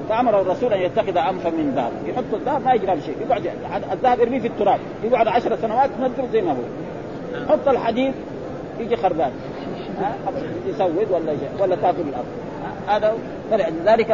فأمر 0.10 0.42
الرسول 0.42 0.74
أن 0.74 0.82
يتخذ 0.82 1.18
أنفا 1.18 1.50
من 1.50 1.74
ذهب. 1.76 1.92
يحط 2.08 2.34
الذهب 2.34 2.66
ما 2.66 2.74
يجرى 2.74 3.02
شيء 3.02 3.16
يقعد 3.28 3.50
الذهب 3.92 4.20
يرميه 4.20 4.40
في 4.40 4.48
التراب. 4.48 4.80
يقعد 5.04 5.28
عشر 5.28 5.56
سنوات 5.56 5.90
تنزل 5.98 6.32
زي 6.32 6.42
ما 6.42 6.52
هو. 6.52 6.64
حط 7.50 7.68
الحديد 7.68 8.14
يجي 8.80 8.96
خربان. 8.96 9.32
يسود 10.68 11.12
ولا 11.12 11.34
ولا 11.60 11.76
تاكل 11.76 12.02
الأرض. 12.02 12.26
هذا 12.88 13.14
فلذلك 13.52 14.12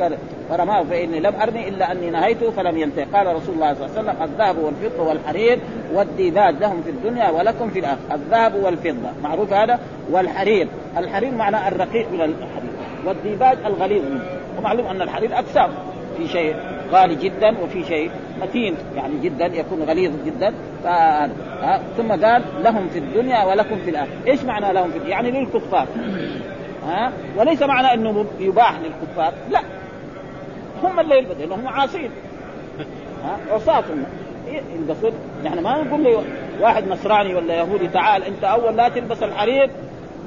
قال 0.00 0.16
فرماه 0.48 0.82
فإني 0.82 1.20
لم 1.20 1.34
ارمي 1.42 1.68
إلا 1.68 1.92
أني 1.92 2.10
نهيته 2.10 2.50
فلم 2.50 2.78
ينتهي 2.78 3.04
قال 3.04 3.26
رسول 3.26 3.54
الله 3.54 3.74
صلى 3.74 3.86
الله 3.86 3.98
عليه 3.98 4.10
وسلم 4.10 4.22
الذهب 4.22 4.58
والفضة 4.58 5.02
والحرير 5.02 5.58
والديباج 5.94 6.54
لهم 6.60 6.82
في 6.82 6.90
الدنيا 6.90 7.30
ولكم 7.30 7.70
في 7.70 7.78
الآخرة. 7.78 8.14
الذهب 8.14 8.54
والفضة 8.54 9.10
معروف 9.22 9.52
هذا؟ 9.52 9.78
والحرير. 10.10 10.68
الحرير 10.96 11.34
معناه 11.34 11.68
الرقيق 11.68 12.12
من 12.12 12.20
الحرير. 12.20 12.72
والديباج 13.06 13.58
الغليظ 13.66 14.04
منه. 14.04 14.24
ومعلوم 14.58 14.86
أن 14.86 15.02
الحرير 15.02 15.38
اقسام 15.38 15.70
في 16.18 16.28
شيء 16.28 16.56
غالي 16.92 17.14
جدا 17.14 17.58
وفي 17.62 17.84
شيء 17.84 18.10
متين. 18.42 18.74
يعني 18.96 19.18
جدا 19.22 19.46
يكون 19.46 19.82
غليظ 19.82 20.12
جدا. 20.26 20.54
فهذا 20.84 21.32
ثم 21.96 22.24
قال 22.24 22.42
لهم 22.62 22.88
في 22.88 22.98
الدنيا 22.98 23.44
ولكم 23.44 23.76
في 23.76 23.90
الآخرة، 23.90 24.12
إيش 24.26 24.44
معنى 24.44 24.72
لهم 24.72 24.90
في 24.90 25.10
يعني 25.10 25.30
للكفار. 25.30 25.86
ها؟ 26.86 27.12
وليس 27.36 27.62
معنى 27.62 27.94
أنه 27.94 28.26
يباح 28.38 28.74
للكفار. 28.78 29.32
لا. 29.50 29.60
هم 30.82 31.00
اللي 31.00 31.18
يلبس 31.18 31.36
لانهم 31.36 31.68
عاصين. 31.68 32.10
ها؟ 33.24 33.54
عصاة 33.54 33.84
يلبسون 34.48 35.12
يعني 35.44 35.60
ما 35.60 35.82
نقول 35.82 36.02
لي 36.02 36.18
واحد 36.60 36.88
نصراني 36.88 37.34
ولا 37.34 37.54
يهودي 37.54 37.88
تعال 37.88 38.22
أنت 38.24 38.44
أول 38.44 38.76
لا 38.76 38.88
تلبس 38.88 39.22
الحرير 39.22 39.70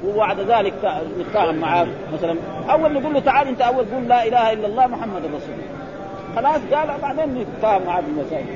وبعد 0.06 0.40
ذلك 0.40 0.74
نتفاهم 1.20 1.54
معاه 1.54 1.86
مثلا 2.12 2.36
أول 2.70 2.92
نقول 2.92 3.14
له 3.14 3.20
تعال 3.20 3.48
أنت 3.48 3.60
أول 3.60 3.84
قول 3.94 4.08
لا 4.08 4.26
إله 4.26 4.52
إلا 4.52 4.66
الله 4.66 4.86
محمد 4.86 5.22
رسول 5.24 5.54
الله. 5.54 5.86
خلاص 6.36 6.60
قال 6.72 7.00
بعدين 7.02 7.34
نتفاهم 7.34 7.86
معاه 7.86 8.00
بالمسائل. 8.00 8.46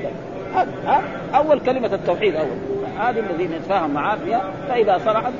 ها؟ 0.85 1.01
أول 1.35 1.59
كلمة 1.59 1.93
التوحيد 1.93 2.35
أول. 2.35 2.57
هذه 2.99 3.19
الذي 3.19 3.47
نتفاهم 3.47 3.91
معاه 3.91 4.15
فيها 4.15 4.43
فإذا 4.67 4.97
صلحت 4.97 5.33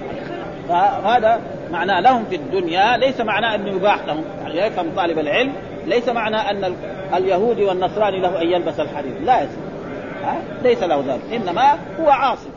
فهذا 0.70 1.42
معناه 1.72 2.00
لهم 2.00 2.26
في 2.30 2.36
الدنيا 2.36 2.98
ليس 2.98 3.22
معناه 3.22 3.56
أنه 3.56 3.72
يباح 3.72 4.06
لهم. 4.08 4.24
يعني 4.42 4.58
يفهم 4.58 4.92
طالب 4.96 5.20
العلم 5.20 5.54
ليس 5.88 6.10
معناه 6.10 6.52
أن 6.52 6.74
اليهودي 7.14 7.66
والنصراني 7.66 8.20
له 8.20 8.42
أن 8.42 8.48
يلبس 8.48 8.80
الحرير 8.80 9.20
لا 9.24 9.42
يسمع 9.42 10.34
ليس 10.64 10.84
له 10.84 11.04
ذلك. 11.08 11.42
إنما 11.42 11.78
هو 12.00 12.10
عاصي. 12.10 12.50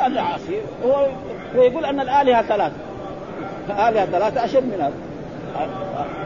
كان 0.00 0.18
عاصي. 0.18 0.60
هو 0.84 1.06
ويقول 1.56 1.84
أن 1.84 2.00
الآلهة 2.00 2.42
ثلاثة. 2.42 2.76
الآلهة 3.70 4.06
ثلاثة 4.06 4.44
أشد 4.44 4.64
من 4.64 4.80
هذا. 4.80 4.92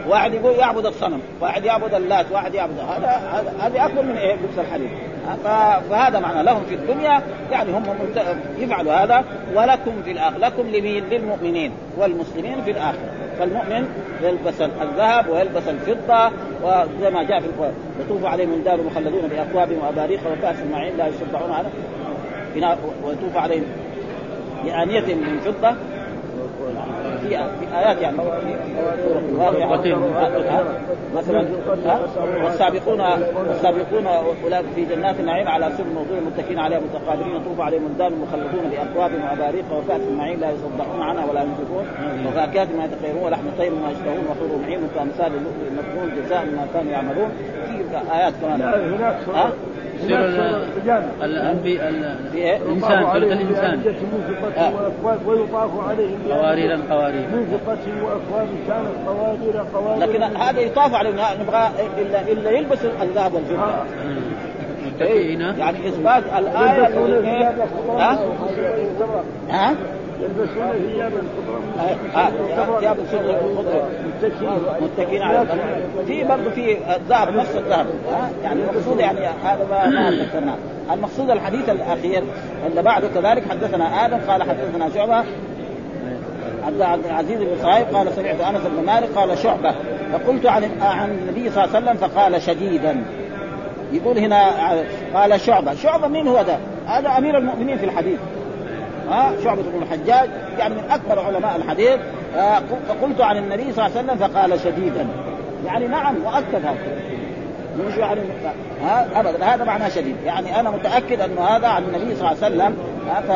واحد 0.08 0.34
يقول 0.34 0.54
يعبد 0.54 0.86
الصنم 0.86 1.20
واحد 1.40 1.64
يعبد 1.64 1.94
اللات 1.94 2.26
واحد 2.32 2.54
يعبد 2.54 2.78
هذا 2.78 3.52
هذه 3.60 3.86
اكبر 3.86 4.02
من 4.02 4.16
إيه؟ 4.16 4.34
لبس 4.34 4.58
الحديد. 4.58 4.88
فهذا 5.90 6.20
معنى. 6.20 6.42
لهم 6.42 6.62
في 6.68 6.74
الدنيا 6.74 7.22
يعني 7.50 7.70
هم 7.72 7.84
يفعلوا 8.58 8.92
هذا. 8.92 9.24
ولكم 9.54 10.02
في 10.04 10.10
الاخره 10.10 10.38
لكم 10.38 10.62
لمين؟ 10.62 11.04
للمؤمنين 11.04 11.72
والمسلمين 11.98 12.62
في 12.62 12.70
الآخرة. 12.70 13.08
فالمؤمن 13.38 13.88
يلبس 14.22 14.60
الذهب 14.60 15.28
ويلبس 15.28 15.68
الفضة 15.68 16.30
وزي 16.62 17.10
ما 17.10 17.22
جاء 17.22 17.40
في 17.40 17.46
القرآن 17.46 17.74
يطوف 18.00 18.24
عليهم 18.24 18.48
من 18.48 18.86
مخلدون 18.86 19.28
باكواب 19.28 19.68
وأباريق 19.82 20.20
وكاس 20.32 20.56
معين 20.72 20.96
لا 20.96 21.06
يصدعون 21.06 21.52
عنها 21.52 21.70
ويطوف 23.04 23.36
عليهم 23.36 23.64
بآنية 24.64 25.14
من 25.14 25.40
فضة. 25.44 25.74
في 27.28 27.36
في 27.36 27.78
آيات 27.78 28.00
يعني. 28.00 28.16
مثلا 31.16 31.46
والسابقون 32.44 33.00
والسابقون 33.48 34.06
اولئك 34.44 34.64
في 34.74 34.84
جنات 34.84 35.20
النعيم 35.20 35.48
على 35.48 35.70
سر 35.78 35.84
موضوع 35.84 36.18
متكئين 36.26 36.58
عليها 36.58 36.80
متقابلين 36.80 37.36
يطوف 37.36 37.60
عليهم 37.60 37.84
ولدان 37.84 38.12
مخلدون 38.12 38.70
باكواب 38.70 39.10
واباريق 39.24 39.64
وكاس 39.72 40.00
معين 40.16 40.40
لا 40.40 40.50
يصدقون 40.50 41.02
عنها 41.02 41.24
ولا 41.30 41.42
ينفقون 41.42 41.86
وفاكهة 42.28 42.68
ما 42.78 42.84
يتخيرون 42.84 43.22
ولحم 43.22 43.42
طير 43.58 43.70
ما 43.70 43.90
يشتهون 43.90 44.24
وحور 44.30 44.60
نعيم 44.62 44.88
كامثال 44.94 45.26
اللؤلؤ 45.26 45.68
المكنون 45.70 46.24
جزاء 46.24 46.44
ما 46.44 46.66
كانوا 46.74 46.92
يعملون. 46.92 47.30
في 47.66 48.14
آيات 48.14 48.34
كمان. 48.42 48.62
هناك 48.62 49.16
يصير 50.02 50.18
الأنبياء. 51.22 51.92
الإنسان. 52.34 53.06
خلق 53.06 53.32
الانسان 53.32 53.82
ويطاف 55.26 55.70
عليهم 55.88 56.18
قوارير 56.30 56.78
قوارير. 56.90 57.26
من 57.32 57.58
فقة 57.66 58.04
واكواب 58.04 58.48
كانت 58.68 58.88
قوارير 59.06 59.56
قوارير. 59.74 60.06
لكن 60.08 60.22
هذا 60.22 60.60
يطاف 60.60 60.94
عليهم. 60.94 61.14
نبغى 61.14 61.70
الا 61.98 62.20
إلا 62.32 62.50
يلبس 62.50 62.84
الذهب 63.02 63.34
والفضة. 63.34 63.84
متكئين. 64.86 65.40
يعني 65.40 65.88
إثبات 65.88 66.22
الآية 66.38 66.88
ها؟ 67.98 68.18
ها؟ 69.50 69.74
يلبسون 70.20 70.72
ثيابا 70.92 71.22
خضرا 72.56 72.80
ثياب 72.80 72.96
الخضر 72.98 73.82
متكئين 74.80 75.22
على 75.22 75.46
في 76.06 76.24
برضه 76.24 76.50
في 76.50 76.76
الذهب 76.96 77.36
نفس 77.36 77.56
الذهب 77.56 77.86
يعني 78.42 78.60
المقصود 78.60 79.00
يعني 79.00 79.18
هذا 79.44 79.66
ما 79.70 80.10
ذكرناه. 80.10 80.56
المقصود 80.92 81.30
الحديث 81.30 81.68
الأخير 81.68 82.22
اللي 82.66 82.82
بعده 82.82 83.08
كذلك 83.08 83.50
حدثنا 83.50 84.06
آدم 84.06 84.18
قال 84.28 84.42
حدثنا 84.42 84.90
شعبة. 84.94 85.24
عبد 86.80 87.06
العزيز 87.06 87.40
بن 87.40 87.56
صهيب 87.62 87.86
قال 87.94 88.12
سمعت 88.12 88.40
أنس 88.40 88.60
بن 88.76 88.86
مالك 88.86 89.08
قال 89.16 89.38
شعبة. 89.38 89.74
فقلت 90.12 90.46
عن 90.46 90.64
عن 90.82 91.10
النبي 91.10 91.50
صلى 91.50 91.64
الله 91.64 91.76
عليه 91.76 91.86
وسلم 91.86 92.08
فقال 92.08 92.42
شديدا. 92.42 93.04
يقول 93.92 94.18
هنا 94.18 94.50
قال 95.14 95.40
شعبة. 95.40 95.74
شعبة 95.74 96.08
مين 96.08 96.28
هو 96.28 96.42
ده؟ 96.42 96.56
هذا 96.86 97.08
أمير 97.18 97.38
المؤمنين 97.38 97.78
في 97.78 97.84
الحديث. 97.84 98.18
ها 99.10 99.32
شعبة 99.44 99.62
بن 99.62 99.82
الحجاج 99.82 100.30
يعني 100.58 100.74
من 100.74 100.90
أكبر 100.90 101.18
علماء 101.18 101.56
الحديث 101.56 102.00
فقلت 102.88 103.20
عن 103.20 103.36
النبي 103.36 103.72
صلى 103.72 103.86
الله 103.86 103.98
عليه 103.98 104.06
وسلم 104.06 104.16
فقال 104.16 104.60
شديدا. 104.60 105.06
يعني 105.66 105.86
نعم 105.86 106.14
مؤكد 106.18 106.64
هذا. 106.64 106.76
مش 107.88 107.96
يعني 107.96 108.20
ها 108.82 109.20
ابدا. 109.20 109.44
هذا 109.44 109.64
معناه 109.64 109.88
شديد. 109.88 110.16
يعني 110.24 110.60
أنا 110.60 110.70
متأكد 110.70 111.20
انه 111.20 111.40
هذا 111.40 111.68
عن 111.68 111.82
النبي 111.82 112.16
صلى 112.16 112.32
الله 112.32 112.44
عليه 112.44 112.56
وسلم 112.56 112.76
ف 113.28 113.32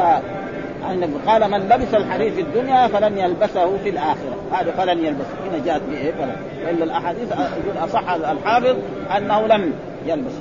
قال 1.28 1.50
من 1.50 1.58
لبس 1.58 1.94
الحرير 1.94 2.32
في 2.32 2.40
الدنيا 2.40 2.86
فلن 2.86 3.18
يلبسه 3.18 3.76
في 3.76 3.88
الآخرة. 3.88 4.36
هذا 4.52 4.70
فلن 4.70 5.04
يلبسه. 5.04 5.34
هنا 5.50 5.64
جاءت 5.64 5.82
بايه 5.90 6.12
فلن 6.12 6.36
الا 6.68 6.84
الأحاديث 6.84 7.32
يقول 7.32 7.84
أصح 7.84 8.10
الحافظ 8.10 8.76
أنه 9.16 9.46
لم 9.46 9.72
يلبسه. 10.06 10.40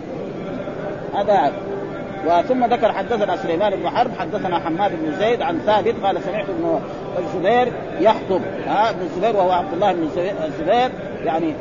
هذا 1.16 1.52
وثم 2.26 2.65
ذكر 2.65 2.91
حدثنا 2.91 3.38
سليمان 3.38 3.76
بن 3.76 3.89
حرب 3.89 4.11
حدثنا 4.20 4.59
حماد 4.59 4.91
بن 4.91 5.11
زيد 5.20 5.41
عن 5.41 5.59
ثابت 5.59 5.95
قال 6.03 6.22
سمعت 6.24 6.45
ابن 6.49 6.80
الزبير 7.20 7.74
يخطب. 7.99 8.41
ها 8.67 8.89
ابن 8.89 9.01
الزبير 9.01 9.36
وهو 9.36 9.51
عبد 9.51 9.74
الله 9.74 9.91
بن 9.91 10.09
الزبير 10.45 10.89
يعني 11.24 11.53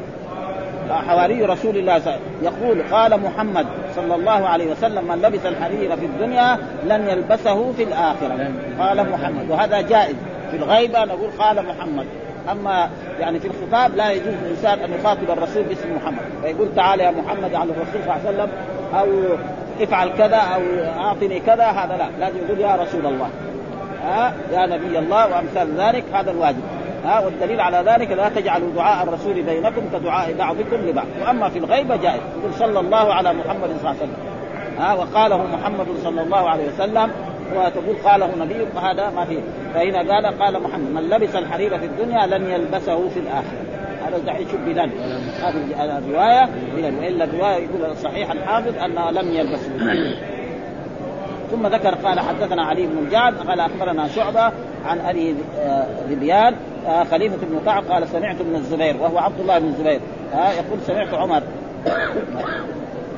حواري 0.90 1.42
رسول 1.42 1.76
الله 1.76 1.98
صلى 1.98 2.14
الله 2.14 2.18
عليه 2.18 2.48
وسلم. 2.48 2.62
يقول 2.62 2.82
قال 2.92 3.20
محمد 3.20 3.66
صلى 3.96 4.14
الله 4.14 4.48
عليه 4.48 4.72
وسلم 4.72 5.08
من 5.08 5.22
لبس 5.22 5.46
الحرير 5.46 5.96
في 5.96 6.06
الدنيا 6.06 6.58
لن 6.84 7.08
يلبسه 7.08 7.72
في 7.72 7.82
الآخرة. 7.82 8.50
قال 8.78 9.10
محمد. 9.10 9.50
وهذا 9.50 9.80
جائز. 9.80 10.16
في 10.50 10.56
الغيبة 10.56 11.04
نقول 11.04 11.30
قال 11.38 11.66
محمد. 11.66 12.06
أما 12.50 12.90
يعني 13.20 13.40
في 13.40 13.48
الخطاب 13.48 13.96
لا 13.96 14.10
يجوز 14.10 14.34
للإنسان 14.42 14.78
أن 14.78 14.92
يخاطب 15.00 15.30
الرسول 15.30 15.62
باسم 15.62 15.96
محمد. 15.96 16.22
فيقول 16.42 16.68
تعال 16.76 17.00
يا 17.00 17.10
محمد 17.10 17.54
على 17.54 17.70
الرسول 17.70 18.02
صلى 18.04 18.16
الله 18.16 18.26
عليه 18.26 18.28
وسلم 18.28 18.50
أو 18.94 19.06
افعل 19.82 20.10
كذا 20.18 20.36
أو 20.36 20.60
اعطني 21.00 21.40
كذا 21.40 21.64
هذا 21.64 21.96
لا. 21.96 22.26
لازم 22.26 22.38
يقول 22.46 22.60
يا 22.60 22.76
رسول 22.76 23.06
الله. 23.06 23.28
ها؟ 24.04 24.34
يا 24.52 24.66
نبي 24.66 24.98
الله 24.98 25.28
وامثال 25.28 25.80
ذلك 25.80 26.04
هذا 26.12 26.30
الواجب. 26.30 26.62
ها؟ 27.04 27.20
والدليل 27.20 27.60
على 27.60 27.82
ذلك 27.86 28.10
لا 28.10 28.28
تجعلوا 28.28 28.70
دعاء 28.76 29.04
الرسول 29.04 29.42
بينكم 29.42 29.82
كدعاء 29.92 30.34
بعضكم 30.38 30.76
لبعض. 30.76 31.06
واما 31.26 31.48
في 31.48 31.58
الغيبه 31.58 31.96
جائز. 31.96 32.20
يقول 32.38 32.54
صلى 32.54 32.80
الله 32.80 33.14
على 33.14 33.32
محمد 33.32 33.68
صلى 33.68 33.78
الله 33.78 33.88
عليه 33.88 33.98
وسلم. 33.98 34.16
ها؟ 34.78 34.94
وقاله 34.94 35.36
محمد 35.36 35.86
صلى 36.04 36.22
الله 36.22 36.50
عليه 36.50 36.64
وسلم. 36.68 37.10
وتقول 37.56 37.96
قاله 38.04 38.30
نبي 38.40 38.66
هذا 38.82 39.10
ما 39.10 39.24
فيه. 39.24 39.40
فهنا 39.74 40.14
قال 40.14 40.38
قال 40.38 40.62
محمد 40.62 40.90
من 40.90 41.10
لبس 41.10 41.36
الحرير 41.36 41.78
في 41.78 41.84
الدنيا 41.84 42.26
لن 42.26 42.50
يلبسه 42.50 43.08
في 43.08 43.20
الآخرة. 43.20 43.67
هذا 44.14 44.38
شوف 44.50 44.60
بلال 44.60 44.90
هذه 45.42 45.98
الرواية 45.98 46.48
بلال 46.76 46.98
والا 46.98 47.24
الرواية 47.24 47.64
يقول 47.64 47.96
صحيح 47.96 48.30
الحافظ 48.30 48.78
انه 48.78 49.10
لم 49.10 49.34
يلبس 49.34 49.60
ثم 51.50 51.66
ذكر 51.66 51.94
قال 51.94 52.20
حدثنا 52.20 52.62
علي 52.62 52.86
بن 52.86 52.98
الجعد 52.98 53.34
قال 53.34 53.60
أخبرنا 53.60 54.08
شعبة 54.08 54.52
عن 54.84 55.00
أبي 55.00 55.34
ذبيان 56.10 56.54
آه، 56.86 57.04
خليفة 57.04 57.36
بن 57.36 57.60
كعب 57.64 57.84
قال 57.84 58.08
سمعت 58.08 58.40
ابن 58.40 58.54
الزبير 58.54 58.96
وهو 59.00 59.18
عبد 59.18 59.40
الله 59.40 59.58
بن 59.58 59.66
الزبير. 59.66 60.00
آه، 60.34 60.50
يقول 60.50 60.80
سمعت 60.86 61.14
عمر. 61.14 61.42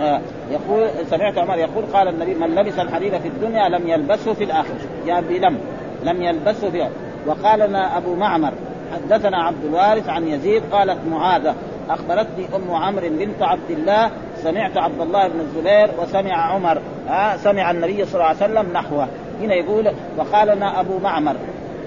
آه، 0.01 0.21
يقول 0.51 0.89
سمعت 1.11 1.39
عمر 1.39 1.59
يقول 1.59 1.85
قال 1.93 2.09
النبي 2.09 2.35
من 2.35 2.55
لبس 2.55 2.79
الحرير 2.79 3.19
في 3.19 3.29
الدنيا 3.29 3.69
لم 3.69 3.89
يلبسه 3.89 4.35
في 4.35 4.45
الآخرة. 4.45 4.79
جاء 5.07 5.21
بلم 5.21 5.59
لم 6.05 6.23
يلبسه 6.23 6.71
في 6.71 6.89
وقال 7.27 7.61
لنا 7.61 7.99
أبو 7.99 8.15
معمر. 8.15 8.53
حدثنا 8.95 9.43
عبد 9.43 9.65
الوارث 9.65 10.09
عن 10.09 10.29
يزيد 10.29 10.63
قالت 10.73 10.99
معاذة 11.11 11.55
أخبرتني 11.91 12.47
أم 12.57 12.75
عمرو 12.75 13.09
بنت 13.09 13.43
عبد 13.43 13.71
الله 13.71 14.11
سمعت 14.37 14.77
عبد 14.77 15.01
الله 15.01 15.29
بن 15.29 15.41
الزبير 15.41 15.91
وسمع 15.99 16.53
عمر 16.53 16.79
آه 17.11 17.37
سمع 17.37 17.71
النبي 17.71 18.05
صلى 18.05 18.15
الله 18.15 18.25
عليه 18.25 18.37
وسلم 18.37 18.73
نحوه. 18.73 19.09
هنا 19.41 19.55
يقول 19.55 19.93
وقال 20.19 20.57
لنا 20.57 20.81
أبو 20.81 20.99
معمر 20.99 21.37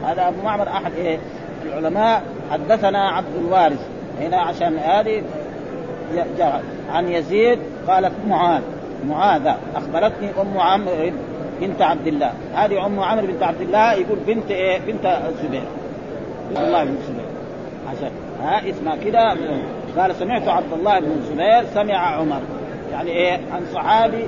هذا 0.03 0.27
أبو 0.27 0.41
معمر 0.43 0.67
أحد 0.67 0.93
إيه؟ 0.93 1.17
العلماء 1.65 2.23
حدثنا 2.51 3.09
عبد 3.09 3.35
الوارث. 3.37 3.87
هنا 4.21 4.37
عشان 4.37 4.77
هذه 4.77 5.23
عن 6.91 7.07
يزيد 7.07 7.59
قالت 7.87 8.13
معاذ 8.27 8.61
معاذة 9.07 9.57
أخبرتني 9.75 10.29
أم 10.41 10.59
عمرو 10.59 11.11
بنت 11.61 11.81
عبد 11.81 12.07
الله. 12.07 12.31
هذه 12.55 12.85
أم 12.85 12.99
عمرو 12.99 13.27
بنت 13.27 13.43
عبد 13.43 13.61
الله 13.61 13.93
يقول 13.93 14.17
بنت 14.27 14.51
إيه؟ 14.51 14.79
بنت 14.79 15.05
الزبير. 15.05 15.63
عبد 16.57 16.65
الله 16.65 16.83
بن 16.83 16.95
الزبير 17.01 17.25
عشان 17.89 18.11
ها 18.41 18.69
اسمها 18.69 18.95
كده. 18.95 19.35
قال 19.97 20.15
سمعت 20.15 20.47
عبد 20.47 20.73
الله 20.73 20.99
بن 20.99 21.11
الزبير 21.11 21.63
سمع 21.73 21.97
عمر. 21.97 22.41
يعني 22.91 23.11
إيه؟ 23.11 23.39
عن 23.51 23.65
صحابي 23.73 24.27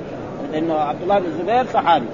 لأنه 0.52 0.74
عبد 0.74 1.02
الله 1.02 1.18
بن 1.18 1.26
الزبير 1.26 1.64
صحابي 1.64 2.06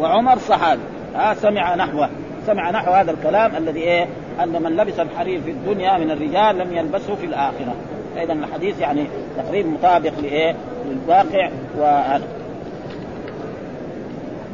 وعمر 0.00 0.38
صحابي. 0.38 0.82
ها 1.14 1.34
سمع 1.34 1.74
نحوه. 1.74 2.10
سمع 2.46 2.70
نحو 2.70 2.92
هذا 2.92 3.10
الكلام 3.10 3.56
الذي 3.56 3.80
إيه؟ 3.80 4.06
أن 4.42 4.62
من 4.62 4.76
لبس 4.76 5.00
الحرير 5.00 5.40
في 5.40 5.50
الدنيا 5.50 5.98
من 5.98 6.10
الرجال 6.10 6.58
لم 6.58 6.76
يلبسه 6.76 7.14
في 7.14 7.26
الآخرة. 7.26 7.74
اذا 8.16 8.32
الحديث 8.32 8.80
يعني 8.80 9.06
تقريبا 9.36 9.68
مطابق 9.68 10.12
لإيه؟ 10.22 10.56
للواقع 10.88 11.50
وهذا 11.78 12.24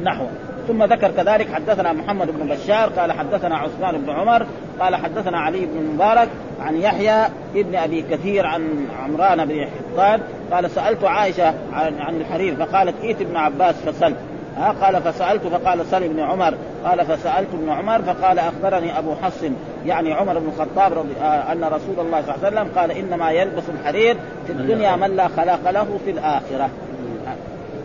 نحوه. 0.03 0.29
ثم 0.67 0.83
ذكر 0.83 1.11
كذلك 1.11 1.53
حدثنا 1.53 1.93
محمد 1.93 2.27
بن 2.31 2.47
بشار 2.47 2.89
قال 2.89 3.11
حدثنا 3.11 3.57
عثمان 3.57 3.97
بن 3.97 4.09
عمر 4.09 4.45
قال 4.79 4.95
حدثنا 4.95 5.39
علي 5.39 5.65
بن 5.65 5.93
مبارك 5.93 6.29
عن 6.61 6.75
يحيى 6.75 7.25
ابن 7.55 7.75
أبي 7.75 8.01
كثير 8.01 8.45
عن 8.45 8.87
عمران 9.03 9.45
بن 9.45 9.67
حطان 9.67 10.21
قال 10.51 10.71
سألت 10.71 11.03
عائشة 11.03 11.53
عن, 11.73 11.99
عن 11.99 12.15
الحرير 12.15 12.55
فقالت 12.55 12.95
ائت 13.03 13.21
ابن 13.21 13.35
عباس 13.35 13.75
فسل 13.75 14.15
ها؟ 14.57 14.75
قال 14.81 15.01
فسألت 15.01 15.47
فقال 15.47 15.85
سل 15.85 16.03
ابن 16.03 16.19
عمر. 16.19 16.53
قال 16.85 17.05
فسألت 17.05 17.47
ابن 17.53 17.69
عمر 17.69 18.01
فقال 18.01 18.39
أخبرني 18.39 18.99
أبو 18.99 19.15
حصن 19.15 19.53
يعني 19.85 20.13
عمر 20.13 20.39
بن 20.39 20.47
الخطاب 20.47 20.93
رضي 20.93 21.15
آه 21.21 21.51
أن 21.51 21.63
رسول 21.63 22.05
الله 22.05 22.21
صلى 22.21 22.35
الله 22.35 22.45
عليه 22.45 22.47
وسلم 22.47 22.67
قال 22.75 22.91
إنما 22.91 23.31
يلبس 23.31 23.63
الحرير 23.69 24.17
في 24.47 24.53
الدنيا 24.53 24.95
من 24.95 25.15
لا 25.15 25.27
خلاق 25.27 25.71
له 25.71 25.99
في 26.05 26.11
الآخرة. 26.11 26.69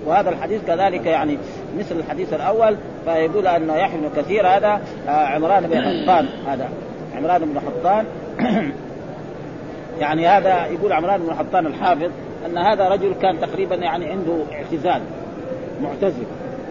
وهذا 0.06 0.30
الحديث 0.30 0.60
كذلك 0.66 1.06
يعني 1.06 1.38
مثل 1.78 1.96
الحديث 1.96 2.32
الأول 2.32 2.76
فيقول 3.04 3.46
أن 3.46 3.70
يحيى 3.70 4.00
بن 4.00 4.10
كثير 4.16 4.46
هذا 4.46 4.80
آه 5.08 5.10
عمران 5.10 5.66
بن 5.66 5.80
حطان 5.80 6.28
هذا 6.46 6.68
عمران 7.16 7.40
بن 7.44 7.60
حطان 7.60 8.04
يعني 10.00 10.28
هذا 10.28 10.66
يقول 10.66 10.92
عمران 10.92 11.20
بن 11.20 11.34
حطان 11.34 11.66
الحافظ 11.66 12.10
أن 12.46 12.58
هذا 12.58 12.88
رجل 12.88 13.14
كان 13.22 13.40
تقريبا 13.40 13.74
يعني 13.74 14.10
عنده 14.10 14.36
اعتزال 14.52 15.00
معتزل 15.82 16.24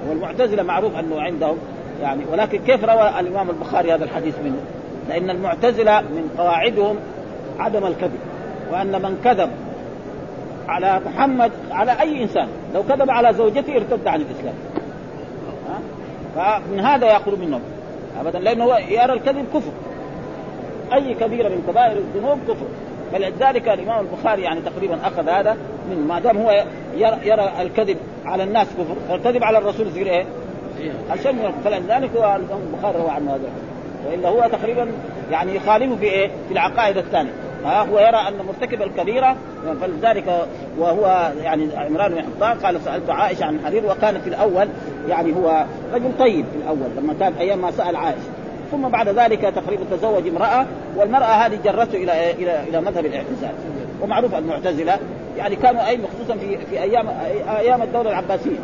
والمعتزلة 0.10 0.64
معروف 0.64 0.96
أنه 0.96 1.22
عندهم 1.22 1.58
يعني 2.02 2.22
ولكن 2.32 2.58
كيف 2.58 2.84
روى 2.84 3.20
الإمام 3.20 3.50
البخاري 3.50 3.94
هذا 3.94 4.04
الحديث 4.04 4.36
منه؟ 4.44 4.60
لأن 5.10 5.30
المعتزلة 5.30 6.02
من 6.02 6.30
قواعدهم 6.38 6.96
عدم 7.60 7.86
الكذب 7.86 8.20
وأن 8.72 9.02
من 9.02 9.22
كذب 9.24 9.50
على 10.68 11.02
محمد 11.06 11.52
على 11.72 11.92
أي 12.02 12.24
إنسان 12.24 12.48
لو 12.74 12.84
كذب 12.84 13.12
على 13.12 13.34
زوجته 13.34 13.76
ارتد 13.76 14.08
عن 14.08 14.22
الإسلام. 14.22 14.56
فمن 16.36 16.80
هذا 16.80 17.08
يأخذ 17.08 17.40
منهم. 17.40 17.62
ابدا 18.22 18.40
لأنه 18.40 18.64
هو 18.64 18.78
يرى 18.78 19.14
الكذب 19.14 19.46
كفر. 19.54 19.72
أي 20.94 21.14
كبيره 21.14 21.50
من 21.50 21.64
كبائر 21.68 21.98
الذنوب 21.98 22.40
كفر. 22.48 22.66
فلذلك 23.12 23.70
الإمام 23.70 24.06
البخاري 24.06 24.42
يعني 24.42 24.62
تقريبا 24.62 25.08
أخذ 25.08 25.30
هذا 25.30 25.58
من 25.90 26.08
ما 26.08 26.20
دام 26.20 26.38
هو 26.38 26.64
يرى, 26.96 27.18
يرى 27.24 27.52
الكذب 27.62 27.98
على 28.26 28.44
الناس 28.44 28.68
كفر 28.68 28.96
فالكذب 29.10 29.44
على 29.44 29.58
الرسول 29.58 29.88
يصير 29.88 30.08
إيه؟ 30.08 30.26
عشان 31.12 31.52
فلذلك 31.64 32.10
هو 32.18 32.36
الإمام 32.36 32.62
البخاري 32.74 32.98
روى 32.98 33.10
عنه 33.10 33.36
هذا 33.36 33.50
وإلا 34.08 34.30
هو 34.30 34.50
تقريبا 34.52 34.92
يعني 35.32 35.56
يخالفه 35.56 35.96
في 35.96 36.06
إيه؟ 36.06 36.28
في 36.48 36.54
العقائد 36.54 36.98
الثانية. 36.98 37.32
ها 37.66 37.82
هو 37.82 38.00
يرى 38.00 38.18
أن 38.28 38.46
مرتكب 38.48 38.82
الكبيرة 38.82 39.36
فلذلك 39.82 40.48
وهو 40.78 41.32
يعني 41.44 41.70
عمران 41.76 42.12
بن 42.12 42.22
حطان 42.22 42.58
قال 42.58 42.82
سألت 42.82 43.10
عائشة 43.10 43.46
عن 43.46 43.60
حرير 43.66 43.86
وكان 43.86 44.22
في 44.22 44.30
الأول 44.30 44.68
يعني 45.08 45.36
هو 45.36 45.66
رجل 45.94 46.12
طيب 46.20 46.46
في 46.46 46.58
الأول 46.58 46.90
لما 46.98 47.14
كان 47.20 47.34
أيام 47.34 47.62
ما 47.62 47.72
سأل 47.72 47.96
عائشة. 47.96 48.30
ثم 48.72 48.88
بعد 48.88 49.10
ذلك 49.10 49.42
تقريبا 49.42 49.84
تزوج 49.92 50.28
امرأة 50.28 50.66
والمرأة 50.96 51.26
هذه 51.26 51.60
جرته 51.64 51.96
إلى 51.96 52.32
إلى 52.32 52.64
إلى 52.70 52.82
مذهب 52.82 53.06
الاعتزال. 53.06 53.54
ومعروف 54.02 54.36
المعتزلة 54.36 54.98
يعني 55.38 55.56
كانوا 55.56 55.88
اي 55.88 56.00
خصوصا 56.16 56.40
في 56.40 56.58
في 56.58 56.82
أيام 56.84 57.08
أيام 57.58 57.82
الدولة 57.82 58.10
العباسية. 58.10 58.60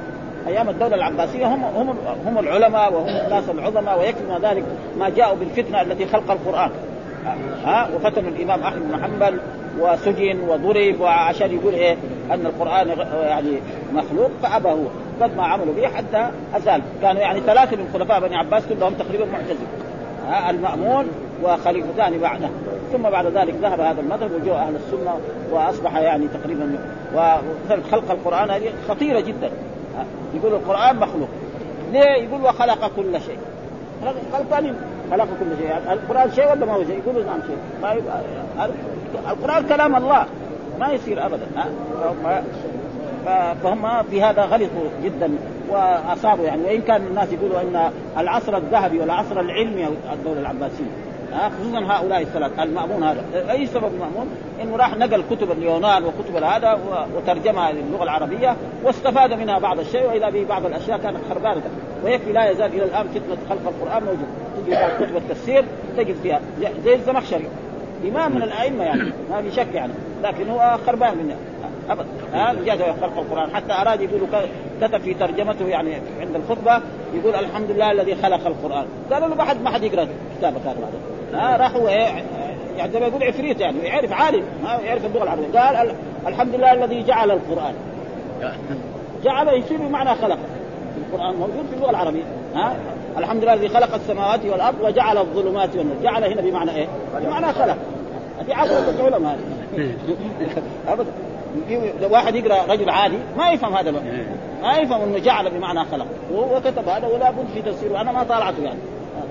أيام 0.48 0.70
الدولة 0.70 0.96
العباسية 0.96 1.46
هم 1.46 1.64
هم 1.64 1.96
هم 2.26 2.39
العلماء 2.39 2.93
وهم 2.93 3.08
الناس 3.08 3.50
العظماء 3.50 4.00
ويكفي 4.00 4.24
ذلك 4.41 4.64
ما 5.00 5.10
جاءوا 5.10 5.36
بالفتنة 5.36 5.82
التي 5.82 6.06
خلق 6.06 6.32
القرآن. 6.32 6.70
ها 7.65 7.89
وفتنوا 7.95 8.30
الإمام 8.30 8.63
أحمد 8.63 8.91
بن 8.91 9.03
حنبل 9.03 9.39
وسجن 9.80 10.39
وضرب 10.49 11.01
وعشان 11.01 11.51
يقول 11.51 11.73
إيه 11.73 11.97
أن 12.32 12.45
القرآن 12.45 12.88
يعني 13.13 13.59
مخلوق 13.93 14.32
فابى 14.43 14.69
هو 14.69 14.88
قد 15.21 15.38
ما 15.38 15.43
عملوا 15.43 15.73
به 15.73 15.88
حتى 15.88 16.30
أزال. 16.55 16.82
كانوا 17.01 17.21
يعني 17.21 17.39
ثلاثة 17.39 17.78
من 17.78 17.89
خلفاء 17.93 18.19
بني 18.19 18.36
عباس 18.36 18.63
كلهم 18.65 18.93
تقريبا 18.93 19.26
معتزلة. 19.26 19.67
ها 20.28 20.49
المأمون 20.49 21.07
وخليفتان 21.43 22.17
بعده. 22.17 22.49
ثم 22.91 23.01
بعد 23.01 23.26
ذلك 23.26 23.53
ذهب 23.61 23.80
هذا 23.80 24.01
المذهب 24.01 24.32
وجاء 24.32 24.55
أهل 24.55 24.76
السنة 24.76 25.19
وأصبح 25.51 25.95
يعني 25.95 26.28
تقريبا 26.28 26.78
خلق 27.91 28.11
القرآن 28.11 28.49
هذه 28.49 28.69
خطيرة 28.89 29.19
جدا. 29.19 29.51
يقول 30.36 30.53
القرآن 30.53 30.95
مخلوق. 30.95 31.30
ليه؟ 31.91 32.23
يقول 32.23 32.41
وخلق 32.41 32.91
كل 32.95 33.21
شيء. 33.21 33.38
خلق 34.34 34.76
خلق 35.12 35.28
كل 35.39 35.58
شيء. 35.58 35.93
القرآن 35.93 36.32
شيء 36.32 36.51
ولا 36.51 36.66
ما 36.66 36.74
هو 36.74 36.84
شيء؟ 36.84 36.99
يقولوا 36.99 37.24
نعم 37.24 37.39
شيء. 37.47 37.58
ما 37.82 37.91
يبقى 37.91 38.22
القرآن 39.32 39.66
كلام 39.68 39.95
الله. 39.95 40.26
ما 40.80 40.91
يصير 40.91 41.26
ابدا 41.26 41.45
فهم 43.64 44.03
في 44.03 44.24
هذا 44.24 44.41
غلطوا 44.41 44.89
جدا 45.03 45.32
وأصابوا 45.70 46.45
يعني. 46.45 46.64
وإن 46.64 46.82
كان 46.82 47.08
الناس 47.08 47.34
يقولوا 47.34 47.62
أن 47.62 47.91
العصر 48.18 48.58
الذهبي 48.58 48.99
والعصر 48.99 49.39
العلمي 49.39 49.88
الدولة 50.14 50.39
العباسية. 50.39 50.91
خصوصا 51.34 51.80
هؤلاء 51.80 52.21
الثلاث 52.21 52.59
المأمون 52.59 53.03
هذا. 53.03 53.51
أي 53.51 53.65
سبب 53.65 53.91
المأمون 53.93 54.28
إنه 54.61 54.76
راح 54.76 54.97
نقل 54.97 55.23
كتب 55.32 55.51
اليونان 55.51 56.03
وكتب 56.03 56.43
هذا 56.43 56.80
وترجمها 57.15 57.71
للغة 57.71 58.03
العربية 58.03 58.55
واستفاد 58.84 59.34
منها 59.34 59.59
بعض 59.59 59.80
الشيء 59.80 60.07
وإذا 60.07 60.30
به 60.30 60.45
بعض 60.49 60.65
الأشياء 60.65 60.97
كانت 60.97 61.17
خربانة. 61.30 61.61
ويكفي 62.03 62.32
لا 62.32 62.49
يزال 62.49 62.73
إلى 62.73 62.84
الآن 62.84 63.07
فتنة 63.07 63.38
خلق 63.49 63.61
القرآن 63.67 64.03
موجود 64.03 64.28
تجي 64.65 65.05
كتب 65.05 65.17
التفسير 65.17 65.65
تجد 65.97 66.15
فيها 66.23 66.41
زي 66.86 66.95
الزمخشري. 66.95 67.47
إمام 68.07 68.36
من 68.36 68.43
الأئمة 68.43 68.84
يعني 68.84 69.11
ما 69.32 69.41
في 69.41 69.51
شك 69.51 69.73
يعني. 69.73 69.93
لكن 70.23 70.49
هو 70.49 70.78
خربان 70.88 71.17
منها 71.17 71.36
ابدا. 71.89 72.07
ها 72.34 72.53
جهه 72.53 73.01
خلق 73.01 73.17
القرآن. 73.17 73.55
حتى 73.55 73.73
أراد 73.73 74.01
يقول 74.01 74.21
كتب 74.82 75.01
في 75.01 75.13
ترجمته 75.13 75.67
يعني 75.67 75.93
عند 76.19 76.36
الخطبة 76.36 76.82
يقول 77.13 77.36
الحمد 77.36 77.71
لله 77.71 77.91
الذي 77.91 78.15
خلق 78.15 78.47
القرآن. 78.47 78.86
قالوا 79.11 79.28
له 79.28 79.36
ما 79.36 79.43
حد 79.43 79.61
ما 79.61 79.69
حد 79.69 79.84
يقرأ 79.84 80.07
كتابك 80.38 80.61
هذا. 80.61 81.14
ها 81.34 81.57
راح 81.57 81.76
هو 81.76 81.88
إيه 81.88 82.23
يعني 82.78 82.91
زي 82.91 82.99
ما 82.99 83.07
يقول 83.07 83.23
عفريت 83.23 83.59
يعني 83.59 83.80
يعرف 83.80 84.13
عالم 84.13 84.43
ها 84.65 84.80
يعرف 84.80 85.05
اللغة 85.05 85.23
العربية. 85.23 85.59
قال 85.59 85.91
الحمد 86.28 86.55
لله 86.55 86.73
الذي 86.73 87.03
جعل 87.03 87.32
القرآن. 87.32 87.73
جعل 89.23 89.47
يصير 89.47 89.78
بمعنى 89.78 90.15
خلق. 90.15 90.38
القرآن 90.97 91.36
موجود 91.36 91.65
في 91.69 91.76
اللغة 91.76 91.89
العربية. 91.89 92.23
ها؟ 92.55 92.76
الحمد 93.17 93.43
لله 93.43 93.53
الذي 93.53 93.69
خلق 93.69 93.93
السماوات 93.93 94.45
والأرض 94.45 94.76
وجعل 94.82 95.17
الظلمات 95.17 95.76
والنور. 95.76 95.95
جعل 96.03 96.23
هنا 96.23 96.41
بمعنى 96.41 96.76
إيه؟ 96.76 96.88
بمعنى 97.21 97.53
خلق. 97.53 97.78
هذه 98.39 98.55
عقل 98.55 98.71
العلماء. 98.99 99.39
أبدا. 100.88 101.11
واحد 102.11 102.36
يقرأ 102.36 102.73
رجل 102.73 102.89
عادي 102.89 103.17
ما 103.38 103.49
يفهم 103.49 103.73
هذا 103.73 103.91
ما 104.63 104.78
يفهم 104.78 105.01
إنه 105.01 105.19
جعل 105.19 105.49
بمعنى 105.49 105.86
خلق. 105.86 106.07
وهو 106.32 106.61
كتب 106.61 106.89
هذا 106.89 107.07
ولا 107.07 107.32
بد 107.32 107.45
في 107.53 107.61
تفسيره. 107.61 108.01
أنا 108.01 108.11
ما 108.11 108.23
طالعته 108.23 108.63
يعني. 108.63 108.80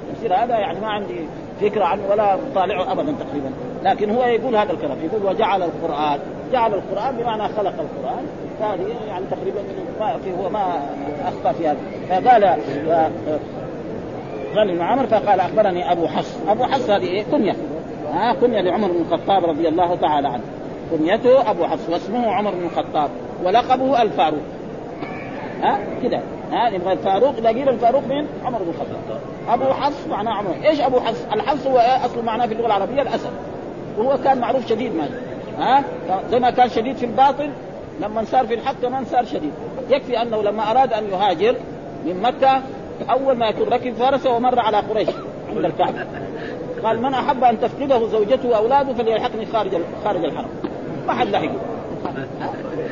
التفسير 0.09 0.34
هذا 0.34 0.59
يعني 0.59 0.80
ما 0.80 0.88
عندي 0.88 1.26
فكره 1.61 1.85
عنه 1.85 2.03
ولا 2.11 2.37
طالعه 2.55 2.93
ابدا 2.93 3.13
تقريبا. 3.13 3.51
لكن 3.85 4.11
هو 4.11 4.25
يقول 4.25 4.57
هذا 4.57 4.73
الكلام. 4.73 4.99
يقول 5.05 5.27
وجعل 5.27 5.63
القرآن 5.63 6.19
جعل 6.53 6.75
القرآن 6.75 7.17
بمعنى 7.17 7.43
خلق 7.43 7.75
القرآن. 7.81 8.27
هذه 8.61 8.87
يعني 9.09 9.25
تقريبا 9.31 9.59
في 10.25 10.33
هو 10.43 10.51
ما 10.51 10.83
اخطا 11.25 11.53
في 11.53 11.69
هذا. 11.69 11.79
فقال 12.09 12.45
قال 14.57 14.71
ابن 14.71 14.81
عمر 14.81 15.07
فقال 15.07 15.41
أخبرني 15.41 15.93
أبو 15.93 16.07
حص 16.07 16.39
أبو 16.49 16.65
حص 16.65 16.91
هذه 16.91 17.05
إيه؟ 17.05 17.25
كنية. 17.31 17.57
ها 18.13 18.31
آه 18.31 18.35
كنية 18.35 18.61
لعمر 18.61 18.89
بن 18.89 19.01
الخطاب 19.01 19.45
رضي 19.45 19.69
الله 19.69 19.95
تعالى 19.95 20.29
عنه. 20.29 20.43
كنيته 20.91 21.51
أبو 21.51 21.65
حفص 21.65 21.89
واسمه 21.89 22.33
عمر 22.33 22.51
بن 22.51 22.65
الخطاب 22.65 23.11
ولقبه 23.45 24.03
الفاروق. 24.03 24.43
ها 25.63 25.79
كده. 26.03 26.21
ها 26.53 26.69
يبغى 26.69 26.93
الفاروق 26.93 27.37
اذا 27.37 27.49
قيل 27.49 27.69
الفاروق 27.69 28.03
من 28.09 28.27
عمر 28.45 28.59
بن 28.59 28.69
الخطاب. 28.69 29.21
أبو 29.49 29.64
حفص 29.64 30.07
معناه 30.07 30.32
عمر 30.32 30.55
إيش 30.64 30.80
أبو 30.80 31.01
حفص؟ 31.01 31.24
الحفص 31.32 31.66
هو 31.66 31.78
إيه؟ 31.78 32.05
أصل 32.07 32.24
معناه 32.24 32.47
في 32.47 32.53
اللغة 32.55 32.66
العربية 32.66 33.03
الأسد. 33.03 33.30
وهو 33.99 34.18
كان 34.24 34.38
معروف 34.38 34.66
شديد 34.66 34.92
ما 34.97 35.09
ها؟ 35.59 35.84
زي 36.30 36.38
ما 36.38 36.51
كان 36.51 36.68
شديد 36.68 36.97
في 36.97 37.07
الباطل 37.07 37.51
لما 38.01 38.24
صار 38.24 38.47
في 38.47 38.55
الحق 38.55 38.74
كمان 38.82 39.05
صار 39.05 39.24
شديد. 39.24 39.53
يكفي 39.90 40.22
أنه 40.22 40.42
لما 40.42 40.70
أراد 40.70 40.92
أن 40.92 41.05
يهاجر 41.05 41.57
من 42.05 42.22
مكة 42.22 42.62
أول 43.11 43.36
ما 43.36 43.47
يكون 43.47 43.68
ركب 43.68 43.95
فرسه 43.95 44.30
ومر 44.30 44.61
على 44.61 44.76
قريش 44.76 45.09
عند 45.49 45.64
الكعبة. 45.64 46.07
قال 46.84 47.03
من 47.03 47.14
أحب 47.14 47.45
أن 47.45 47.61
تفقده 47.61 48.07
زوجته 48.07 48.49
وأولاده 48.49 48.95
فليلحقني 48.95 49.47
خارج 49.47 49.70
خارج 50.05 50.24
الحرم. 50.24 50.49
ما 51.07 51.12
حد 51.12 51.28
لحقه. 51.28 51.74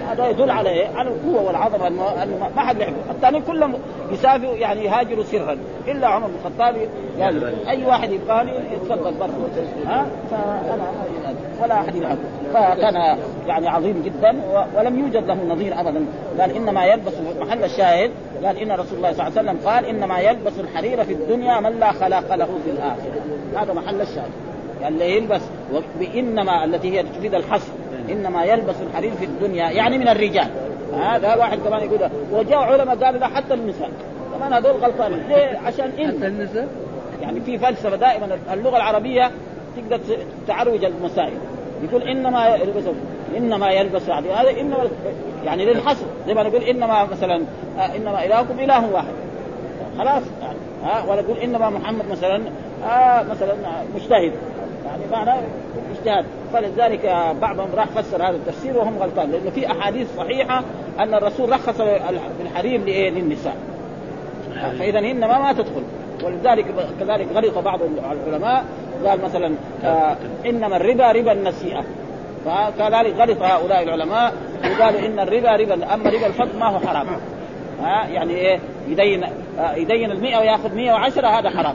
هذا 0.09 0.29
يدل 0.29 0.51
على 0.51 0.71
إيه؟ 0.71 0.89
على 0.97 1.09
القوة 1.09 1.43
والعظمة 1.43 1.87
انه 1.87 2.51
ما 2.57 2.63
حد 2.63 2.81
يحبه، 2.81 2.97
الثاني 3.11 3.41
كلهم 3.41 3.75
يسافروا 4.13 4.55
يعني 4.55 4.85
يهاجروا 4.85 5.25
سرا. 5.25 5.57
إلا 5.89 6.07
عمر 6.07 6.27
بن 6.27 6.35
الخطاب. 6.35 6.77
قال 7.21 7.69
أي 7.69 7.87
واحد 7.87 8.13
يبغاني 8.13 8.53
يتفضل 8.73 9.15
برا. 9.15 9.31
ها؟ 9.87 10.07
فأنا 10.31 10.83
ولا 11.63 11.81
أحد 11.81 11.95
يلعب 11.95 12.19
فكان 12.55 13.19
يعني 13.47 13.69
عظيم 13.69 14.03
جدا 14.05 14.43
ولم 14.77 14.99
يوجد 14.99 15.27
له 15.27 15.35
نظير 15.49 15.81
ابدا. 15.81 16.05
قال 16.41 16.51
إنما 16.57 16.85
يلبس 16.85 17.13
محل 17.41 17.65
الشاهد. 17.65 18.11
قال 18.45 18.59
إن 18.59 18.73
رسول 18.73 18.99
الله 18.99 19.13
صلى 19.13 19.29
الله 19.29 19.39
عليه 19.39 19.51
وسلم 19.51 19.69
قال 19.69 19.85
إنما 19.85 20.19
يلبس 20.19 20.53
الحرير 20.61 21.05
في 21.05 21.13
الدنيا 21.13 21.61
من 21.61 21.81
لا 21.81 21.93
خلاق 21.93 22.35
له 22.35 22.49
في 22.65 22.71
الآخرة. 22.71 23.23
هذا 23.57 23.73
محل 23.73 24.01
الشاهد. 24.01 24.31
يعني 24.81 24.95
اللي 24.95 25.17
يلبس. 25.17 25.43
وانما 26.01 26.65
التي 26.65 26.99
هي 26.99 27.03
تفيد 27.03 27.35
الحصر. 27.35 27.73
إنما 28.13 28.45
يلبس 28.45 28.75
الحرير 28.91 29.13
في 29.13 29.25
الدنيا 29.25 29.71
يعني 29.71 29.99
من 29.99 30.09
الرجال. 30.09 30.49
هذا 30.99 31.35
واحد 31.35 31.59
كمان 31.59 31.81
يقول 31.81 32.11
وجاء 32.33 32.59
علماء 32.59 32.97
قالوا 32.97 33.21
لا 33.21 33.27
حتى 33.27 33.55
النساء. 33.55 33.91
كمان 34.39 34.53
هذول 34.53 34.73
غلطانين. 34.73 35.23
ليه؟ 35.29 35.59
عشان 35.67 35.91
إن. 35.99 36.09
حتى 36.09 36.27
النساء؟ 36.27 36.69
يعني 37.23 37.41
في 37.41 37.59
فلسفة 37.59 37.97
دائما 37.97 38.39
اللغة 38.53 38.77
العربية 38.77 39.31
تقدر 39.77 40.01
تعرج 40.49 40.85
المسائل. 40.85 41.39
يقول 41.83 42.03
إنما 42.03 42.57
يلبس 42.57 42.85
إنما 43.37 43.71
يلبس 43.71 44.11
هذا. 44.11 44.61
إنما 44.61 44.89
يعني 45.45 45.65
للحصر 45.65 46.07
زي 46.27 46.35
ما 46.35 46.43
نقول 46.43 46.63
إنما 46.63 47.05
مثلا 47.05 47.43
آه 47.79 47.97
إنما 47.97 48.25
إلهكم 48.25 48.61
إله 48.61 48.93
واحد. 48.93 49.13
خلاص. 49.99 50.23
يعني 50.43 50.59
ها 50.85 50.99
آه 50.99 51.11
ولا 51.11 51.23
نقول 51.23 51.39
إنما 51.39 51.71
محمد 51.71 52.05
مثلا 52.11 52.43
آه 52.85 53.23
مثلا 53.23 53.55
مجتهد. 53.95 54.33
يعني 54.93 55.05
معنى 55.13 55.41
اجتهاد 55.99 56.25
فلذلك 56.53 57.35
بعضهم 57.41 57.69
راح 57.75 57.87
فسر 57.87 58.23
هذا 58.23 58.37
التفسير 58.37 58.79
وهم 58.79 58.99
غلطان 58.99 59.31
لأنه 59.31 59.51
في 59.51 59.71
أحاديث 59.71 60.17
صحيحة 60.17 60.63
أن 60.99 61.15
الرسول 61.15 61.53
رخص 61.53 61.81
الحريم 62.41 62.85
لإيه؟ 62.85 63.11
للنساء. 63.11 63.57
فإذا 64.79 65.01
هن 65.01 65.21
ما, 65.21 65.53
تدخل. 65.53 65.83
ولذلك 66.25 66.67
كذلك 67.01 67.27
غلط 67.35 67.59
بعض 67.59 67.81
العلماء 68.27 68.65
قال 69.07 69.23
مثلا 69.23 69.55
آه 69.85 70.17
إنما 70.47 70.77
الربا 70.77 71.13
ربا 71.13 71.33
النسيئة. 71.33 71.85
فكذلك 72.45 73.15
غلط 73.19 73.43
هؤلاء 73.43 73.83
العلماء. 73.83 74.33
وقالوا 74.65 75.01
إن 75.01 75.19
الربا 75.21 75.57
ربا 75.57 75.95
أما 75.95 76.11
ربا 76.11 76.27
الفضل 76.27 76.59
ما 76.59 76.67
هو 76.67 76.79
حرام. 76.79 77.07
ها؟ 77.83 78.07
يعني 78.09 78.35
إيه؟ 78.35 78.59
يدين 78.89 79.25
آه 79.59 79.75
يدين 79.75 80.11
ال 80.11 80.21
100 80.21 80.39
وياخذ 80.39 80.75
110 80.75 81.27
هذا 81.27 81.51
حرام. 81.51 81.75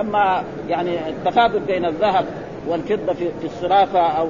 أما 0.00 0.44
يعني 0.68 1.08
التفاضل 1.08 1.60
بين 1.60 1.84
الذهب 1.84 2.24
والفضة 2.68 3.12
في 3.12 3.44
الصرافة 3.44 4.00
أو 4.00 4.28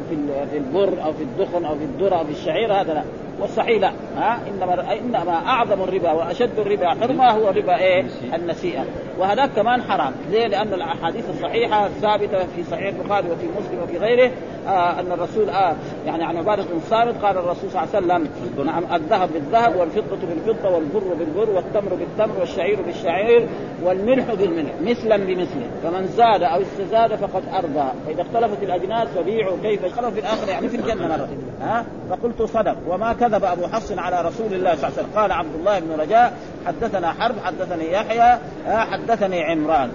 في 0.50 0.56
البر 0.56 1.04
أو 1.04 1.12
في 1.12 1.22
الدخن 1.22 1.64
أو 1.64 1.74
في 1.74 1.84
الذرة 1.84 2.16
أو 2.16 2.24
في 2.24 2.32
الشعير 2.32 2.72
هذا 2.72 2.94
لا. 2.94 3.02
والصحيح 3.40 3.80
لا. 3.80 3.92
ها؟ 4.16 4.38
إنما 4.48 4.92
إنما 4.92 5.32
أعظم 5.32 5.82
الربا 5.82 6.12
وأشد 6.12 6.58
الربا 6.58 6.88
حرمة 6.88 7.30
هو 7.30 7.48
ربا 7.48 7.76
إيه؟ 7.76 8.04
النسيئة. 8.34 8.84
وهذاك 9.18 9.50
كمان 9.56 9.82
حرام. 9.82 10.12
ليه؟ 10.30 10.46
لأن 10.46 10.74
الأحاديث 10.74 11.30
الصحيحة 11.30 11.86
الثابته 11.86 12.38
في 12.56 12.62
صحيح 12.70 12.94
البخاري 12.94 13.30
وفي 13.30 13.46
مسلم 13.58 13.82
وفي 13.82 13.98
غيره 13.98 14.30
آه 14.68 15.00
أن 15.00 15.12
الرسول 15.12 15.50
آه 15.50 15.74
يعني 16.06 16.24
عن 16.24 16.36
عباده 16.36 16.62
بن 16.62 16.80
صامت 16.90 17.24
قال 17.24 17.38
الرسول 17.38 17.70
صلى 17.70 17.82
الله 17.84 18.14
عليه 18.14 18.24
وسلم 18.24 18.28
نعم 18.66 18.82
الذهب 18.94 19.32
بالذهب 19.32 19.76
والفضة 19.76 20.16
بالفضة 20.28 20.68
والبر 20.68 21.14
بالبر 21.18 21.50
والتمر 21.50 21.94
بالتمر 21.94 22.40
والشعير 22.40 22.82
بالشعير 22.82 23.48
والملح 23.84 24.34
بالملح 24.34 24.72
مثلا 24.82 25.16
بمثله. 25.16 25.66
فمن 25.82 26.06
زاد 26.06 26.42
أو 26.42 26.60
استزاد 26.60 27.14
فقد 27.14 27.42
أرضى. 27.54 27.90
فإذا 28.06 28.22
اختلفت 28.22 28.62
الأجناس 28.62 29.08
فبيعوا 29.08 29.56
كيف 29.62 29.84
اختلفوا 29.84 30.10
في 30.10 30.20
الآخرة 30.20 30.50
يعني 30.50 30.68
في 30.68 30.76
الجنة 30.76 31.08
مرة. 31.08 31.28
ها؟ 31.60 31.84
فقلت 32.10 32.42
صدق. 32.42 32.76
وما 32.88 33.12
كذب 33.12 33.29
أبو 33.34 33.66
حفص 33.66 33.92
على 33.92 34.20
رسول 34.28 34.54
الله 34.54 34.74
صلى 34.74 34.88
الله 34.88 34.98
عليه 34.98 35.02
وسلم. 35.02 35.10
قال 35.16 35.32
عبد 35.32 35.54
الله 35.54 35.78
بن 35.78 36.00
رجاء 36.00 36.32
حدثنا 36.66 37.12
حرب 37.12 37.34
حدثني 37.44 37.92
يحيى 37.92 38.38
حدثني 38.66 39.44
عمران. 39.44 39.92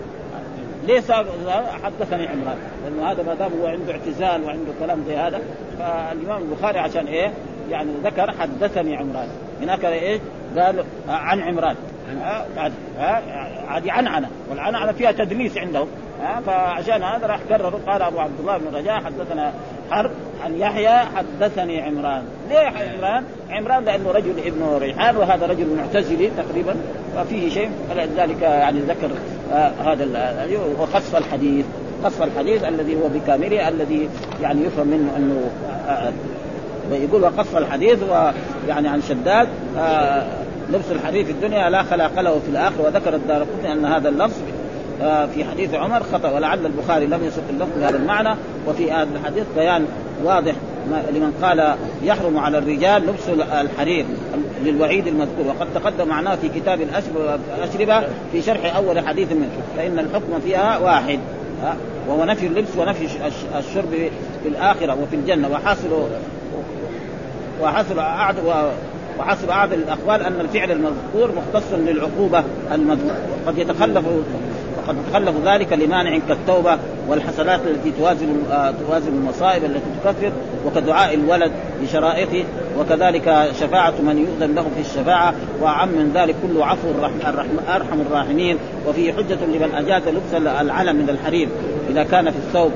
ليس 0.87 1.11
حدثني 1.83 2.27
عمران 2.27 2.57
لأنه 2.83 3.11
هذا 3.11 3.23
ما 3.23 3.33
دام 3.33 3.51
هو 3.61 3.67
عنده 3.67 3.93
اعتزال 3.93 4.43
وعنده 4.43 4.71
كلام 4.79 5.03
زي 5.07 5.15
هذا 5.15 5.41
فالإمام 5.79 6.41
البخاري 6.41 6.79
عشان 6.79 7.07
إيه؟ 7.07 7.33
يعني 7.69 7.91
ذكر 8.03 8.31
حدثني 8.31 8.95
عمران. 8.95 9.27
هناك 9.61 9.85
إيش؟ 9.85 10.21
قال 10.57 10.83
عن 11.09 11.41
عمران. 11.41 11.75
هذه 13.69 13.91
عنعنه 13.91 14.29
والعنعنة 14.49 14.91
فيها 14.91 15.11
تدليس 15.11 15.57
عندهم. 15.57 15.87
فعشان 16.45 17.03
هذا 17.03 17.27
راح 17.27 17.39
كرر 17.49 17.79
قال 17.87 18.01
أبو 18.01 18.19
عبد 18.19 18.39
الله 18.39 18.57
بن 18.57 18.75
رجاء 18.75 18.95
حدثنا 18.95 19.53
حرب 19.91 20.11
عن 20.45 20.59
يحيى 20.59 20.89
حدثني 20.89 21.81
عمران. 21.81 22.23
ليه 22.49 22.57
عمران؟ 22.57 23.23
عمران 23.49 23.83
لأنه 23.83 24.11
رجل 24.11 24.33
ابن 24.45 24.77
ريحان 24.77 25.17
وهذا 25.17 25.45
رجل 25.45 25.67
معتزلي 25.77 26.31
تقريبا 26.37 26.75
ففيه 27.15 27.49
شيء 27.49 27.69
فلذلك 27.89 28.41
يعني 28.41 28.79
ذكر 28.79 29.09
آه 29.53 29.71
هذا 29.85 30.07
وقص 30.79 31.15
الحديث. 31.15 31.65
قص 32.03 32.21
الحديث 32.21 32.63
الذي 32.63 32.95
هو 32.95 33.07
بكامله 33.07 33.69
الذي 33.69 34.09
يعني 34.41 34.65
يفهم 34.65 34.87
منه 34.87 35.11
أنه 35.17 35.49
آه 35.89 36.13
يقول 36.91 37.23
وقص 37.23 37.55
الحديث 37.55 38.03
ويعني 38.03 38.87
عن 38.87 39.01
شداد 39.01 39.47
آه 39.77 40.23
لبس 40.69 40.91
الحرير 40.91 41.25
في 41.25 41.31
الدنيا 41.31 41.69
لا 41.69 41.83
خلاق 41.83 42.19
له 42.19 42.39
في 42.39 42.49
الآخرة. 42.49 42.81
وذكر 42.83 43.15
الدار 43.15 43.45
أن 43.71 43.85
هذا 43.85 44.09
اللفظ 44.09 44.41
في 45.35 45.45
حديث 45.51 45.73
عمر 45.73 46.03
خطأ 46.13 46.31
ولعل 46.31 46.65
البخاري 46.65 47.05
لم 47.05 47.23
يسق 47.23 47.43
اللفظ 47.49 47.79
بهذا 47.79 47.97
المعنى 47.97 48.35
وفي 48.67 48.91
هذا 48.91 49.09
الحديث 49.15 49.43
بيان 49.55 49.85
واضح 50.23 50.53
لمن 50.87 51.33
قال 51.41 51.75
يحرم 52.03 52.37
على 52.37 52.57
الرجال 52.57 53.07
لبس 53.07 53.29
الحرير 53.61 54.05
للوعيد 54.63 55.07
المذكور. 55.07 55.47
وقد 55.47 55.67
تقدم 55.75 56.07
معناه 56.07 56.35
في 56.35 56.49
كتاب 56.49 56.79
الأشربة 57.57 58.07
في 58.31 58.41
شرح 58.41 58.75
أول 58.75 58.99
حديث 59.07 59.31
منه. 59.31 59.49
فإن 59.77 59.99
الحكم 59.99 60.39
فيها 60.43 60.77
واحد. 60.77 61.19
وهو 62.07 62.25
نفي 62.25 62.47
اللبس 62.47 62.77
ونفي 62.77 63.07
الشرب 63.57 63.89
في 64.43 64.49
الآخرة 64.49 64.97
وفي 65.03 65.15
الجنة. 65.15 65.49
وحاصل 65.51 66.07
وحاصل 67.61 67.99
أعد 67.99 68.35
وحسب 69.19 69.49
أعظم 69.49 69.73
الأقوال 69.73 70.21
أن 70.21 70.39
الفعل 70.41 70.71
المذكور 70.71 71.31
مختص 71.35 71.73
للعقوبة 71.73 72.43
المذكورة. 72.71 73.17
قد 73.47 73.57
يتخلف 73.57 74.05
وقد 74.85 74.95
تخلف 75.11 75.35
ذلك 75.45 75.73
لمانع 75.73 76.19
كالتوبة 76.27 76.77
والحسنات 77.07 77.59
التي 77.67 77.91
توازن 77.91 78.27
توازن 78.87 79.07
المصائب 79.07 79.63
التي 79.63 79.85
تكفر 80.03 80.31
وكدعاء 80.65 81.13
الولد 81.13 81.51
بشرائطه 81.81 82.43
وكذلك 82.79 83.49
شفاعة 83.59 83.93
من 84.01 84.17
يؤذن 84.17 84.55
له 84.55 84.61
في 84.61 84.81
الشفاعة. 84.81 85.33
وأعم 85.61 85.89
من 85.89 86.11
ذلك 86.15 86.35
كل 86.43 86.61
عفو 86.61 86.87
أرحم 87.67 88.01
الراحمين. 88.01 88.57
وفيه 88.87 89.13
حجة 89.13 89.37
لمن 89.45 89.75
أجاز 89.75 90.03
لبس 90.07 90.47
العلم 90.61 90.95
من 90.95 91.09
الحرير 91.09 91.47
إذا 91.89 92.03
كان 92.03 92.31
في 92.31 92.37
الثوب. 92.37 92.71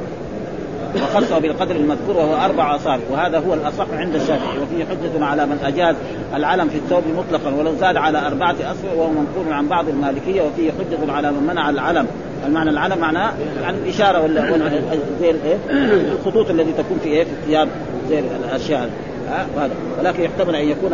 وخصه 0.96 1.40
بالقدر 1.40 1.76
المذكور 1.76 2.18
وهو 2.18 2.36
أربع 2.46 2.76
أصابع 2.76 3.04
وهذا 3.12 3.40
هو 3.40 3.54
الأصح 3.54 3.86
عند 3.94 4.16
الشافعي 4.16 4.60
وفيه 4.60 4.86
حجة 4.86 5.26
على 5.26 5.46
من 5.46 5.60
أجاز 5.64 5.96
العلم 6.36 6.70
في 6.70 6.76
الثوب 6.76 7.04
مطلقا 7.18 7.56
ولو 7.56 7.76
زاد 7.76 7.98
على 7.98 8.28
أربعة 8.28 8.56
أصبع 8.62 8.94
وهو 8.96 9.10
منقول 9.10 9.54
عن 9.54 9.68
بعض 9.68 9.90
المالكية 9.90 10.42
وفيه 10.42 10.72
حجة 10.72 11.12
على 11.12 11.32
من 11.32 11.48
منع 11.48 11.70
العلم. 11.70 12.08
المعنى 12.46 12.70
العلم 12.70 12.98
معناه 12.98 13.34
يعني 13.62 13.78
الإشارة 13.78 14.22
ولا 14.24 14.58
زي 15.20 15.32
الايه 15.32 15.58
الخطوط 16.12 16.50
التي 16.50 16.72
تكون 16.72 17.00
في 17.04 17.10
إيه؟ 17.10 17.24
في 17.24 17.30
الثياب 17.30 17.68
زي 18.10 18.20
الأشياء 18.20 18.90
هذا 19.58 19.70
ولكن 20.00 20.24
يحتمل 20.24 20.56
أن 20.56 20.68
يكون 20.68 20.92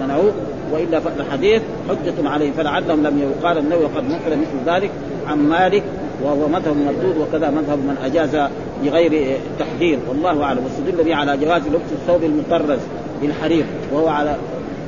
منعوه 0.00 0.32
وإلا 0.72 1.00
فالحديث 1.00 1.62
حجة 1.88 2.28
عليه 2.28 2.52
فلعلهم 2.52 3.02
لم 3.06 3.18
يقال 3.18 3.58
النووي 3.58 3.84
وقد 3.84 4.04
نقل 4.04 4.38
مثل 4.38 4.70
ذلك 4.70 4.90
عن 5.26 5.38
مالك 5.38 5.82
وهو 6.22 6.48
مذهب 6.48 6.76
مردود 6.76 7.16
وكذا 7.16 7.50
مذهب 7.50 7.78
من 7.78 7.96
أجاز 8.04 8.50
بغير 8.84 9.36
تحذير. 9.58 9.98
والله 10.08 10.42
أعلم. 10.42 10.64
واستدل 10.64 11.04
به 11.04 11.14
على 11.14 11.36
جواز 11.36 11.62
لبس 11.62 11.92
الثوب 11.92 12.22
المطرز 12.22 12.78
بالحرير 13.22 13.64
وهو 13.92 14.08
على 14.08 14.36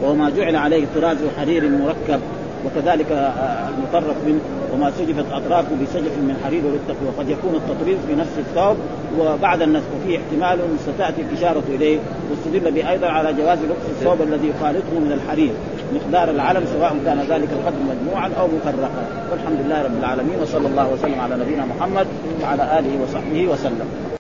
وهو 0.03 0.15
ما 0.15 0.31
جعل 0.31 0.57
عليه 0.57 0.85
طراز 0.95 1.17
حرير 1.39 1.69
مركب. 1.69 2.21
وكذلك 2.67 3.33
المطرف 3.69 4.17
منه 4.27 4.41
وما 4.75 4.91
سجفت 4.91 5.25
أطرافه 5.33 5.69
بسجف 5.83 6.19
من 6.19 6.37
حرير 6.45 6.63
وبالتقوى 6.67 7.09
وقد 7.17 7.29
يكون 7.29 7.55
التطريز 7.55 7.99
في 8.09 8.15
نفس 8.15 8.39
الثوب 8.39 8.77
وبعد 9.19 9.63
النسخ 9.63 9.87
وفيه 9.97 10.19
احتمال 10.19 10.59
ستأتي 10.87 11.23
الإشارة 11.23 11.63
إليه 11.69 11.99
واستدل 12.31 12.71
به 12.71 12.91
أيضا 12.91 13.07
على 13.07 13.33
جواز 13.33 13.59
لبس 13.59 13.87
الثوب 13.91 14.23
الذي 14.23 14.49
يخالطه 14.49 14.99
من 14.99 15.13
الحرير 15.13 15.53
مقدار 15.95 16.31
العلم 16.31 16.65
سواء 16.67 16.97
كان 17.05 17.19
ذلك 17.19 17.49
القدر 17.53 17.79
مجموعا 17.91 18.31
أو 18.41 18.47
مفرقا. 18.47 18.91
والحمد 19.33 19.61
لله 19.67 19.83
رب 19.83 19.99
العالمين 19.99 20.39
وصلى 20.43 20.67
الله 20.69 20.93
وسلم 20.93 21.21
على 21.21 21.37
نبينا 21.37 21.65
محمد 21.65 22.07
وعلى 22.43 22.79
آله 22.79 23.03
وصحبه 23.03 23.49
وسلم. 23.49 24.20